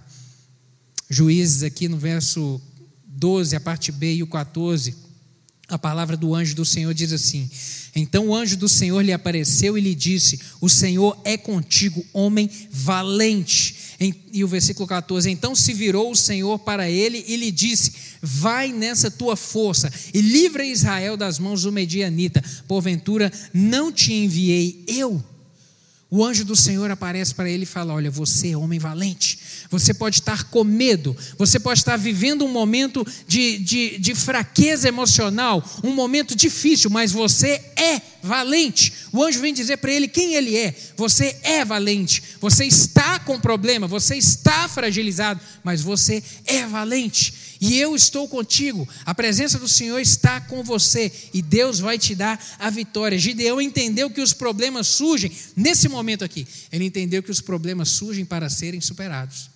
Juízes, 1.10 1.64
aqui 1.64 1.88
no 1.88 1.98
verso 1.98 2.62
12, 3.06 3.56
a 3.56 3.60
parte 3.60 3.92
B 3.92 4.16
e 4.16 4.24
o 4.24 4.28
14, 4.28 4.96
a 5.70 5.80
palavra 5.80 6.18
do 6.18 6.36
anjo 6.36 6.56
do 6.56 6.66
Senhor 6.66 6.94
diz 6.94 7.14
assim: 7.14 7.50
Então 7.96 8.28
o 8.28 8.36
anjo 8.36 8.58
do 8.58 8.68
Senhor 8.68 9.02
lhe 9.02 9.14
apareceu 9.14 9.78
e 9.78 9.82
lhe 9.82 9.96
disse: 9.96 10.40
O 10.60 10.70
Senhor 10.70 11.18
é 11.24 11.38
contigo, 11.38 12.06
homem 12.14 12.50
valente. 12.70 13.76
E 14.34 14.44
o 14.44 14.48
versículo 14.48 14.88
14: 14.88 15.30
Então 15.30 15.56
se 15.56 15.74
virou 15.74 16.12
o 16.12 16.16
Senhor 16.16 16.60
para 16.60 16.90
ele 16.90 17.24
e 17.28 17.38
lhe 17.38 17.52
disse: 17.52 17.94
Vai 18.22 18.72
nessa 18.74 19.10
tua 19.10 19.36
força 19.36 19.92
e 20.14 20.22
livra 20.22 20.66
Israel 20.66 21.16
das 21.16 21.40
mãos 21.40 21.64
do 21.64 21.72
medianita. 21.72 22.44
Porventura 22.68 23.32
não 23.54 23.92
te 23.92 24.14
enviei 24.14 24.84
eu? 24.88 25.24
O 26.16 26.24
anjo 26.24 26.46
do 26.46 26.56
Senhor 26.56 26.92
aparece 26.92 27.34
para 27.34 27.50
ele 27.50 27.64
e 27.64 27.66
fala: 27.66 27.92
Olha, 27.92 28.12
você 28.12 28.52
é 28.52 28.56
homem 28.56 28.78
valente, 28.78 29.40
você 29.68 29.96
pode 29.96 30.20
estar 30.20 30.44
com 30.44 30.64
medo, 30.64 31.18
você 31.40 31.60
pode 31.60 31.80
estar 31.80 31.98
vivendo 31.98 32.46
um 32.46 32.52
momento 32.52 33.04
de, 33.28 33.58
de, 33.58 33.98
de 33.98 34.14
fraqueza 34.14 34.88
emocional, 34.88 35.68
um 35.84 35.92
momento 35.92 36.36
difícil, 36.36 36.92
mas 36.92 37.12
você 37.12 37.60
é 37.76 38.00
valente. 38.22 38.94
O 39.12 39.24
anjo 39.24 39.40
vem 39.40 39.56
dizer 39.56 39.78
para 39.78 39.92
ele 39.92 40.08
quem 40.08 40.36
ele 40.36 40.56
é: 40.56 40.76
Você 40.96 41.36
é 41.42 41.66
valente, 41.66 42.22
você 42.40 42.64
está 42.64 43.18
com 43.18 43.40
problema, 43.40 43.88
você 43.88 44.16
está 44.16 44.70
fragilizado, 44.70 45.42
mas 45.64 45.82
você 45.82 46.24
é 46.46 46.64
valente 46.68 47.34
e 47.64 47.80
eu 47.80 47.96
estou 47.96 48.28
contigo. 48.28 48.86
A 49.06 49.16
presença 49.16 49.58
do 49.58 49.70
Senhor 49.70 49.98
está 50.00 50.42
com 50.42 50.62
você 50.62 51.10
e 51.34 51.42
Deus 51.42 51.80
vai 51.80 51.98
te 51.98 52.14
dar 52.14 52.38
a 52.60 52.70
vitória. 52.70 53.18
Gideão 53.18 53.62
entendeu 53.62 54.10
que 54.10 54.20
os 54.20 54.34
problemas 54.34 54.86
surgem 54.86 55.32
nesse 55.56 55.88
momento 55.88 56.26
aqui. 56.26 56.46
Ele 56.74 56.84
entendeu 56.84 57.24
que 57.24 57.32
os 57.32 57.40
problemas 57.40 57.88
surgem 57.88 58.26
para 58.26 58.50
serem 58.50 58.82
superados. 58.82 59.50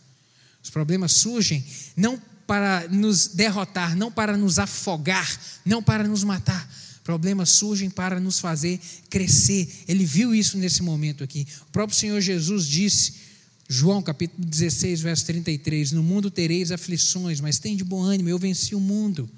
Os 0.64 0.70
problemas 0.70 1.12
surgem 1.12 1.66
não 1.98 2.18
para 2.48 2.88
nos 2.88 3.28
derrotar, 3.28 3.94
não 3.94 4.10
para 4.10 4.38
nos 4.38 4.58
afogar, 4.58 5.38
não 5.66 5.84
para 5.84 6.08
nos 6.08 6.24
matar. 6.24 6.66
Problemas 7.04 7.50
surgem 7.50 7.90
para 7.90 8.22
nos 8.22 8.40
fazer 8.40 8.80
crescer. 9.10 9.84
Ele 9.86 10.06
viu 10.06 10.34
isso 10.34 10.58
nesse 10.58 10.82
momento 10.82 11.26
aqui. 11.26 11.46
O 11.68 11.72
próprio 11.74 12.00
Senhor 12.00 12.22
Jesus 12.22 12.66
disse 12.66 13.27
João 13.68 14.02
capítulo 14.02 14.48
16, 14.48 15.02
verso 15.02 15.26
33: 15.26 15.92
No 15.92 16.02
mundo 16.02 16.32
tereis 16.32 16.72
aflições, 16.72 17.42
mas 17.42 17.60
tem 17.60 17.76
de 17.76 17.84
bom 17.84 18.02
ânimo, 18.02 18.30
eu 18.30 18.40
venci 18.40 18.74
o 18.74 18.80
mundo. 18.80 19.30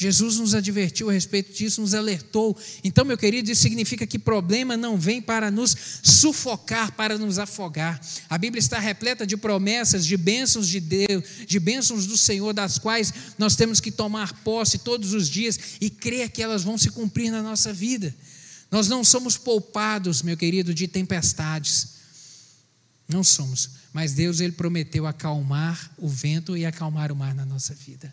Jesus 0.00 0.36
nos 0.36 0.54
advertiu 0.54 1.10
a 1.10 1.12
respeito 1.12 1.52
disso, 1.52 1.80
nos 1.80 1.92
alertou. 1.92 2.56
Então, 2.84 3.04
meu 3.04 3.18
querido, 3.18 3.50
isso 3.50 3.62
significa 3.62 4.06
que 4.06 4.16
problema 4.16 4.76
não 4.76 4.96
vem 4.96 5.20
para 5.20 5.50
nos 5.50 5.76
sufocar, 6.04 6.92
para 6.92 7.18
nos 7.18 7.36
afogar. 7.36 8.00
A 8.30 8.38
Bíblia 8.38 8.60
está 8.60 8.78
repleta 8.78 9.26
de 9.26 9.36
promessas, 9.36 10.06
de 10.06 10.16
bênçãos 10.16 10.68
de 10.68 10.78
Deus, 10.78 11.24
de 11.48 11.58
bênçãos 11.58 12.06
do 12.06 12.16
Senhor, 12.16 12.52
das 12.52 12.78
quais 12.78 13.12
nós 13.36 13.56
temos 13.56 13.80
que 13.80 13.90
tomar 13.90 14.32
posse 14.44 14.78
todos 14.78 15.12
os 15.14 15.28
dias 15.28 15.58
e 15.80 15.90
crer 15.90 16.30
que 16.30 16.44
elas 16.44 16.62
vão 16.62 16.78
se 16.78 16.92
cumprir 16.92 17.32
na 17.32 17.42
nossa 17.42 17.72
vida. 17.72 18.14
Nós 18.70 18.86
não 18.86 19.02
somos 19.02 19.36
poupados, 19.36 20.22
meu 20.22 20.36
querido, 20.36 20.72
de 20.72 20.86
tempestades. 20.86 21.97
Não 23.08 23.24
somos. 23.24 23.70
Mas 23.92 24.12
Deus 24.12 24.40
ele 24.40 24.52
prometeu 24.52 25.06
acalmar 25.06 25.90
o 25.96 26.08
vento 26.08 26.56
e 26.56 26.66
acalmar 26.66 27.10
o 27.10 27.16
mar 27.16 27.34
na 27.34 27.46
nossa 27.46 27.74
vida. 27.74 28.12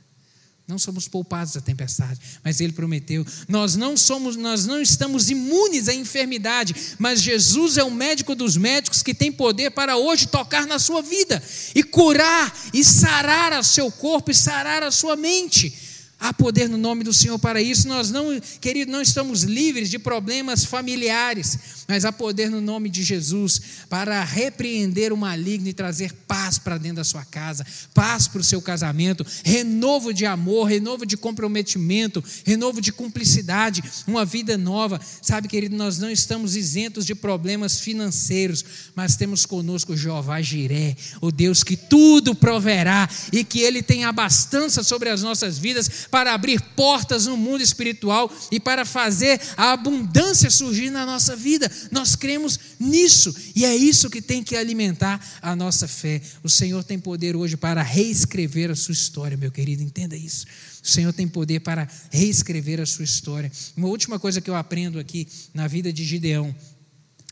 Não 0.67 0.79
somos 0.79 1.07
poupados 1.07 1.53
da 1.53 1.61
tempestade, 1.61 2.19
mas 2.43 2.59
ele 2.59 2.73
prometeu. 2.73 3.23
Nós 3.47 3.75
não 3.75 3.95
somos, 3.95 4.35
nós 4.35 4.65
não 4.65 4.81
estamos 4.81 5.29
imunes 5.29 5.87
à 5.87 5.93
enfermidade, 5.93 6.75
mas 6.97 7.21
Jesus 7.21 7.77
é 7.77 7.83
o 7.83 7.91
médico 7.91 8.33
dos 8.33 8.57
médicos 8.57 9.03
que 9.03 9.13
tem 9.13 9.31
poder 9.31 9.71
para 9.71 9.95
hoje 9.95 10.27
tocar 10.27 10.65
na 10.65 10.79
sua 10.79 11.03
vida 11.03 11.43
e 11.75 11.83
curar 11.83 12.51
e 12.73 12.83
sarar 12.83 13.59
o 13.59 13.63
seu 13.63 13.91
corpo 13.91 14.31
e 14.31 14.35
sarar 14.35 14.81
a 14.81 14.89
sua 14.89 15.15
mente. 15.15 15.84
Há 16.25 16.33
poder 16.33 16.67
no 16.67 16.77
nome 16.79 17.03
do 17.03 17.13
Senhor 17.13 17.37
para 17.37 17.61
isso. 17.61 17.87
Nós 17.87 18.09
não, 18.09 18.41
querido, 18.59 18.91
não 18.91 18.99
estamos 18.99 19.43
livres 19.43 19.91
de 19.91 19.99
problemas 19.99 20.65
familiares, 20.65 21.85
mas 21.87 22.03
há 22.03 22.11
poder 22.11 22.49
no 22.49 22.59
nome 22.59 22.89
de 22.89 23.03
Jesus 23.03 23.61
para 23.87 24.23
repreender 24.23 25.13
o 25.13 25.17
maligno 25.17 25.67
e 25.67 25.73
trazer 25.73 26.11
paz 26.27 26.57
para 26.57 26.79
dentro 26.79 26.95
da 26.95 27.03
sua 27.03 27.23
casa, 27.23 27.63
paz 27.93 28.27
para 28.27 28.41
o 28.41 28.43
seu 28.43 28.59
casamento, 28.59 29.23
renovo 29.43 30.11
de 30.11 30.25
amor, 30.25 30.65
renovo 30.65 31.05
de 31.05 31.15
comprometimento, 31.15 32.23
renovo 32.43 32.81
de 32.81 32.91
cumplicidade, 32.91 33.83
uma 34.07 34.25
vida 34.25 34.57
nova. 34.57 34.99
Sabe, 35.21 35.47
querido, 35.47 35.75
nós 35.75 35.99
não 35.99 36.09
estamos 36.09 36.55
isentos 36.55 37.05
de 37.05 37.13
problemas 37.13 37.79
financeiros, 37.79 38.65
mas 38.95 39.15
temos 39.15 39.45
conosco 39.45 39.95
Jeová 39.95 40.41
Jiré, 40.41 40.95
o 41.21 41.31
Deus 41.31 41.63
que 41.63 41.77
tudo 41.77 42.33
proverá 42.33 43.07
e 43.31 43.43
que 43.43 43.59
ele 43.59 43.83
tem 43.83 44.05
abastança 44.05 44.81
sobre 44.81 45.09
as 45.09 45.21
nossas 45.21 45.59
vidas 45.59 45.87
para 46.15 46.33
abrir 46.33 46.61
portas 46.77 47.25
no 47.25 47.35
mundo 47.35 47.61
espiritual 47.61 48.31
e 48.49 48.57
para 48.57 48.85
fazer 48.85 49.37
a 49.57 49.73
abundância 49.73 50.49
surgir 50.49 50.89
na 50.89 51.05
nossa 51.05 51.35
vida. 51.35 51.69
Nós 51.91 52.15
cremos 52.15 52.57
nisso 52.79 53.35
e 53.53 53.65
é 53.65 53.75
isso 53.75 54.09
que 54.09 54.21
tem 54.21 54.41
que 54.41 54.55
alimentar 54.55 55.19
a 55.41 55.53
nossa 55.57 55.89
fé. 55.89 56.21
O 56.41 56.47
Senhor 56.47 56.85
tem 56.85 56.97
poder 56.97 57.35
hoje 57.35 57.57
para 57.57 57.81
reescrever 57.81 58.71
a 58.71 58.77
sua 58.77 58.93
história, 58.93 59.35
meu 59.35 59.51
querido, 59.51 59.83
entenda 59.83 60.15
isso. 60.15 60.45
O 60.81 60.87
Senhor 60.87 61.11
tem 61.11 61.27
poder 61.27 61.59
para 61.59 61.85
reescrever 62.09 62.79
a 62.79 62.85
sua 62.85 63.03
história. 63.03 63.51
Uma 63.75 63.89
última 63.89 64.17
coisa 64.17 64.39
que 64.39 64.49
eu 64.49 64.55
aprendo 64.55 64.97
aqui 64.97 65.27
na 65.53 65.67
vida 65.67 65.91
de 65.91 66.05
Gideão 66.05 66.55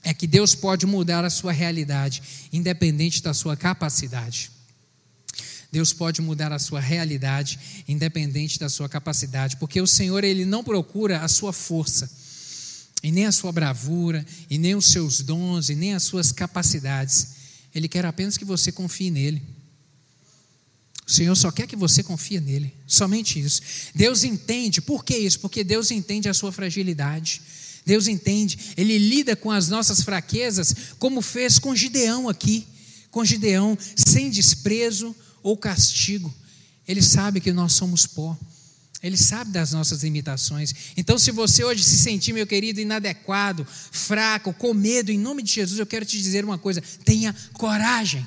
é 0.04 0.14
que 0.14 0.28
Deus 0.28 0.56
pode 0.56 0.86
mudar 0.86 1.24
a 1.24 1.30
sua 1.30 1.54
realidade, 1.54 2.22
independente 2.52 3.24
da 3.24 3.34
sua 3.34 3.56
capacidade. 3.56 4.52
Deus 5.74 5.92
pode 5.92 6.22
mudar 6.22 6.54
a 6.54 6.60
sua 6.60 6.80
realidade, 6.80 7.60
independente 7.88 8.60
da 8.60 8.70
sua 8.70 8.88
capacidade, 8.88 9.58
porque 9.58 9.82
o 9.82 9.88
Senhor 9.88 10.24
ele 10.24 10.46
não 10.46 10.64
procura 10.64 11.22
a 11.22 11.28
sua 11.28 11.52
força, 11.52 12.08
e 13.02 13.12
nem 13.12 13.26
a 13.26 13.32
sua 13.32 13.52
bravura, 13.52 14.24
e 14.52 14.60
nem 14.60 14.76
os 14.76 14.86
seus 14.86 15.22
dons, 15.22 15.70
e 15.70 15.76
nem 15.76 15.96
as 15.96 16.04
suas 16.04 16.32
capacidades. 16.32 17.30
Ele 17.74 17.88
quer 17.88 18.06
apenas 18.06 18.38
que 18.38 18.46
você 18.46 18.72
confie 18.72 19.10
nele. 19.10 19.42
O 21.08 21.12
Senhor 21.12 21.34
só 21.36 21.50
quer 21.50 21.66
que 21.66 21.76
você 21.76 22.04
confie 22.04 22.40
nele, 22.40 22.72
somente 22.86 23.40
isso. 23.40 23.60
Deus 23.96 24.24
entende, 24.24 24.80
por 24.80 25.04
que 25.04 25.18
isso? 25.18 25.40
Porque 25.40 25.64
Deus 25.64 25.90
entende 25.90 26.30
a 26.30 26.36
sua 26.36 26.52
fragilidade. 26.52 27.42
Deus 27.84 28.08
entende, 28.08 28.76
Ele 28.78 29.00
lida 29.00 29.36
com 29.36 29.50
as 29.50 29.70
nossas 29.70 30.04
fraquezas, 30.04 30.76
como 31.00 31.20
fez 31.20 31.58
com 31.58 31.76
Gideão 31.76 32.30
aqui. 32.30 32.68
Com 33.10 33.26
Gideão, 33.26 33.76
sem 33.96 34.30
desprezo, 34.30 35.16
ou 35.44 35.58
castigo. 35.58 36.34
Ele 36.88 37.02
sabe 37.02 37.40
que 37.40 37.52
nós 37.52 37.74
somos 37.74 38.08
pó. 38.08 38.38
Ele 39.04 39.18
sabe 39.18 39.52
das 39.52 39.74
nossas 39.74 40.02
limitações. 40.02 40.74
Então, 40.96 41.20
se 41.20 41.30
você 41.30 41.62
hoje 41.62 41.84
se 41.84 41.98
sentir, 41.98 42.32
meu 42.32 42.48
querido, 42.48 42.80
inadequado, 42.80 43.68
fraco, 43.92 44.54
com 44.54 44.74
medo, 44.74 45.12
em 45.12 45.20
nome 45.20 45.44
de 45.44 45.52
Jesus, 45.52 45.78
eu 45.78 45.86
quero 45.86 46.06
te 46.06 46.18
dizer 46.18 46.46
uma 46.46 46.58
coisa: 46.58 46.82
tenha 47.04 47.36
coragem. 47.52 48.26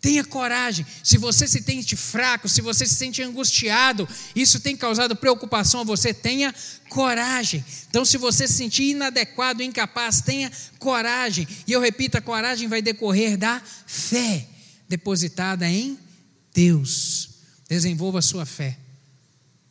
Tenha 0.00 0.22
coragem. 0.22 0.86
Se 1.02 1.16
você 1.16 1.48
se 1.48 1.62
sente 1.62 1.96
fraco, 1.96 2.48
se 2.48 2.60
você 2.60 2.86
se 2.86 2.94
sente 2.94 3.22
angustiado, 3.22 4.06
isso 4.36 4.60
tem 4.60 4.76
causado 4.76 5.16
preocupação 5.16 5.80
a 5.80 5.84
você, 5.84 6.12
tenha 6.14 6.54
coragem. 6.90 7.64
Então, 7.88 8.04
se 8.04 8.16
você 8.16 8.46
se 8.46 8.52
sentir 8.52 8.90
inadequado, 8.90 9.62
incapaz, 9.62 10.20
tenha 10.20 10.52
coragem. 10.78 11.48
E 11.66 11.72
eu 11.72 11.80
repito: 11.80 12.18
a 12.18 12.20
coragem 12.20 12.68
vai 12.68 12.80
decorrer 12.80 13.36
da 13.36 13.60
fé 13.86 14.46
depositada 14.88 15.68
em 15.68 15.98
Deus. 16.54 17.30
Desenvolva 17.68 18.20
a 18.20 18.22
sua 18.22 18.46
fé. 18.46 18.78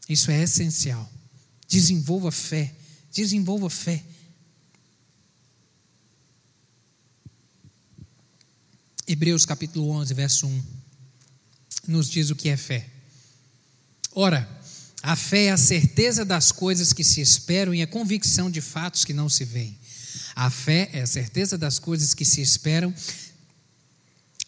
Isso 0.07 0.29
é 0.29 0.43
essencial. 0.43 1.09
Desenvolva 1.67 2.31
fé. 2.31 2.75
Desenvolva 3.11 3.69
fé. 3.69 4.03
Hebreus 9.07 9.45
capítulo 9.45 9.89
11, 9.89 10.13
verso 10.13 10.47
1, 10.47 10.63
nos 11.89 12.09
diz 12.09 12.29
o 12.29 12.35
que 12.35 12.47
é 12.47 12.55
fé. 12.55 12.89
Ora, 14.13 14.49
a 15.01 15.15
fé 15.15 15.45
é 15.45 15.51
a 15.51 15.57
certeza 15.57 16.23
das 16.23 16.53
coisas 16.53 16.93
que 16.93 17.03
se 17.03 17.19
esperam 17.19 17.75
e 17.75 17.81
a 17.81 17.87
convicção 17.87 18.49
de 18.49 18.61
fatos 18.61 19.03
que 19.03 19.13
não 19.13 19.27
se 19.27 19.43
veem. 19.43 19.77
A 20.35 20.49
fé 20.49 20.89
é 20.93 21.01
a 21.01 21.07
certeza 21.07 21.57
das 21.57 21.79
coisas 21.79 22.13
que 22.13 22.23
se 22.23 22.41
esperam 22.41 22.93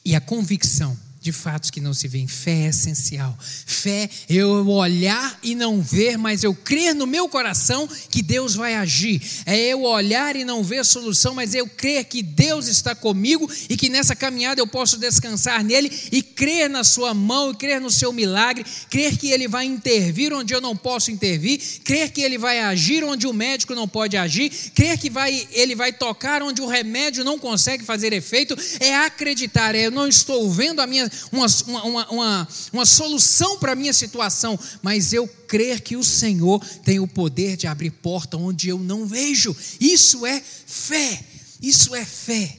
e 0.05 0.15
a 0.15 0.21
convicção 0.21 0.97
de 1.25 1.31
fatos 1.31 1.71
que 1.71 1.81
não 1.81 1.91
se 1.91 2.07
veem. 2.07 2.27
Fé 2.27 2.65
é 2.65 2.69
essencial. 2.69 3.35
Fé 3.41 4.03
é 4.03 4.09
eu 4.29 4.67
olhar 4.69 5.39
e 5.41 5.55
não 5.55 5.81
ver, 5.81 6.19
mas 6.19 6.43
eu 6.43 6.53
crer 6.53 6.93
no 6.93 7.07
meu 7.07 7.27
coração 7.27 7.89
que 8.11 8.21
Deus 8.21 8.53
vai 8.53 8.75
agir. 8.75 9.19
É 9.43 9.57
eu 9.57 9.81
olhar 9.81 10.35
e 10.35 10.45
não 10.45 10.63
ver 10.63 10.79
a 10.79 10.83
solução, 10.83 11.33
mas 11.33 11.55
eu 11.55 11.67
crer 11.67 12.05
que 12.05 12.21
Deus 12.21 12.67
está 12.67 12.93
comigo 12.93 13.49
e 13.67 13.75
que 13.75 13.89
nessa 13.89 14.15
caminhada 14.15 14.61
eu 14.61 14.67
posso 14.67 14.99
descansar 14.99 15.63
nele 15.63 15.91
e 16.11 16.21
crer 16.21 16.69
na 16.69 16.83
sua 16.83 17.11
mão 17.11 17.49
e 17.49 17.55
crer 17.55 17.81
no 17.81 17.89
seu 17.89 18.13
milagre, 18.13 18.63
crer 18.87 19.17
que 19.17 19.31
ele 19.31 19.47
vai 19.47 19.65
intervir 19.65 20.31
onde 20.31 20.53
eu 20.53 20.61
não 20.61 20.77
posso 20.77 21.09
intervir, 21.09 21.59
crer 21.83 22.11
que 22.11 22.21
ele 22.21 22.37
vai 22.37 22.59
agir 22.59 23.03
onde 23.03 23.25
o 23.25 23.33
médico 23.33 23.73
não 23.73 23.87
pode 23.87 24.15
agir, 24.15 24.51
crer 24.75 24.99
que 24.99 25.09
vai, 25.09 25.47
ele 25.51 25.73
vai 25.73 25.91
tocar 25.91 26.43
onde 26.43 26.61
o 26.61 26.67
remédio 26.67 27.23
não 27.23 27.39
consegue 27.39 27.83
fazer 27.83 28.13
efeito, 28.13 28.55
é 28.79 28.95
acreditar, 28.95 29.73
é, 29.73 29.87
eu 29.87 29.91
não 29.91 30.07
estou 30.07 30.51
vendo 30.51 30.81
a 30.81 30.85
minha 30.85 31.09
uma, 31.31 31.45
uma, 31.67 32.09
uma, 32.09 32.47
uma 32.73 32.85
solução 32.85 33.59
para 33.59 33.73
a 33.73 33.75
minha 33.75 33.93
situação, 33.93 34.59
mas 34.81 35.13
eu 35.13 35.27
crer 35.27 35.81
que 35.81 35.95
o 35.95 36.03
Senhor 36.03 36.63
tem 36.83 36.99
o 36.99 37.07
poder 37.07 37.57
de 37.57 37.67
abrir 37.67 37.91
porta 37.91 38.37
onde 38.37 38.69
eu 38.69 38.79
não 38.79 39.05
vejo. 39.05 39.55
Isso 39.79 40.25
é 40.25 40.41
fé. 40.41 41.23
Isso 41.61 41.95
é 41.95 42.05
fé. 42.05 42.57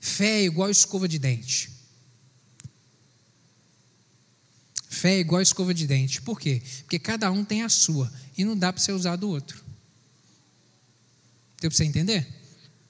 Fé 0.00 0.40
é 0.40 0.44
igual 0.44 0.70
escova 0.70 1.08
de 1.08 1.18
dente. 1.18 1.70
Fé 4.88 5.14
é 5.14 5.20
igual 5.20 5.40
escova 5.40 5.72
de 5.72 5.86
dente. 5.86 6.20
Por 6.22 6.40
quê? 6.40 6.62
Porque 6.80 6.98
cada 6.98 7.30
um 7.30 7.44
tem 7.44 7.62
a 7.62 7.68
sua 7.68 8.12
e 8.36 8.44
não 8.44 8.56
dá 8.56 8.72
para 8.72 8.82
você 8.82 8.90
usar 8.92 9.16
do 9.16 9.28
outro. 9.28 9.62
Deu 11.60 11.70
para 11.70 11.76
você 11.76 11.84
entender? 11.84 12.26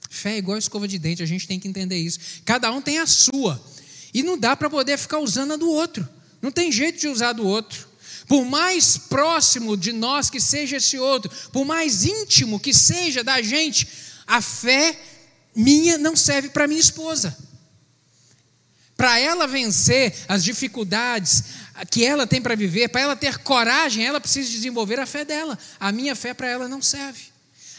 Fé 0.09 0.35
é 0.35 0.39
igual 0.39 0.57
escova 0.57 0.89
de 0.89 0.99
dente, 0.99 1.23
a 1.23 1.27
gente 1.27 1.47
tem 1.47 1.61
que 1.61 1.69
entender 1.69 1.97
isso. 1.97 2.19
Cada 2.45 2.71
um 2.73 2.81
tem 2.81 2.99
a 2.99 3.07
sua. 3.07 3.63
E 4.13 4.23
não 4.23 4.39
dá 4.39 4.57
para 4.57 4.71
poder 4.71 4.99
ficar 4.99 5.19
usando 5.19 5.53
a 5.53 5.57
do 5.57 5.71
outro. 5.71 6.09
Não 6.41 6.51
tem 6.51 6.71
jeito 6.71 6.99
de 6.99 7.09
usar 7.09 7.33
do 7.33 7.47
outro. 7.47 7.89
Por 8.27 8.45
mais 8.45 8.99
próximo 8.99 9.77
de 9.77 9.93
nós 9.93 10.29
que 10.29 10.41
seja 10.41 10.77
esse 10.77 10.99
outro, 10.99 11.31
por 11.51 11.65
mais 11.65 12.05
íntimo 12.05 12.61
que 12.61 12.75
seja 12.75 13.25
da 13.25 13.41
gente, 13.41 13.89
a 14.27 14.43
fé 14.43 14.99
minha 15.57 15.97
não 15.97 16.15
serve 16.15 16.51
para 16.51 16.69
minha 16.69 16.81
esposa. 16.81 17.37
Para 18.97 19.19
ela 19.19 19.47
vencer 19.47 20.15
as 20.29 20.45
dificuldades 20.45 21.45
que 21.91 22.05
ela 22.05 22.27
tem 22.27 22.43
para 22.43 22.55
viver, 22.55 22.89
para 22.89 23.01
ela 23.01 23.17
ter 23.17 23.39
coragem, 23.39 24.05
ela 24.05 24.21
precisa 24.21 24.51
desenvolver 24.51 24.99
a 24.99 25.07
fé 25.07 25.25
dela. 25.25 25.59
A 25.79 25.91
minha 25.93 26.15
fé 26.15 26.35
para 26.35 26.49
ela 26.49 26.69
não 26.69 26.83
serve. 26.83 27.27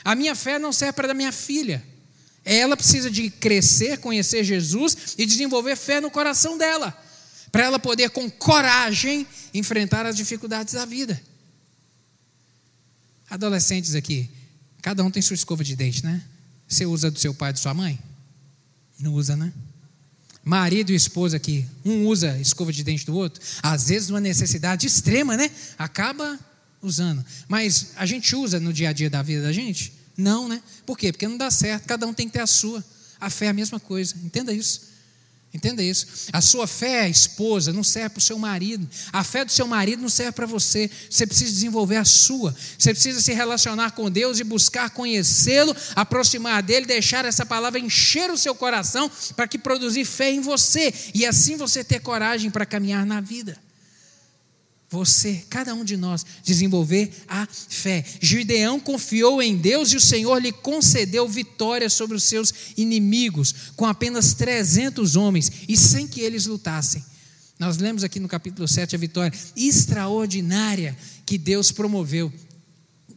A 0.04 0.16
minha 0.16 0.34
fé 0.34 0.58
não 0.58 0.72
serve 0.72 0.94
para 0.94 1.12
a 1.12 1.14
minha 1.14 1.32
filha. 1.32 1.84
Ela 2.52 2.76
precisa 2.76 3.12
de 3.12 3.30
crescer, 3.30 4.00
conhecer 4.00 4.44
Jesus 4.44 5.14
e 5.20 5.26
desenvolver 5.28 5.76
fé 5.76 6.02
no 6.02 6.10
coração 6.10 6.58
dela, 6.58 7.00
para 7.52 7.64
ela 7.64 7.78
poder 7.78 8.10
com 8.10 8.28
coragem 8.28 9.28
enfrentar 9.54 10.04
as 10.08 10.18
dificuldades 10.18 10.74
da 10.74 10.84
vida. 10.84 11.22
Adolescentes 13.30 13.94
aqui, 13.94 14.28
cada 14.82 15.04
um 15.04 15.12
tem 15.12 15.22
sua 15.22 15.36
escova 15.36 15.64
de 15.64 15.76
dente, 15.76 16.04
né? 16.04 16.24
Você 16.68 16.88
usa 16.88 17.12
do 17.12 17.20
seu 17.20 17.36
pai 17.36 17.52
e 17.52 17.54
de 17.54 17.60
sua 17.60 17.76
mãe? 17.76 18.00
Não 19.00 19.14
usa, 19.14 19.36
né? 19.36 19.54
Marido 20.44 20.92
e 20.92 20.96
esposa 20.96 21.38
aqui, 21.38 21.68
um 21.86 22.08
usa 22.08 22.36
escova 22.40 22.74
de 22.74 22.84
dente 22.84 23.06
do 23.06 23.16
outro, 23.16 23.40
às 23.62 23.90
vezes 23.90 24.10
uma 24.10 24.20
necessidade 24.20 24.88
extrema, 24.88 25.38
né? 25.38 25.52
Acaba 25.78 26.40
usando. 26.82 27.24
Mas 27.48 27.92
a 27.96 28.08
gente 28.08 28.36
usa 28.36 28.60
no 28.60 28.74
dia 28.74 28.90
a 28.90 28.94
dia 28.94 29.08
da 29.08 29.22
vida 29.22 29.44
da 29.44 29.54
gente? 29.54 29.99
Não, 30.20 30.50
né? 30.50 30.62
Por 30.86 30.98
quê? 30.98 31.14
Porque 31.14 31.28
não 31.28 31.38
dá 31.38 31.50
certo, 31.50 31.86
cada 31.86 32.06
um 32.06 32.14
tem 32.14 32.28
que 32.28 32.34
ter 32.34 32.42
a 32.42 32.48
sua. 32.48 32.84
A 33.22 33.30
fé 33.30 33.46
é 33.46 33.50
a 33.50 33.54
mesma 33.54 33.80
coisa, 33.80 34.16
entenda 34.22 34.52
isso. 34.52 34.90
Entenda 35.54 35.82
isso. 35.82 36.06
A 36.32 36.42
sua 36.42 36.68
fé, 36.68 37.10
esposa, 37.10 37.74
não 37.74 37.84
serve 37.84 38.10
para 38.10 38.20
o 38.20 38.22
seu 38.22 38.38
marido. 38.38 38.88
A 39.12 39.24
fé 39.24 39.44
do 39.44 39.52
seu 39.52 39.66
marido 39.66 40.02
não 40.02 40.10
serve 40.10 40.34
para 40.34 40.46
você. 40.46 40.92
Você 41.10 41.26
precisa 41.26 41.52
desenvolver 41.52 41.96
a 41.96 42.06
sua. 42.06 42.56
Você 42.78 42.92
precisa 42.92 43.20
se 43.20 43.34
relacionar 43.34 43.92
com 43.92 44.12
Deus 44.12 44.40
e 44.40 44.44
buscar 44.44 44.92
conhecê-lo, 44.92 45.76
aproximar 45.96 46.62
dele, 46.62 46.86
deixar 46.86 47.26
essa 47.26 47.46
palavra 47.46 47.80
encher 47.80 48.30
o 48.30 48.38
seu 48.38 48.54
coração 48.54 49.10
para 49.36 49.48
que 49.48 49.58
produzir 49.58 50.06
fé 50.06 50.30
em 50.30 50.42
você 50.42 50.94
e 51.16 51.26
assim 51.26 51.56
você 51.56 51.84
ter 51.84 52.02
coragem 52.02 52.52
para 52.52 52.66
caminhar 52.66 53.06
na 53.06 53.22
vida 53.22 53.58
você, 54.90 55.44
cada 55.50 55.74
um 55.74 55.84
de 55.84 55.96
nós, 55.96 56.26
desenvolver 56.44 57.12
a 57.28 57.48
fé. 57.48 58.04
Gideão 58.20 58.80
confiou 58.80 59.42
em 59.42 59.56
Deus 59.56 59.92
e 59.92 59.98
o 59.98 60.02
Senhor 60.02 60.42
lhe 60.42 60.52
concedeu 60.52 61.28
vitória 61.28 61.90
sobre 61.90 62.18
os 62.18 62.24
seus 62.24 62.52
inimigos, 62.76 63.54
com 63.76 63.86
apenas 63.86 64.34
300 64.34 65.16
homens 65.16 65.52
e 65.68 65.78
sem 65.78 66.08
que 66.08 66.22
eles 66.22 66.48
lutassem. 66.48 67.04
Nós 67.60 67.78
lemos 67.78 68.04
aqui 68.04 68.20
no 68.20 68.28
capítulo 68.28 68.68
7 68.68 68.96
a 68.96 69.00
vitória 69.00 69.38
extraordinária 69.56 70.98
que 71.26 71.38
Deus 71.38 71.72
promoveu. 71.72 72.32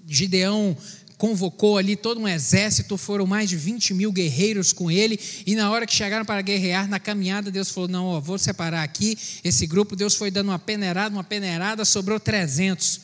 Gideão 0.06 0.76
convocou 1.22 1.78
ali 1.78 1.94
todo 1.94 2.20
um 2.20 2.26
exército, 2.26 2.98
foram 2.98 3.28
mais 3.28 3.48
de 3.48 3.56
20 3.56 3.94
mil 3.94 4.10
guerreiros 4.10 4.72
com 4.72 4.90
ele, 4.90 5.20
e 5.46 5.54
na 5.54 5.70
hora 5.70 5.86
que 5.86 5.94
chegaram 5.94 6.24
para 6.24 6.42
guerrear, 6.42 6.88
na 6.88 6.98
caminhada, 6.98 7.48
Deus 7.48 7.70
falou: 7.70 7.88
Não, 7.88 8.06
ó, 8.06 8.18
vou 8.18 8.36
separar 8.36 8.82
aqui 8.82 9.16
esse 9.44 9.64
grupo. 9.64 9.94
Deus 9.94 10.16
foi 10.16 10.32
dando 10.32 10.48
uma 10.48 10.58
peneirada, 10.58 11.14
uma 11.14 11.22
peneirada, 11.22 11.84
sobrou 11.84 12.18
300. 12.18 13.02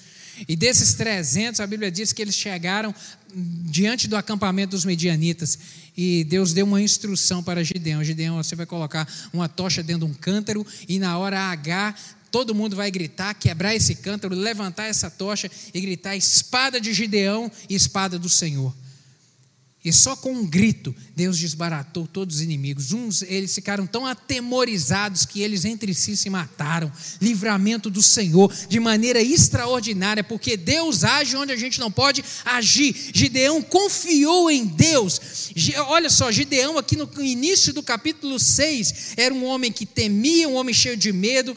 E 0.49 0.57
desses 0.57 0.95
300, 0.95 1.61
a 1.61 1.67
Bíblia 1.67 1.93
diz 1.93 2.13
que 2.13 2.21
eles 2.21 2.35
chegaram 2.35 2.93
diante 3.35 4.09
do 4.09 4.17
acampamento 4.17 4.71
dos 4.71 4.85
medianitas. 4.85 5.57
E 5.97 6.25
Deus 6.25 6.53
deu 6.53 6.67
uma 6.67 6.81
instrução 6.81 7.41
para 7.41 7.63
Gideão: 7.63 8.03
Gideão, 8.03 8.43
você 8.43 8.57
vai 8.57 8.67
colocar 8.67 9.07
uma 9.33 9.49
tocha 9.49 9.81
dentro 9.81 10.07
de 10.07 10.13
um 10.13 10.15
cântaro, 10.15 10.67
e 10.89 10.99
na 10.99 11.19
hora 11.19 11.39
H, 11.39 11.95
todo 12.31 12.55
mundo 12.55 12.77
vai 12.77 12.91
gritar, 12.91 13.35
quebrar 13.35 13.75
esse 13.75 13.97
cântaro, 13.97 14.35
levantar 14.35 14.87
essa 14.87 15.11
tocha 15.11 15.51
e 15.73 15.81
gritar: 15.81 16.17
espada 16.17 16.81
de 16.81 16.93
Gideão 16.93 17.51
e 17.69 17.75
espada 17.75 18.19
do 18.19 18.29
Senhor. 18.29 18.75
E 19.85 19.93
só 19.93 20.17
com 20.17 20.33
um 20.33 20.47
grito, 20.47 20.95
Deus 21.19 21.37
desbaratou 21.37 22.07
todos 22.07 22.37
os 22.37 22.43
inimigos. 22.43 22.93
Uns, 22.93 23.23
eles 23.23 23.53
ficaram 23.53 23.89
tão 23.89 24.07
atemorizados 24.07 25.27
que 25.27 25.41
eles 25.41 25.65
entre 25.65 25.93
si 25.93 26.17
se 26.17 26.31
mataram. 26.31 26.93
Livramento 27.21 27.91
do 27.91 28.01
Senhor, 28.01 28.55
de 28.69 28.79
maneira 28.79 29.21
extraordinária, 29.21 30.23
porque 30.23 30.57
Deus 30.57 31.03
age 31.03 31.35
onde 31.35 31.51
a 31.51 31.57
gente 31.57 31.81
não 31.81 31.91
pode 31.91 32.25
agir. 32.45 32.95
Gideão 33.13 33.61
confiou 33.61 34.49
em 34.49 34.65
Deus. 34.65 35.21
Olha 35.89 36.09
só, 36.09 36.31
Gideão, 36.31 36.79
aqui 36.79 36.97
no 36.97 37.11
início 37.21 37.73
do 37.73 37.83
capítulo 37.83 38.39
6, 38.39 39.15
era 39.17 39.35
um 39.35 39.45
homem 39.45 39.73
que 39.73 39.85
temia, 39.85 40.49
um 40.49 40.55
homem 40.55 40.73
cheio 40.73 40.97
de 40.97 41.13
medo, 41.13 41.57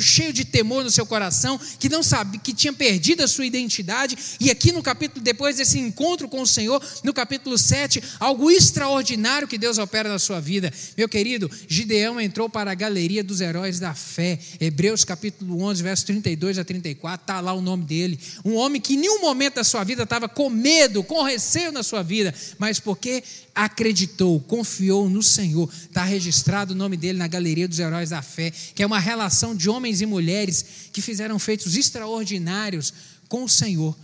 cheio, 0.00 0.32
de 0.32 0.44
temor 0.44 0.84
no 0.84 0.90
seu 0.90 1.04
coração, 1.04 1.58
que 1.80 1.88
não 1.88 2.04
sabia, 2.04 2.38
que 2.38 2.54
tinha 2.54 2.72
perdido 2.72 3.24
a 3.24 3.26
sua 3.26 3.44
identidade. 3.44 4.16
E 4.38 4.52
aqui 4.52 4.70
no 4.70 4.84
capítulo, 4.84 5.20
depois 5.20 5.56
desse 5.56 5.80
encontro 5.80 6.28
com 6.28 6.42
o 6.42 6.46
Senhor, 6.46 6.80
no 7.02 7.12
capítulo 7.12 7.58
7, 7.58 8.00
algo 8.20 8.52
extraordinário 9.00 9.48
que 9.48 9.58
Deus 9.58 9.78
opera 9.78 10.08
na 10.08 10.18
sua 10.18 10.40
vida. 10.40 10.72
Meu 10.96 11.08
querido, 11.08 11.50
Gideão 11.66 12.20
entrou 12.20 12.48
para 12.48 12.70
a 12.70 12.74
galeria 12.74 13.24
dos 13.24 13.40
heróis 13.40 13.80
da 13.80 13.94
fé. 13.94 14.38
Hebreus 14.60 15.04
capítulo 15.04 15.62
11, 15.62 15.82
verso 15.82 16.06
32 16.06 16.58
a 16.58 16.64
34, 16.64 17.22
está 17.22 17.40
lá 17.40 17.52
o 17.52 17.60
nome 17.60 17.84
dele. 17.84 18.18
Um 18.44 18.54
homem 18.54 18.80
que 18.80 18.94
em 18.94 18.98
nenhum 18.98 19.20
momento 19.20 19.54
da 19.54 19.64
sua 19.64 19.82
vida 19.84 20.02
estava 20.02 20.28
com 20.28 20.50
medo, 20.50 21.02
com 21.02 21.22
receio 21.22 21.72
na 21.72 21.82
sua 21.82 22.02
vida, 22.02 22.34
mas 22.58 22.78
porque 22.78 23.22
acreditou, 23.54 24.40
confiou 24.40 25.08
no 25.08 25.22
Senhor. 25.22 25.70
Está 25.82 26.04
registrado 26.04 26.72
o 26.72 26.76
nome 26.76 26.96
dele 26.96 27.18
na 27.18 27.26
galeria 27.26 27.66
dos 27.66 27.78
heróis 27.78 28.10
da 28.10 28.22
fé, 28.22 28.52
que 28.74 28.82
é 28.82 28.86
uma 28.86 28.98
relação 28.98 29.54
de 29.56 29.68
homens 29.68 30.00
e 30.00 30.06
mulheres 30.06 30.64
que 30.92 31.00
fizeram 31.00 31.38
feitos 31.38 31.76
extraordinários 31.76 32.92
com 33.28 33.44
o 33.44 33.48
Senhor 33.48 33.96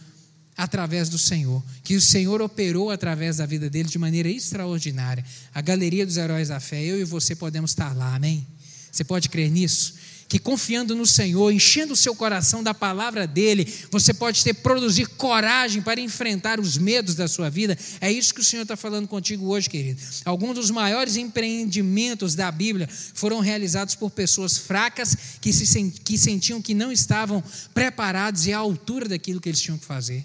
através 0.57 1.09
do 1.09 1.19
Senhor, 1.19 1.63
que 1.85 1.97
o 1.97 2.01
Senhor 2.01 2.41
operou 2.41 2.91
através 2.91 3.37
da 3.37 3.47
vida 3.47 3.69
dele 3.69 3.89
de 3.89 3.99
maneira 3.99 4.29
extraordinária. 4.29 5.25
A 5.55 5.61
galeria 5.61 6.07
dos 6.07 6.17
heróis 6.17 6.49
da 6.49 6.59
fé, 6.59 6.83
eu 6.83 6.99
e 6.99 7.05
você 7.05 7.37
podemos 7.37 7.73
estar 7.73 7.95
lá, 7.95 8.15
amém? 8.15 8.47
Você 8.91 9.05
pode 9.05 9.29
crer 9.29 9.51
nisso? 9.51 9.95
Que 10.29 10.39
confiando 10.41 10.97
no 10.97 11.07
Senhor, 11.07 11.53
enchendo 11.53 11.93
o 11.93 11.97
seu 11.97 12.15
coração 12.15 12.63
da 12.63 12.75
palavra 12.75 13.27
dele, 13.29 13.73
você 13.93 14.13
pode 14.13 14.43
ter 14.43 14.55
produzir 14.55 15.07
coragem 15.07 15.83
para 15.83 16.01
enfrentar 16.01 16.59
os 16.59 16.77
medos 16.79 17.15
da 17.15 17.29
sua 17.29 17.49
vida. 17.49 17.79
É 18.01 18.11
isso 18.11 18.35
que 18.35 18.41
o 18.41 18.45
Senhor 18.45 18.63
está 18.63 18.77
falando 18.77 19.07
contigo 19.07 19.47
hoje, 19.47 19.71
querido. 19.71 20.01
Alguns 20.25 20.55
dos 20.55 20.71
maiores 20.71 21.17
empreendimentos 21.17 22.35
da 22.35 22.51
Bíblia 22.51 22.89
foram 23.15 23.39
realizados 23.39 23.95
por 23.95 24.11
pessoas 24.11 24.59
fracas 24.59 25.17
que, 25.41 25.53
se, 25.53 25.91
que 26.03 26.19
sentiam 26.19 26.61
que 26.61 26.75
não 26.75 26.91
estavam 26.91 27.45
preparados 27.73 28.47
e 28.47 28.53
à 28.53 28.59
altura 28.59 29.09
daquilo 29.09 29.41
que 29.41 29.51
eles 29.51 29.61
tinham 29.61 29.79
que 29.79 29.85
fazer. 29.85 30.25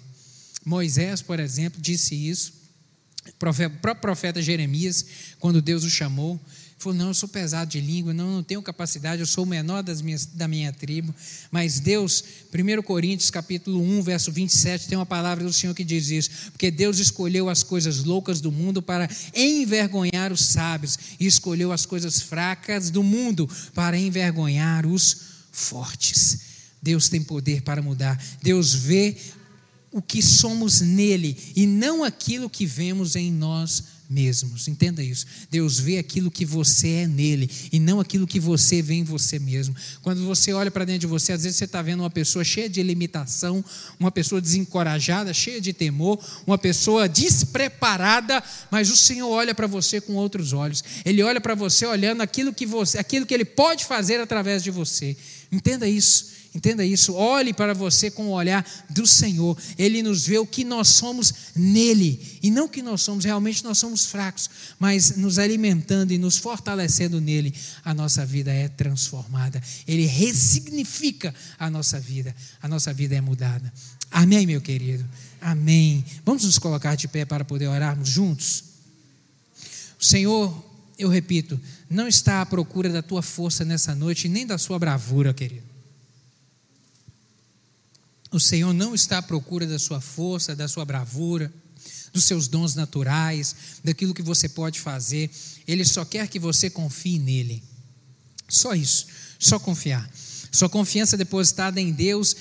Moisés, 0.64 1.22
por 1.22 1.40
exemplo, 1.40 1.80
disse 1.80 2.14
isso. 2.14 2.52
O 3.26 3.32
próprio 3.34 3.96
profeta 4.00 4.42
Jeremias, 4.42 5.04
quando 5.38 5.62
Deus 5.62 5.84
o 5.84 5.90
chamou, 5.90 6.40
falou: 6.82 6.98
Não, 6.98 7.08
eu 7.08 7.14
sou 7.14 7.28
pesado 7.28 7.70
de 7.70 7.80
língua, 7.80 8.12
não, 8.12 8.36
não 8.36 8.42
tenho 8.42 8.60
capacidade, 8.60 9.20
eu 9.20 9.26
sou 9.26 9.44
o 9.44 9.46
menor 9.46 9.82
das 9.82 10.02
minhas, 10.02 10.26
da 10.26 10.48
minha 10.48 10.72
tribo. 10.72 11.14
Mas 11.50 11.78
Deus, 11.78 12.22
1 12.52 12.82
Coríntios 12.82 13.30
capítulo 13.30 13.80
1, 13.80 14.02
verso 14.02 14.32
27, 14.32 14.88
tem 14.88 14.98
uma 14.98 15.06
palavra 15.06 15.44
do 15.44 15.52
Senhor 15.52 15.74
que 15.74 15.84
diz 15.84 16.10
isso: 16.10 16.30
Porque 16.50 16.70
Deus 16.70 16.98
escolheu 16.98 17.48
as 17.48 17.62
coisas 17.62 18.04
loucas 18.04 18.40
do 18.40 18.50
mundo 18.50 18.82
para 18.82 19.08
envergonhar 19.34 20.32
os 20.32 20.46
sábios, 20.46 20.98
e 21.20 21.26
escolheu 21.26 21.72
as 21.72 21.86
coisas 21.86 22.20
fracas 22.20 22.90
do 22.90 23.02
mundo 23.02 23.48
para 23.74 23.96
envergonhar 23.96 24.84
os 24.84 25.16
fortes. 25.52 26.52
Deus 26.82 27.08
tem 27.08 27.22
poder 27.22 27.62
para 27.62 27.80
mudar. 27.80 28.20
Deus 28.42 28.74
vê 28.74 29.16
o 29.92 30.00
que 30.00 30.22
somos 30.22 30.80
nele 30.80 31.36
e 31.54 31.66
não 31.66 32.02
aquilo 32.02 32.48
que 32.48 32.64
vemos 32.64 33.14
em 33.14 33.30
nós 33.30 33.84
mesmos. 34.12 34.68
Entenda 34.68 35.02
isso. 35.02 35.26
Deus 35.50 35.78
vê 35.78 35.98
aquilo 35.98 36.30
que 36.30 36.44
você 36.44 36.88
é 36.88 37.06
nele 37.06 37.50
e 37.72 37.80
não 37.80 37.98
aquilo 37.98 38.26
que 38.26 38.38
você 38.38 38.82
vê 38.82 38.94
em 38.94 39.04
você 39.04 39.38
mesmo. 39.38 39.74
Quando 40.02 40.24
você 40.24 40.52
olha 40.52 40.70
para 40.70 40.84
dentro 40.84 41.00
de 41.00 41.06
você, 41.06 41.32
às 41.32 41.42
vezes 41.42 41.56
você 41.56 41.64
está 41.64 41.80
vendo 41.80 42.00
uma 42.00 42.10
pessoa 42.10 42.44
cheia 42.44 42.68
de 42.68 42.82
limitação, 42.82 43.64
uma 43.98 44.10
pessoa 44.10 44.40
desencorajada, 44.40 45.32
cheia 45.32 45.60
de 45.60 45.72
temor, 45.72 46.18
uma 46.46 46.58
pessoa 46.58 47.08
despreparada, 47.08 48.42
mas 48.70 48.90
o 48.90 48.96
Senhor 48.96 49.28
olha 49.28 49.54
para 49.54 49.66
você 49.66 50.00
com 50.00 50.14
outros 50.14 50.52
olhos. 50.52 50.84
Ele 51.04 51.22
olha 51.22 51.40
para 51.40 51.54
você 51.54 51.86
olhando 51.86 52.20
aquilo 52.20 52.52
que 52.52 52.66
você, 52.66 52.98
aquilo 52.98 53.24
que 53.24 53.32
ele 53.34 53.44
pode 53.44 53.86
fazer 53.86 54.20
através 54.20 54.62
de 54.62 54.70
você. 54.70 55.16
Entenda 55.50 55.88
isso. 55.88 56.41
Entenda 56.54 56.84
isso. 56.84 57.14
Olhe 57.14 57.54
para 57.54 57.72
você 57.72 58.10
com 58.10 58.26
o 58.26 58.32
olhar 58.32 58.66
do 58.90 59.06
Senhor. 59.06 59.56
Ele 59.78 60.02
nos 60.02 60.26
vê 60.26 60.38
o 60.38 60.46
que 60.46 60.64
nós 60.64 60.88
somos 60.88 61.32
nele. 61.56 62.38
E 62.42 62.50
não 62.50 62.68
que 62.68 62.82
nós 62.82 63.00
somos, 63.00 63.24
realmente 63.24 63.64
nós 63.64 63.78
somos 63.78 64.04
fracos. 64.04 64.50
Mas 64.78 65.16
nos 65.16 65.38
alimentando 65.38 66.12
e 66.12 66.18
nos 66.18 66.36
fortalecendo 66.36 67.20
nele, 67.22 67.54
a 67.82 67.94
nossa 67.94 68.26
vida 68.26 68.52
é 68.52 68.68
transformada. 68.68 69.62
Ele 69.88 70.04
ressignifica 70.04 71.34
a 71.58 71.70
nossa 71.70 71.98
vida. 71.98 72.36
A 72.60 72.68
nossa 72.68 72.92
vida 72.92 73.14
é 73.14 73.20
mudada. 73.20 73.72
Amém, 74.10 74.46
meu 74.46 74.60
querido? 74.60 75.08
Amém. 75.40 76.04
Vamos 76.22 76.44
nos 76.44 76.58
colocar 76.58 76.96
de 76.96 77.08
pé 77.08 77.24
para 77.24 77.46
poder 77.46 77.68
orarmos 77.68 78.10
juntos? 78.10 78.64
O 79.98 80.04
Senhor, 80.04 80.62
eu 80.98 81.08
repito, 81.08 81.58
não 81.88 82.06
está 82.06 82.42
à 82.42 82.46
procura 82.46 82.90
da 82.90 83.00
tua 83.00 83.22
força 83.22 83.64
nessa 83.64 83.94
noite, 83.94 84.28
nem 84.28 84.46
da 84.46 84.58
sua 84.58 84.78
bravura, 84.78 85.32
querido. 85.32 85.71
O 88.32 88.40
Senhor 88.40 88.72
não 88.72 88.94
está 88.94 89.18
à 89.18 89.22
procura 89.22 89.66
da 89.66 89.78
sua 89.78 90.00
força, 90.00 90.56
da 90.56 90.66
sua 90.66 90.84
bravura, 90.84 91.52
dos 92.12 92.24
seus 92.24 92.48
dons 92.48 92.74
naturais, 92.74 93.54
daquilo 93.84 94.14
que 94.14 94.22
você 94.22 94.48
pode 94.48 94.80
fazer. 94.80 95.30
Ele 95.68 95.84
só 95.84 96.04
quer 96.04 96.26
que 96.28 96.38
você 96.38 96.70
confie 96.70 97.18
nele. 97.18 97.62
Só 98.48 98.74
isso, 98.74 99.06
só 99.38 99.58
confiar. 99.58 100.10
Sua 100.50 100.68
confiança 100.68 101.16
depositada 101.16 101.80
em 101.80 101.92
Deus 101.92 102.34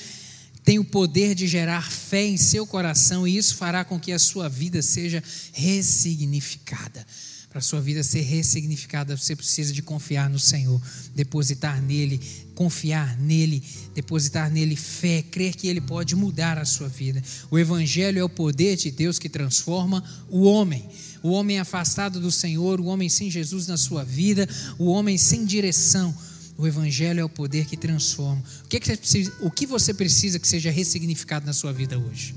tem 0.63 0.79
o 0.79 0.85
poder 0.85 1.35
de 1.35 1.47
gerar 1.47 1.89
fé 1.91 2.25
em 2.25 2.37
seu 2.37 2.65
coração 2.67 3.27
e 3.27 3.37
isso 3.37 3.55
fará 3.55 3.83
com 3.83 3.99
que 3.99 4.11
a 4.11 4.19
sua 4.19 4.47
vida 4.47 4.81
seja 4.81 5.23
ressignificada 5.53 7.05
para 7.51 7.59
a 7.59 7.61
sua 7.61 7.81
vida 7.81 8.01
ser 8.01 8.21
ressignificada, 8.21 9.17
você 9.17 9.35
precisa 9.35 9.73
de 9.73 9.81
confiar 9.81 10.29
no 10.29 10.39
Senhor, 10.39 10.81
depositar 11.13 11.81
nele, 11.81 12.17
confiar 12.55 13.17
nele, 13.19 13.61
depositar 13.93 14.49
nele 14.49 14.77
fé, 14.77 15.21
crer 15.21 15.53
que 15.53 15.67
ele 15.67 15.81
pode 15.81 16.15
mudar 16.15 16.57
a 16.57 16.63
sua 16.63 16.87
vida. 16.87 17.21
O 17.51 17.59
Evangelho 17.59 18.19
é 18.19 18.23
o 18.23 18.29
poder 18.29 18.77
de 18.77 18.89
Deus 18.89 19.19
que 19.19 19.27
transforma 19.27 20.01
o 20.29 20.43
homem. 20.43 20.87
O 21.21 21.31
homem 21.31 21.59
afastado 21.59 22.21
do 22.21 22.31
Senhor, 22.31 22.79
o 22.79 22.85
homem 22.85 23.09
sem 23.09 23.29
Jesus 23.29 23.67
na 23.67 23.75
sua 23.75 24.05
vida, 24.05 24.47
o 24.79 24.85
homem 24.85 25.17
sem 25.17 25.43
direção. 25.43 26.15
O 26.57 26.65
Evangelho 26.65 27.19
é 27.19 27.25
o 27.25 27.29
poder 27.29 27.65
que 27.65 27.75
transforma. 27.75 28.41
O 28.63 28.67
que, 28.69 28.77
é 28.77 28.79
que 28.79 28.87
você, 28.87 28.95
precisa, 28.95 29.33
o 29.41 29.51
que 29.51 29.67
você 29.67 29.93
precisa 29.93 30.39
que 30.39 30.47
seja 30.47 30.71
ressignificado 30.71 31.45
na 31.45 31.51
sua 31.51 31.73
vida 31.73 31.99
hoje? 31.99 32.33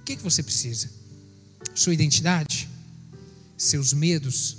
O 0.00 0.04
que, 0.04 0.14
é 0.14 0.16
que 0.16 0.24
você 0.24 0.42
precisa? 0.42 0.90
Sua 1.72 1.94
identidade? 1.94 2.65
Seus 3.56 3.92
medos, 3.92 4.58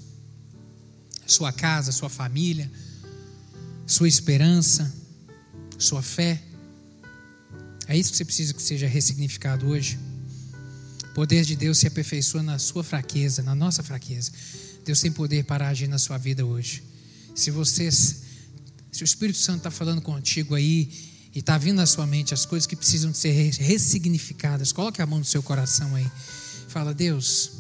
sua 1.26 1.52
casa, 1.52 1.92
sua 1.92 2.10
família, 2.10 2.72
sua 3.86 4.08
esperança, 4.08 4.94
sua 5.78 6.02
fé. 6.02 6.42
É 7.88 7.98
isso 7.98 8.12
que 8.12 8.18
você 8.18 8.26
precisa 8.26 8.54
que 8.54 8.62
seja 8.62 8.88
ressignificado 8.88 9.68
hoje. 9.68 10.00
O 11.12 11.14
poder 11.14 11.44
de 11.44 11.56
Deus 11.56 11.78
se 11.80 11.88
aperfeiçoa 11.88 12.44
na 12.44 12.60
sua 12.60 12.84
fraqueza, 12.84 13.42
na 13.42 13.56
nossa 13.56 13.82
fraqueza. 13.82 14.32
Deus 14.86 15.00
tem 15.02 15.12
poder 15.12 15.44
para 15.46 15.68
agir 15.68 15.88
na 15.88 15.98
sua 15.98 16.18
vida 16.18 16.46
hoje. 16.46 16.84
Se 17.36 17.52
você, 17.52 17.92
se 17.92 18.24
o 19.02 19.04
Espírito 19.04 19.38
Santo 19.38 19.58
está 19.58 19.72
falando 19.72 20.02
contigo 20.02 20.56
aí 20.56 20.92
e 21.34 21.40
está 21.40 21.58
vindo 21.58 21.78
na 21.78 21.86
sua 21.86 22.08
mente 22.08 22.34
as 22.34 22.46
coisas 22.46 22.66
que 22.66 22.76
precisam 22.76 23.12
de 23.12 23.18
ser 23.18 23.32
ressignificadas, 23.32 24.72
coloque 24.72 25.02
a 25.02 25.06
mão 25.06 25.20
no 25.20 25.26
seu 25.26 25.44
coração 25.44 25.96
aí. 25.96 26.10
Fala, 26.68 26.94
Deus, 26.94 27.52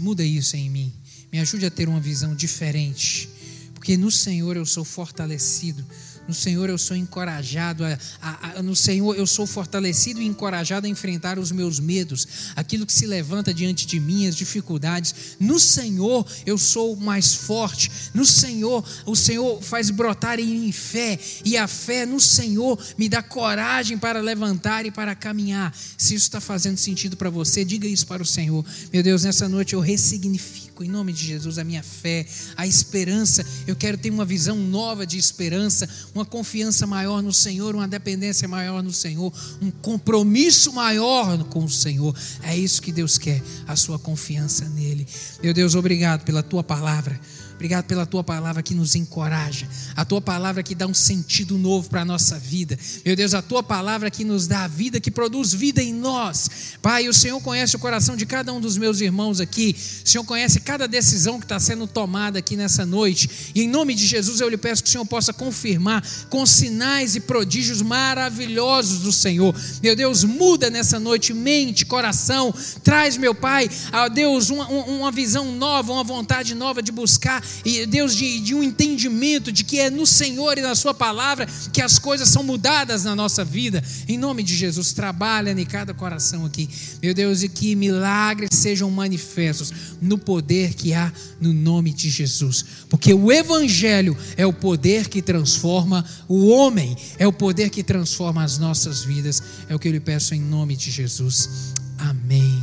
muda 0.00 0.24
isso 0.24 0.56
em 0.56 0.70
mim. 0.70 0.92
Me 1.32 1.40
ajude 1.40 1.66
a 1.66 1.70
ter 1.70 1.88
uma 1.88 2.00
visão 2.00 2.34
diferente. 2.34 3.28
Porque 3.74 3.96
no 3.96 4.10
Senhor 4.10 4.56
eu 4.56 4.64
sou 4.64 4.84
fortalecido. 4.84 5.84
No 6.26 6.32
Senhor 6.32 6.70
eu 6.70 6.78
sou 6.78 6.96
encorajado, 6.96 7.84
a, 7.84 7.98
a, 8.20 8.58
a, 8.58 8.62
no 8.62 8.74
Senhor 8.74 9.14
eu 9.14 9.26
sou 9.26 9.46
fortalecido 9.46 10.22
e 10.22 10.24
encorajado 10.24 10.86
a 10.86 10.90
enfrentar 10.90 11.38
os 11.38 11.52
meus 11.52 11.78
medos, 11.78 12.26
aquilo 12.56 12.86
que 12.86 12.92
se 12.92 13.06
levanta 13.06 13.52
diante 13.52 13.86
de 13.86 14.00
mim, 14.00 14.26
as 14.26 14.34
dificuldades. 14.34 15.14
No 15.38 15.60
Senhor 15.60 16.26
eu 16.46 16.56
sou 16.56 16.96
mais 16.96 17.34
forte. 17.34 17.90
No 18.14 18.24
Senhor, 18.24 18.84
o 19.04 19.14
Senhor 19.14 19.62
faz 19.62 19.90
brotar 19.90 20.40
em 20.40 20.46
mim 20.46 20.72
fé, 20.72 21.18
e 21.44 21.56
a 21.56 21.68
fé 21.68 22.06
no 22.06 22.20
Senhor 22.20 22.82
me 22.96 23.08
dá 23.08 23.22
coragem 23.22 23.98
para 23.98 24.20
levantar 24.20 24.86
e 24.86 24.90
para 24.90 25.14
caminhar. 25.14 25.74
Se 25.98 26.14
isso 26.14 26.26
está 26.26 26.40
fazendo 26.40 26.78
sentido 26.78 27.16
para 27.16 27.28
você, 27.28 27.64
diga 27.64 27.86
isso 27.86 28.06
para 28.06 28.22
o 28.22 28.26
Senhor. 28.26 28.64
Meu 28.92 29.02
Deus, 29.02 29.24
nessa 29.24 29.48
noite 29.48 29.74
eu 29.74 29.80
ressignifico 29.80 30.63
em 30.82 30.88
nome 30.88 31.12
de 31.12 31.24
Jesus, 31.24 31.58
a 31.58 31.64
minha 31.64 31.82
fé, 31.82 32.26
a 32.56 32.66
esperança. 32.66 33.44
Eu 33.66 33.76
quero 33.76 33.98
ter 33.98 34.10
uma 34.10 34.24
visão 34.24 34.56
nova 34.56 35.06
de 35.06 35.18
esperança, 35.18 35.88
uma 36.14 36.24
confiança 36.24 36.86
maior 36.86 37.22
no 37.22 37.32
Senhor, 37.32 37.74
uma 37.74 37.86
dependência 37.86 38.48
maior 38.48 38.82
no 38.82 38.92
Senhor, 38.92 39.32
um 39.60 39.70
compromisso 39.70 40.72
maior 40.72 41.44
com 41.44 41.64
o 41.64 41.70
Senhor. 41.70 42.16
É 42.42 42.56
isso 42.56 42.82
que 42.82 42.90
Deus 42.90 43.18
quer, 43.18 43.42
a 43.66 43.76
sua 43.76 43.98
confiança 43.98 44.68
nele. 44.70 45.06
Meu 45.42 45.52
Deus, 45.52 45.74
obrigado 45.74 46.24
pela 46.24 46.42
tua 46.42 46.64
palavra. 46.64 47.20
Obrigado 47.54 47.84
pela 47.84 48.04
tua 48.04 48.24
palavra 48.24 48.62
que 48.62 48.74
nos 48.74 48.94
encoraja, 48.94 49.68
a 49.94 50.04
tua 50.04 50.20
palavra 50.20 50.62
que 50.62 50.74
dá 50.74 50.86
um 50.86 50.94
sentido 50.94 51.56
novo 51.56 51.88
para 51.88 52.02
a 52.02 52.04
nossa 52.04 52.38
vida. 52.38 52.76
Meu 53.04 53.14
Deus, 53.14 53.32
a 53.32 53.40
tua 53.40 53.62
palavra 53.62 54.10
que 54.10 54.24
nos 54.24 54.46
dá 54.46 54.64
a 54.64 54.68
vida, 54.68 55.00
que 55.00 55.10
produz 55.10 55.54
vida 55.54 55.80
em 55.80 55.94
nós. 55.94 56.50
Pai, 56.82 57.08
o 57.08 57.14
Senhor 57.14 57.40
conhece 57.40 57.76
o 57.76 57.78
coração 57.78 58.16
de 58.16 58.26
cada 58.26 58.52
um 58.52 58.60
dos 58.60 58.76
meus 58.76 59.00
irmãos 59.00 59.40
aqui, 59.40 59.76
o 60.04 60.08
Senhor 60.08 60.24
conhece 60.24 60.60
cada 60.60 60.88
decisão 60.88 61.38
que 61.38 61.44
está 61.44 61.60
sendo 61.60 61.86
tomada 61.86 62.40
aqui 62.40 62.56
nessa 62.56 62.84
noite. 62.84 63.52
E 63.54 63.62
em 63.62 63.68
nome 63.68 63.94
de 63.94 64.04
Jesus 64.04 64.40
eu 64.40 64.48
lhe 64.48 64.56
peço 64.56 64.82
que 64.82 64.88
o 64.88 64.92
Senhor 64.92 65.06
possa 65.06 65.32
confirmar 65.32 66.04
com 66.28 66.44
sinais 66.44 67.14
e 67.14 67.20
prodígios 67.20 67.80
maravilhosos 67.82 69.00
do 69.00 69.12
Senhor. 69.12 69.54
Meu 69.80 69.94
Deus, 69.94 70.24
muda 70.24 70.70
nessa 70.70 70.98
noite 70.98 71.32
mente, 71.32 71.86
coração, 71.86 72.52
traz, 72.82 73.16
meu 73.16 73.34
Pai, 73.34 73.70
a 73.92 74.08
Deus, 74.08 74.50
uma, 74.50 74.66
uma 74.66 75.12
visão 75.12 75.52
nova, 75.52 75.92
uma 75.92 76.04
vontade 76.04 76.54
nova 76.54 76.82
de 76.82 76.90
buscar 76.90 77.43
e 77.64 77.86
Deus, 77.86 78.14
de, 78.14 78.40
de 78.40 78.54
um 78.54 78.62
entendimento 78.62 79.52
de 79.52 79.64
que 79.64 79.78
é 79.78 79.90
no 79.90 80.06
Senhor 80.06 80.58
e 80.58 80.62
na 80.62 80.74
Sua 80.74 80.94
palavra 80.94 81.46
que 81.72 81.80
as 81.80 81.98
coisas 81.98 82.28
são 82.28 82.42
mudadas 82.42 83.04
na 83.04 83.14
nossa 83.14 83.44
vida. 83.44 83.82
Em 84.08 84.18
nome 84.18 84.42
de 84.42 84.56
Jesus, 84.56 84.92
trabalha 84.92 85.50
em 85.50 85.66
cada 85.66 85.94
coração 85.94 86.44
aqui, 86.44 86.68
meu 87.02 87.14
Deus, 87.14 87.42
e 87.42 87.48
que 87.48 87.74
milagres 87.74 88.50
sejam 88.52 88.90
manifestos 88.90 89.72
no 90.00 90.18
poder 90.18 90.74
que 90.74 90.94
há 90.94 91.12
no 91.40 91.52
nome 91.52 91.92
de 91.92 92.10
Jesus, 92.10 92.64
porque 92.88 93.12
o 93.12 93.30
Evangelho 93.30 94.16
é 94.36 94.46
o 94.46 94.52
poder 94.52 95.08
que 95.08 95.22
transforma 95.22 96.04
o 96.28 96.48
homem, 96.48 96.96
é 97.18 97.26
o 97.26 97.32
poder 97.32 97.70
que 97.70 97.82
transforma 97.82 98.42
as 98.42 98.58
nossas 98.58 99.02
vidas. 99.04 99.42
É 99.68 99.74
o 99.74 99.78
que 99.78 99.88
eu 99.88 99.92
lhe 99.92 100.00
peço 100.00 100.34
em 100.34 100.40
nome 100.40 100.76
de 100.76 100.90
Jesus. 100.90 101.72
Amém. 101.98 102.62